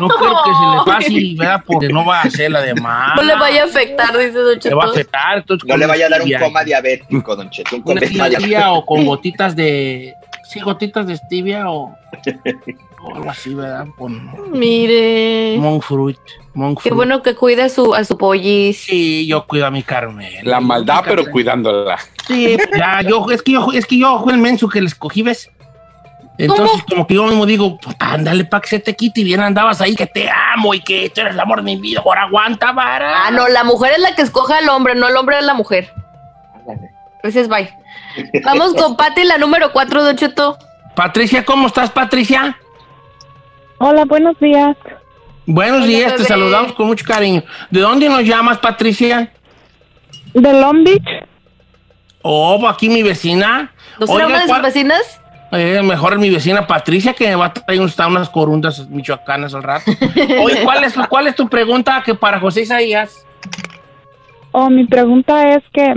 No 0.00 0.08
quiero 0.08 0.36
que 0.44 0.50
se 0.54 0.66
le 0.70 0.84
pase, 0.86 1.34
¿verdad? 1.38 1.64
Porque 1.66 1.88
no 1.88 2.04
va 2.04 2.20
a 2.20 2.22
hacerla 2.22 2.62
de 2.62 2.74
más. 2.74 3.14
No 3.16 3.22
le 3.22 3.34
vaya 3.36 3.62
a 3.62 3.66
afectar, 3.66 4.16
dice 4.16 4.32
Don 4.38 4.58
Le 4.62 4.74
va 4.74 4.84
a 4.84 4.86
Cheto. 4.86 4.90
afectar. 4.92 5.38
entonces, 5.38 5.68
No 5.68 5.76
le 5.76 5.86
vaya 5.86 6.06
a 6.06 6.08
dar 6.08 6.22
un 6.22 6.32
coma 6.32 6.64
diabético, 6.64 7.36
Don 7.36 7.50
Cheto. 7.50 7.76
Un 7.76 7.82
coma 7.82 8.00
diabético. 8.00 8.72
o 8.72 8.86
con 8.86 9.04
gotitas 9.04 9.54
de... 9.54 10.14
Sí, 10.50 10.58
gotitas 10.58 11.06
de 11.06 11.16
stevia 11.16 11.70
o... 11.70 11.96
o 13.02 13.14
algo 13.14 13.30
así, 13.30 13.54
¿verdad? 13.54 13.86
Con 13.96 14.50
Mire. 14.50 15.56
monk 15.58 15.82
fruit. 15.84 16.18
monk 16.54 16.82
Qué 16.82 16.90
bueno 16.90 17.22
que 17.22 17.36
cuida 17.36 17.66
a 17.66 17.68
su, 17.68 17.94
a 17.94 18.02
su 18.02 18.18
pollis. 18.18 18.78
Sí, 18.78 19.28
yo 19.28 19.46
cuido 19.46 19.66
a 19.66 19.70
mi 19.70 19.84
Carmen. 19.84 20.28
La 20.42 20.60
maldad, 20.60 21.02
pero 21.06 21.24
cuidándola. 21.30 21.98
Sí, 22.26 22.56
pues 22.56 22.68
ya, 22.76 23.00
yo, 23.02 23.30
es 23.30 23.42
que 23.42 23.52
yo, 23.52 23.68
es 23.72 23.86
que 23.86 23.98
yo 23.98 24.24
el 24.28 24.38
menso 24.38 24.68
que 24.68 24.80
le 24.80 24.88
escogí, 24.88 25.22
¿ves? 25.22 25.48
Entonces, 26.36 26.82
como 26.88 27.06
que 27.06 27.14
yo 27.14 27.26
mismo 27.26 27.46
digo, 27.46 27.78
ándale, 27.98 28.44
pa' 28.44 28.60
que 28.60 28.68
se 28.68 28.78
te 28.80 28.96
quite 28.96 29.20
y 29.20 29.24
bien 29.24 29.40
andabas 29.40 29.80
ahí, 29.80 29.94
que 29.94 30.06
te 30.06 30.28
amo 30.54 30.74
y 30.74 30.80
que 30.80 31.10
tú 31.10 31.20
eres 31.20 31.34
el 31.34 31.40
amor 31.40 31.58
de 31.58 31.64
mi 31.64 31.76
vida, 31.76 32.02
ahora 32.04 32.22
aguanta, 32.22 32.72
vara. 32.72 33.26
Ah, 33.26 33.30
no, 33.30 33.46
la 33.46 33.62
mujer 33.62 33.92
es 33.92 34.00
la 34.00 34.16
que 34.16 34.22
escoge 34.22 34.54
al 34.54 34.68
hombre, 34.70 34.94
no 34.94 35.08
el 35.08 35.16
hombre 35.16 35.38
es 35.38 35.44
la 35.44 35.54
mujer. 35.54 35.92
Gracias, 37.22 37.48
bye. 37.48 37.68
Vamos 38.44 38.74
con 38.74 38.96
Pati, 38.96 39.24
la 39.24 39.38
número 39.38 39.72
4, 39.72 40.04
Don 40.04 40.16
Cheto. 40.16 40.58
Patricia, 40.94 41.44
¿cómo 41.44 41.66
estás, 41.66 41.90
Patricia? 41.90 42.56
Hola, 43.78 44.04
buenos 44.04 44.38
días. 44.40 44.76
Buenos 45.46 45.78
Hola, 45.78 45.86
días, 45.86 46.16
te 46.16 46.24
saludamos 46.24 46.72
con 46.72 46.86
mucho 46.86 47.04
cariño. 47.06 47.42
¿De 47.70 47.80
dónde 47.80 48.08
nos 48.08 48.22
llamas, 48.22 48.58
Patricia? 48.58 49.32
¿De 50.34 50.52
Long 50.60 50.84
Beach? 50.84 51.26
Oh, 52.22 52.68
aquí 52.68 52.88
mi 52.88 53.02
vecina. 53.02 53.72
¿No 53.98 54.06
será 54.06 54.26
una 54.26 54.34
de 54.36 54.40
sus 54.42 54.50
¿cuál- 54.50 54.62
vecinas? 54.62 55.20
Eh, 55.52 55.80
mejor 55.82 56.16
mi 56.18 56.30
vecina 56.30 56.64
Patricia, 56.64 57.12
que 57.12 57.26
me 57.26 57.34
va 57.34 57.46
a 57.46 57.52
traer 57.52 57.80
unas, 57.80 57.98
unas 57.98 58.28
corundas 58.28 58.88
michoacanas 58.88 59.52
al 59.52 59.64
rato. 59.64 59.90
Oye, 60.44 60.62
¿cuál 60.62 60.84
es, 60.84 60.94
¿cuál 61.08 61.26
es 61.26 61.34
tu 61.34 61.48
pregunta 61.48 62.00
que 62.04 62.14
para 62.14 62.38
José 62.38 62.60
Isaías? 62.62 63.26
Oh, 64.52 64.70
mi 64.70 64.86
pregunta 64.86 65.54
es 65.54 65.62
que 65.72 65.94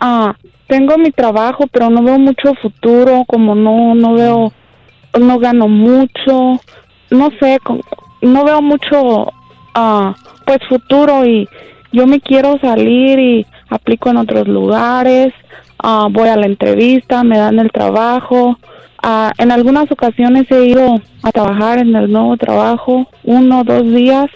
ah, 0.00 0.34
tengo 0.66 0.96
mi 0.98 1.10
trabajo, 1.10 1.66
pero 1.70 1.90
no 1.90 2.02
veo 2.02 2.18
mucho 2.18 2.54
futuro, 2.54 3.24
como 3.26 3.54
no 3.54 3.94
no 3.94 4.14
veo, 4.14 4.52
no 5.18 5.38
gano 5.38 5.68
mucho, 5.68 6.60
no 7.10 7.30
sé, 7.40 7.58
no 8.22 8.44
veo 8.44 8.62
mucho, 8.62 9.32
ah, 9.74 10.14
pues 10.46 10.58
futuro 10.68 11.24
y 11.24 11.48
yo 11.92 12.06
me 12.06 12.20
quiero 12.20 12.58
salir 12.60 13.18
y 13.18 13.46
aplico 13.68 14.10
en 14.10 14.18
otros 14.18 14.46
lugares, 14.48 15.32
ah, 15.78 16.08
voy 16.10 16.28
a 16.28 16.36
la 16.36 16.46
entrevista, 16.46 17.24
me 17.24 17.38
dan 17.38 17.58
el 17.58 17.70
trabajo. 17.70 18.58
Ah, 19.02 19.32
en 19.38 19.50
algunas 19.50 19.90
ocasiones 19.90 20.44
he 20.50 20.66
ido 20.66 21.00
a 21.22 21.32
trabajar 21.32 21.78
en 21.78 21.96
el 21.96 22.12
nuevo 22.12 22.36
trabajo 22.36 23.06
uno 23.24 23.60
o 23.60 23.64
dos 23.64 23.86
días 23.86 24.26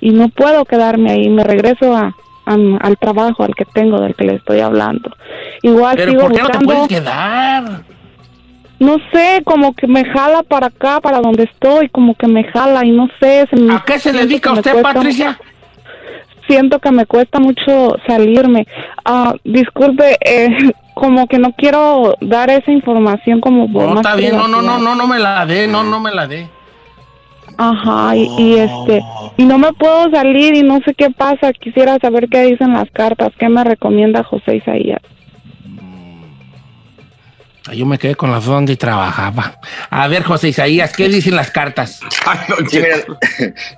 y 0.00 0.10
no 0.10 0.28
puedo 0.28 0.66
quedarme 0.66 1.12
ahí, 1.12 1.30
me 1.30 1.44
regreso 1.44 1.96
a, 1.96 2.14
a- 2.46 2.86
al 2.86 2.96
trabajo 2.98 3.44
al 3.44 3.54
que 3.54 3.64
tengo, 3.64 4.00
del 4.00 4.14
que 4.14 4.24
le 4.24 4.34
estoy 4.34 4.60
hablando. 4.60 5.10
Igual 5.62 5.96
Pero 5.96 6.10
sigo 6.12 6.22
¿por 6.22 6.32
qué 6.32 6.42
no 6.42 6.48
te 6.48 6.58
buscando, 6.58 6.74
puedes 6.86 6.88
quedar? 6.88 7.64
no 8.78 8.96
sé, 9.12 9.42
como 9.44 9.74
que 9.74 9.86
me 9.86 10.04
jala 10.04 10.42
para 10.42 10.66
acá, 10.66 11.00
para 11.00 11.20
donde 11.20 11.44
estoy, 11.44 11.88
como 11.88 12.14
que 12.16 12.26
me 12.26 12.44
jala 12.44 12.84
y 12.84 12.90
no 12.90 13.08
sé. 13.20 13.46
¿A 13.70 13.84
qué 13.84 13.98
se 14.00 14.12
dedica 14.12 14.50
me 14.52 14.58
usted, 14.58 14.72
cuesta- 14.72 14.92
Patricia? 14.94 15.38
Siento 16.48 16.80
que 16.80 16.90
me 16.90 17.06
cuesta 17.06 17.38
mucho 17.38 17.94
salirme. 18.06 18.66
Ah, 19.04 19.34
disculpe, 19.44 20.16
eh, 20.20 20.48
como 20.94 21.26
que 21.28 21.38
no 21.38 21.52
quiero 21.52 22.16
dar 22.20 22.50
esa 22.50 22.72
información 22.72 23.40
como 23.40 23.72
por 23.72 23.84
No, 23.84 23.88
más 23.94 24.04
está 24.04 24.16
bien, 24.16 24.36
no, 24.36 24.48
no, 24.48 24.60
no, 24.60 24.78
no, 24.78 24.94
no 24.96 25.06
me 25.06 25.18
la 25.20 25.46
dé, 25.46 25.68
no, 25.68 25.84
no 25.84 26.00
me 26.00 26.10
la 26.12 26.26
dé. 26.26 26.48
Ajá, 27.58 28.16
y, 28.16 28.28
y 28.38 28.54
este, 28.58 29.02
y 29.36 29.44
no 29.44 29.58
me 29.58 29.72
puedo 29.72 30.10
salir 30.10 30.54
y 30.54 30.62
no 30.62 30.80
sé 30.84 30.94
qué 30.94 31.10
pasa. 31.10 31.52
Quisiera 31.52 31.98
saber 31.98 32.28
qué 32.28 32.42
dicen 32.42 32.72
las 32.72 32.90
cartas, 32.90 33.30
qué 33.38 33.48
me 33.48 33.64
recomienda 33.64 34.22
José 34.22 34.56
Isaías. 34.56 35.00
Ah, 37.68 37.74
Yo 37.74 37.86
me 37.86 37.96
quedé 37.96 38.16
con 38.16 38.32
las 38.32 38.44
dos 38.44 38.54
donde 38.54 38.76
trabajaba. 38.76 39.60
A 39.88 40.08
ver, 40.08 40.24
José 40.24 40.48
Isaías, 40.48 40.92
¿qué 40.92 41.08
dicen 41.08 41.36
las 41.36 41.50
cartas? 41.50 42.00
Sí, 42.68 42.80
mira, 42.80 42.96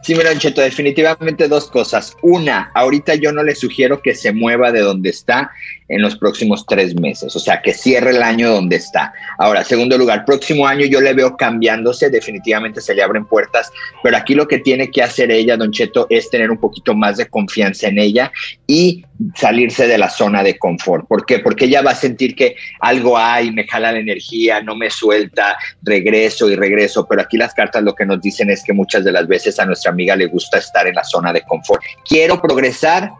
sí, 0.03 0.15
mira, 0.15 0.31
Don 0.31 0.39
Cheto, 0.39 0.61
definitivamente 0.61 1.49
dos 1.49 1.69
cosas. 1.71 2.17
Una, 2.23 2.71
ahorita 2.75 3.15
yo 3.17 3.33
no 3.33 3.43
le 3.43 3.55
sugiero 3.55 4.01
que 4.01 4.15
se 4.15 4.33
mueva 4.33 4.73
de 4.73 4.81
donde 4.81 5.11
está 5.11 5.51
en 5.95 6.03
los 6.03 6.17
próximos 6.17 6.67
tres 6.67 6.99
meses, 7.01 7.35
o 7.37 7.39
sea, 7.39 7.63
que 7.63 7.73
cierre 7.73 8.11
el 8.11 8.23
año 8.23 8.51
donde 8.51 8.77
está. 8.77 9.13
Ahora, 9.39 9.63
segundo 9.63 9.97
lugar, 9.97 10.25
próximo 10.25 10.67
año 10.67 10.85
yo 10.87 11.01
le 11.01 11.15
veo 11.15 11.37
cambiándose, 11.37 12.11
definitivamente 12.11 12.81
se 12.81 12.95
le 12.95 13.03
abren 13.03 13.25
puertas, 13.27 13.71
pero 14.03 14.17
aquí 14.17 14.35
lo 14.35 14.49
que 14.49 14.59
tiene 14.59 14.91
que 14.91 15.05
hacer 15.05 15.31
ella, 15.31 15.57
Don 15.57 15.71
Cheto, 15.71 16.09
es 16.11 16.31
tener 16.31 16.51
un 16.51 16.59
poquito 16.59 16.95
más 16.95 17.17
de 17.17 17.27
confianza 17.27 17.87
en 17.87 17.99
ella 17.99 18.33
y 18.67 19.05
salirse 19.37 19.87
de 19.87 19.97
la 19.97 20.11
zona 20.11 20.43
de 20.43 20.59
confort. 20.59 21.07
¿Por 21.07 21.25
qué? 21.25 21.39
Porque 21.39 21.67
ella 21.67 21.83
va 21.83 21.93
a 21.93 21.95
sentir 21.95 22.35
que 22.35 22.57
algo 22.81 23.17
hay, 23.17 23.53
me 23.53 23.65
jala 23.65 23.93
la 23.93 24.01
energía, 24.01 24.61
no 24.63 24.75
me 24.75 24.91
suelta, 24.91 25.57
regreso 25.83 26.51
y 26.51 26.57
regreso, 26.57 27.07
pero 27.09 27.23
aquí 27.23 27.37
las 27.37 27.55
cartas 27.55 27.85
lo 27.85 27.95
que 27.95 28.05
nos 28.05 28.21
dicen 28.21 28.51
es 28.51 28.65
que 28.65 28.73
muchas 28.73 29.05
de 29.05 29.13
las 29.13 29.29
veces 29.29 29.61
a 29.61 29.65
nuestra 29.65 29.93
amiga 29.93 30.17
le 30.17 30.27
gusta 30.27 30.59
estar 30.59 30.89
en 30.89 30.97
la 30.97 31.05
zona 31.05 31.33
de 31.33 31.43
confort. 31.43 31.83
Quiero 32.05 32.43
progresar, 32.43 33.13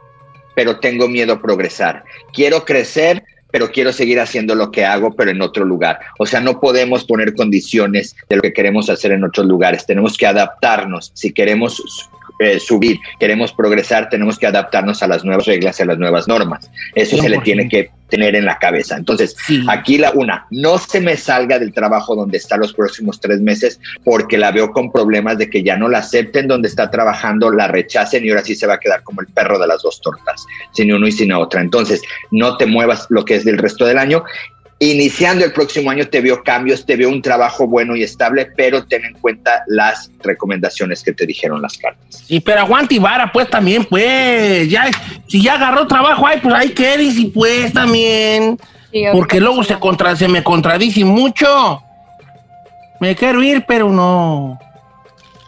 pero 0.55 0.81
tengo 0.81 1.09
miedo 1.09 1.35
a 1.35 1.43
progresar. 1.43 2.05
Quiero 2.33 2.65
crecer, 2.65 3.25
pero 3.51 3.71
quiero 3.71 3.93
seguir 3.93 4.19
haciendo 4.19 4.55
lo 4.55 4.71
que 4.71 4.85
hago, 4.85 5.15
pero 5.15 5.31
en 5.31 5.41
otro 5.41 5.65
lugar. 5.65 6.01
O 6.19 6.27
sea, 6.27 6.41
no 6.41 6.61
podemos 6.61 7.05
poner 7.05 7.35
condiciones 7.35 8.17
de 8.29 8.37
lo 8.37 8.43
que 8.43 8.53
queremos 8.53 8.91
hacer 8.91 9.13
en 9.13 9.25
otros 9.25 9.47
lugares. 9.47 9.87
Tenemos 9.87 10.17
que 10.17 10.27
adaptarnos. 10.27 11.13
Si 11.15 11.33
queremos 11.33 12.11
eh, 12.39 12.59
subir, 12.59 12.99
queremos 13.19 13.53
progresar, 13.53 14.09
tenemos 14.09 14.39
que 14.39 14.47
adaptarnos 14.47 15.03
a 15.03 15.07
las 15.07 15.25
nuevas 15.25 15.47
reglas 15.47 15.79
y 15.79 15.83
a 15.83 15.87
las 15.87 15.99
nuevas 15.99 16.27
normas. 16.29 16.71
Eso 16.95 17.17
se 17.17 17.29
le 17.29 17.39
100%. 17.39 17.43
tiene 17.43 17.69
que 17.69 17.91
tener 18.09 18.37
en 18.37 18.45
la 18.45 18.59
cabeza. 18.59 18.97
Entonces, 18.97 19.37
aquí 19.69 19.99
la 19.99 20.13
una, 20.13 20.47
no 20.51 20.79
se 20.79 21.01
me 21.01 21.17
salga 21.17 21.59
del 21.59 21.73
trabajo 21.73 22.15
donde 22.15 22.39
está 22.39 22.57
los 22.57 22.73
próximos 22.73 23.19
tres 23.21 23.41
meses 23.41 23.81
porque 24.05 24.39
la 24.39 24.53
veo 24.53 24.73
con 24.73 24.93
problemas 24.93 25.39
de 25.39 25.51
que 25.51 25.63
ya 25.63 25.77
no 25.77 25.89
la 25.89 25.99
acepten 25.99 26.47
donde 26.47 26.69
está 26.69 26.91
trabajando, 26.91 27.51
la 27.51 27.67
rechacen 27.67 28.25
y 28.25 28.31
ahora 28.31 28.45
sí 28.45 28.55
se 28.55 28.67
va 28.67 28.75
a 28.75 28.81
quedar 28.81 29.03
como 29.03 29.21
el 29.21 29.27
perro 29.29 29.59
de 29.59 29.67
las 29.67 29.83
dos 29.83 30.01
tortas, 30.01 30.45
sin 30.73 30.93
uno 30.93 31.07
y 31.07 31.13
sin 31.13 31.33
otra. 31.33 31.61
Entonces, 31.61 32.03
no 32.31 32.57
te 32.57 32.67
muevas 32.67 33.07
lo 33.11 33.25
que 33.25 33.37
es 33.37 33.45
del 33.45 33.59
resto 33.59 33.85
del 33.85 33.99
año. 33.99 34.25
Iniciando 34.81 35.45
el 35.45 35.53
próximo 35.53 35.91
año 35.91 36.09
te 36.09 36.21
veo 36.21 36.43
cambios, 36.43 36.85
te 36.85 36.97
veo 36.97 37.09
un 37.09 37.23
trabajo 37.23 37.67
bueno 37.67 37.95
y 37.95 38.03
estable, 38.03 38.47
pero 38.57 38.85
ten 38.85 39.05
en 39.05 39.15
cuenta 39.15 39.63
las 39.69 40.11
recomendaciones 40.23 41.03
que 41.03 41.13
te 41.13 41.27
dijeron 41.27 41.63
las 41.63 41.79
cartas. 41.79 42.25
Sí, 42.27 42.41
pero 42.41 42.61
aguanta 42.61 42.93
y 42.93 42.99
vara, 42.99 43.31
pues 43.33 43.49
también, 43.49 43.85
pues. 43.85 44.69
Ya, 44.69 44.91
si 45.29 45.43
ya 45.43 45.55
agarró 45.55 45.87
trabajo, 45.87 46.27
ay, 46.27 46.41
pues 46.43 46.55
ahí 46.55 46.71
quedes 46.71 47.17
y 47.17 47.27
pues 47.27 47.73
también. 47.73 48.59
Porque 49.13 49.41
luego 49.41 49.63
se, 49.65 49.79
contra, 49.79 50.15
se 50.17 50.29
me 50.29 50.43
contradice 50.43 51.05
mucho. 51.05 51.83
Me 53.01 53.15
quiero 53.15 53.43
ir, 53.43 53.65
pero 53.67 53.91
no. 53.91 54.59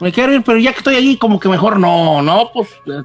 Me 0.01 0.13
quiero 0.13 0.33
ir, 0.35 0.43
pero 0.43 0.59
ya 0.59 0.73
que 0.73 0.79
estoy 0.79 0.97
allí, 0.97 1.17
como 1.17 1.41
que 1.41 1.49
mejor 1.49 1.79
no, 1.79 2.23
no, 2.23 2.51
pues 2.53 2.69
eh, 2.87 3.03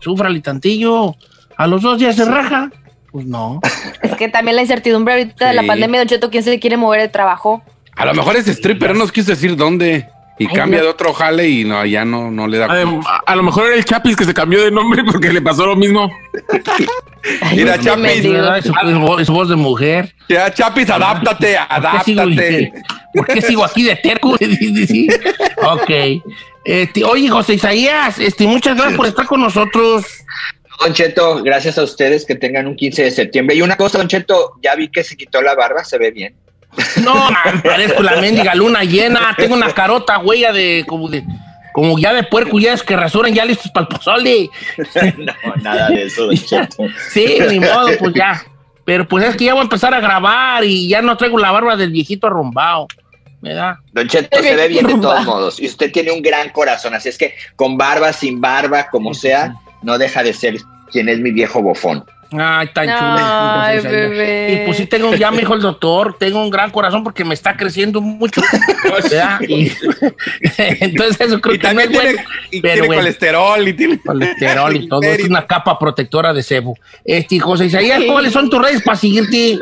sufrale 0.00 0.40
tantillo. 0.40 1.14
A 1.56 1.66
los 1.66 1.82
dos 1.82 1.98
días 1.98 2.16
se 2.16 2.24
raja. 2.24 2.70
Pues 3.16 3.24
no. 3.24 3.62
Es 4.02 4.14
que 4.14 4.28
también 4.28 4.56
la 4.56 4.60
incertidumbre 4.60 5.14
ahorita 5.14 5.48
de 5.48 5.54
la 5.54 5.62
pandemia, 5.62 6.00
Don 6.00 6.06
Cheto, 6.08 6.28
¿quién 6.28 6.42
se 6.42 6.60
quiere 6.60 6.76
mover 6.76 7.00
de 7.00 7.08
trabajo? 7.08 7.62
A 7.94 8.04
lo 8.04 8.12
mejor 8.12 8.36
es 8.36 8.46
stripper, 8.46 8.92
no 8.92 8.98
nos 8.98 9.10
quiso 9.10 9.30
decir 9.30 9.56
dónde. 9.56 10.06
Y 10.38 10.46
Ay, 10.46 10.54
cambia 10.54 10.80
no. 10.80 10.84
de 10.84 10.90
otro 10.90 11.14
jale 11.14 11.48
y 11.48 11.64
no, 11.64 11.82
ya 11.86 12.04
no, 12.04 12.30
no 12.30 12.46
le 12.46 12.58
da. 12.58 12.66
A, 12.66 13.22
a 13.24 13.36
lo 13.36 13.42
mejor 13.42 13.68
era 13.68 13.76
el 13.76 13.86
Chapis 13.86 14.16
que 14.16 14.26
se 14.26 14.34
cambió 14.34 14.62
de 14.62 14.70
nombre 14.70 15.02
porque 15.02 15.32
le 15.32 15.40
pasó 15.40 15.64
lo 15.64 15.76
mismo. 15.76 16.12
Mira, 17.54 17.78
Chapis. 17.80 18.30
¿Verdad? 18.30 18.60
Su, 18.62 19.24
su 19.24 19.32
voz- 19.32 19.48
de 19.48 19.56
mujer. 19.56 20.14
Ya, 20.28 20.52
Chapis, 20.52 20.90
adáptate, 20.90 21.56
¿Por 21.56 21.90
qué 21.90 22.04
sigo, 22.04 22.20
adáptate. 22.20 22.72
¿Por 23.14 23.26
qué 23.28 23.40
sigo 23.40 23.64
aquí 23.64 23.82
de 23.82 23.96
terco? 23.96 24.36
Sí. 24.38 25.08
ok. 25.62 25.90
Este, 26.64 27.04
oye, 27.04 27.28
José 27.30 27.54
Isaías, 27.54 28.18
este, 28.18 28.46
muchas 28.46 28.76
gracias 28.76 28.96
por 28.96 29.06
estar 29.06 29.24
con 29.24 29.40
nosotros. 29.40 30.04
Don 30.80 30.92
Cheto, 30.92 31.42
gracias 31.42 31.78
a 31.78 31.82
ustedes 31.82 32.24
que 32.24 32.34
tengan 32.34 32.66
un 32.66 32.76
15 32.76 33.04
de 33.04 33.10
septiembre. 33.10 33.56
Y 33.56 33.62
una 33.62 33.76
cosa, 33.76 33.98
Don 33.98 34.08
Cheto, 34.08 34.54
ya 34.62 34.74
vi 34.74 34.88
que 34.88 35.04
se 35.04 35.16
quitó 35.16 35.40
la 35.42 35.54
barba, 35.54 35.84
se 35.84 35.98
ve 35.98 36.10
bien. 36.10 36.34
No, 37.02 37.14
man, 37.14 37.62
parezco 37.62 38.02
la 38.02 38.16
mendiga 38.16 38.54
luna 38.54 38.84
llena. 38.84 39.34
Tengo 39.36 39.54
una 39.54 39.72
carota, 39.72 40.18
huella 40.18 40.52
de 40.52 40.84
como 40.86 41.08
de 41.08 41.24
como 41.72 41.98
ya 41.98 42.14
de 42.14 42.22
puerco, 42.22 42.58
ya 42.58 42.72
es 42.72 42.82
que 42.82 42.96
rasuran 42.96 43.34
ya 43.34 43.44
listos 43.44 43.70
para 43.70 43.86
el 43.86 43.94
pozole. 43.94 44.50
No, 45.18 45.56
nada 45.62 45.88
de 45.88 46.04
eso, 46.04 46.26
Don 46.26 46.36
Cheto. 46.46 46.84
Sí, 47.10 47.38
ni 47.50 47.60
modo, 47.60 47.88
pues 47.98 48.14
ya. 48.14 48.42
Pero 48.84 49.06
pues 49.06 49.24
es 49.24 49.36
que 49.36 49.44
ya 49.44 49.52
voy 49.52 49.60
a 49.60 49.64
empezar 49.64 49.92
a 49.92 50.00
grabar 50.00 50.64
y 50.64 50.88
ya 50.88 51.02
no 51.02 51.16
traigo 51.16 51.38
la 51.38 51.50
barba 51.50 51.76
del 51.76 51.90
viejito 51.90 52.28
arrumbado. 52.28 52.86
¿Verdad? 53.42 53.74
Don 53.92 54.08
Cheto 54.08 54.42
se 54.42 54.56
ve 54.56 54.68
bien 54.68 54.86
de 54.86 54.94
todos 54.94 55.24
modos. 55.24 55.60
Y 55.60 55.66
usted 55.66 55.92
tiene 55.92 56.12
un 56.12 56.22
gran 56.22 56.48
corazón. 56.50 56.94
Así 56.94 57.08
es 57.08 57.18
que 57.18 57.34
con 57.56 57.76
barba, 57.76 58.12
sin 58.12 58.40
barba, 58.40 58.88
como 58.88 59.12
sea, 59.12 59.54
no 59.86 59.98
deja 59.98 60.24
de 60.24 60.32
ser 60.32 60.60
quien 60.90 61.08
es 61.08 61.20
mi 61.20 61.30
viejo 61.30 61.62
bofón. 61.62 62.04
Ay, 62.32 62.68
tan 62.74 62.86
chulo. 62.86 63.16
Ay, 63.18 63.80
bebé. 63.80 64.52
Y 64.62 64.66
pues 64.66 64.76
sí 64.78 64.86
tengo, 64.86 65.14
ya 65.14 65.30
me 65.30 65.38
dijo 65.38 65.54
el 65.54 65.60
doctor, 65.60 66.16
tengo 66.18 66.42
un 66.42 66.50
gran 66.50 66.70
corazón 66.70 67.04
porque 67.04 67.24
me 67.24 67.34
está 67.34 67.56
creciendo 67.56 68.00
mucho. 68.00 68.42
¿verdad? 68.84 69.40
Y- 69.46 69.70
entonces 70.80 71.20
eso 71.20 71.40
creo 71.40 71.54
Y 71.54 71.58
que 71.58 71.62
no 71.66 71.68
también 71.68 71.90
es 71.90 71.94
bueno. 71.96 72.10
tiene, 72.10 72.24
y 72.50 72.60
pero 72.60 72.72
tiene 72.74 72.86
bueno. 72.88 73.02
colesterol 73.02 73.68
y 73.68 73.72
tiene 73.72 74.00
colesterol 74.00 74.76
y 74.76 74.88
todo. 74.88 75.02
Es 75.02 75.24
una 75.24 75.46
capa 75.46 75.78
protectora 75.78 76.32
de 76.32 76.42
sebo. 76.42 76.76
Este, 77.04 77.38
José 77.38 77.66
Isaías, 77.66 78.02
¿cuáles 78.04 78.32
son 78.32 78.50
tus 78.50 78.60
redes 78.62 78.82
para 78.82 78.96
seguirte? 78.96 79.58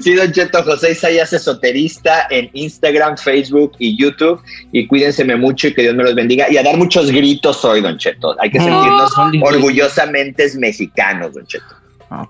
Sí, 0.00 0.14
Don 0.14 0.32
Cheto, 0.32 0.62
José 0.64 0.92
Isaías 0.92 1.32
Esoterista 1.32 2.26
en 2.30 2.50
Instagram, 2.52 3.16
Facebook 3.16 3.72
y 3.78 3.96
YouTube. 3.96 4.40
Y 4.72 4.86
cuídense 4.86 5.24
mucho 5.36 5.68
y 5.68 5.74
que 5.74 5.82
Dios 5.82 5.94
me 5.94 6.04
los 6.04 6.14
bendiga. 6.14 6.50
Y 6.50 6.56
a 6.56 6.62
dar 6.62 6.76
muchos 6.76 7.10
gritos 7.10 7.64
hoy, 7.64 7.80
Don 7.80 7.98
Cheto. 7.98 8.34
Hay 8.40 8.50
que 8.50 8.58
sentirnos 8.58 9.12
orgullosamente 9.42 10.48
mexicanos, 10.58 11.34
Don 11.34 11.46
Cheto. 11.46 11.64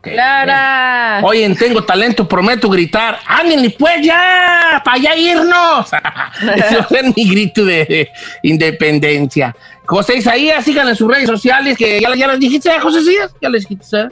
Clara. 0.03 1.21
Oye, 1.23 1.49
tengo 1.55 1.85
talento, 1.85 2.27
prometo 2.27 2.69
gritar. 2.69 3.19
¡Ándale, 3.27 3.71
pues 3.71 4.05
ya! 4.05 4.83
¡Para 4.85 4.97
allá 4.97 5.17
irnos! 5.17 5.89
Ese 6.57 6.79
es 6.99 7.17
mi 7.17 7.29
grito 7.31 7.65
de, 7.65 7.85
de 7.85 8.09
independencia. 8.43 9.55
José 9.87 10.17
Isaías, 10.19 10.65
síganle 10.65 10.91
en 10.93 10.97
sus 10.97 11.09
redes 11.09 11.27
sociales, 11.29 11.77
que 11.79 12.01
ya, 12.01 12.15
ya 12.15 12.27
les 12.29 12.41
dijiste, 12.41 12.69
¿eh, 12.71 12.81
José 12.81 13.01
Isaías? 13.01 13.35
Ya 13.41 13.49
les 13.49 13.67
dijiste. 13.69 14.09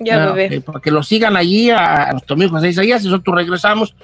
Ya, 0.00 0.24
Ah, 0.24 0.32
bebé. 0.32 0.60
para 0.60 0.80
que 0.80 0.90
lo 0.90 1.02
sigan 1.04 1.36
allí 1.36 1.70
a, 1.70 2.08
a 2.08 2.12
nuestro 2.12 2.34
amigo 2.34 2.50
José 2.50 2.70
Isaías. 2.70 3.02
Y 3.04 3.08
nosotros 3.08 3.36
regresamos 3.36 3.94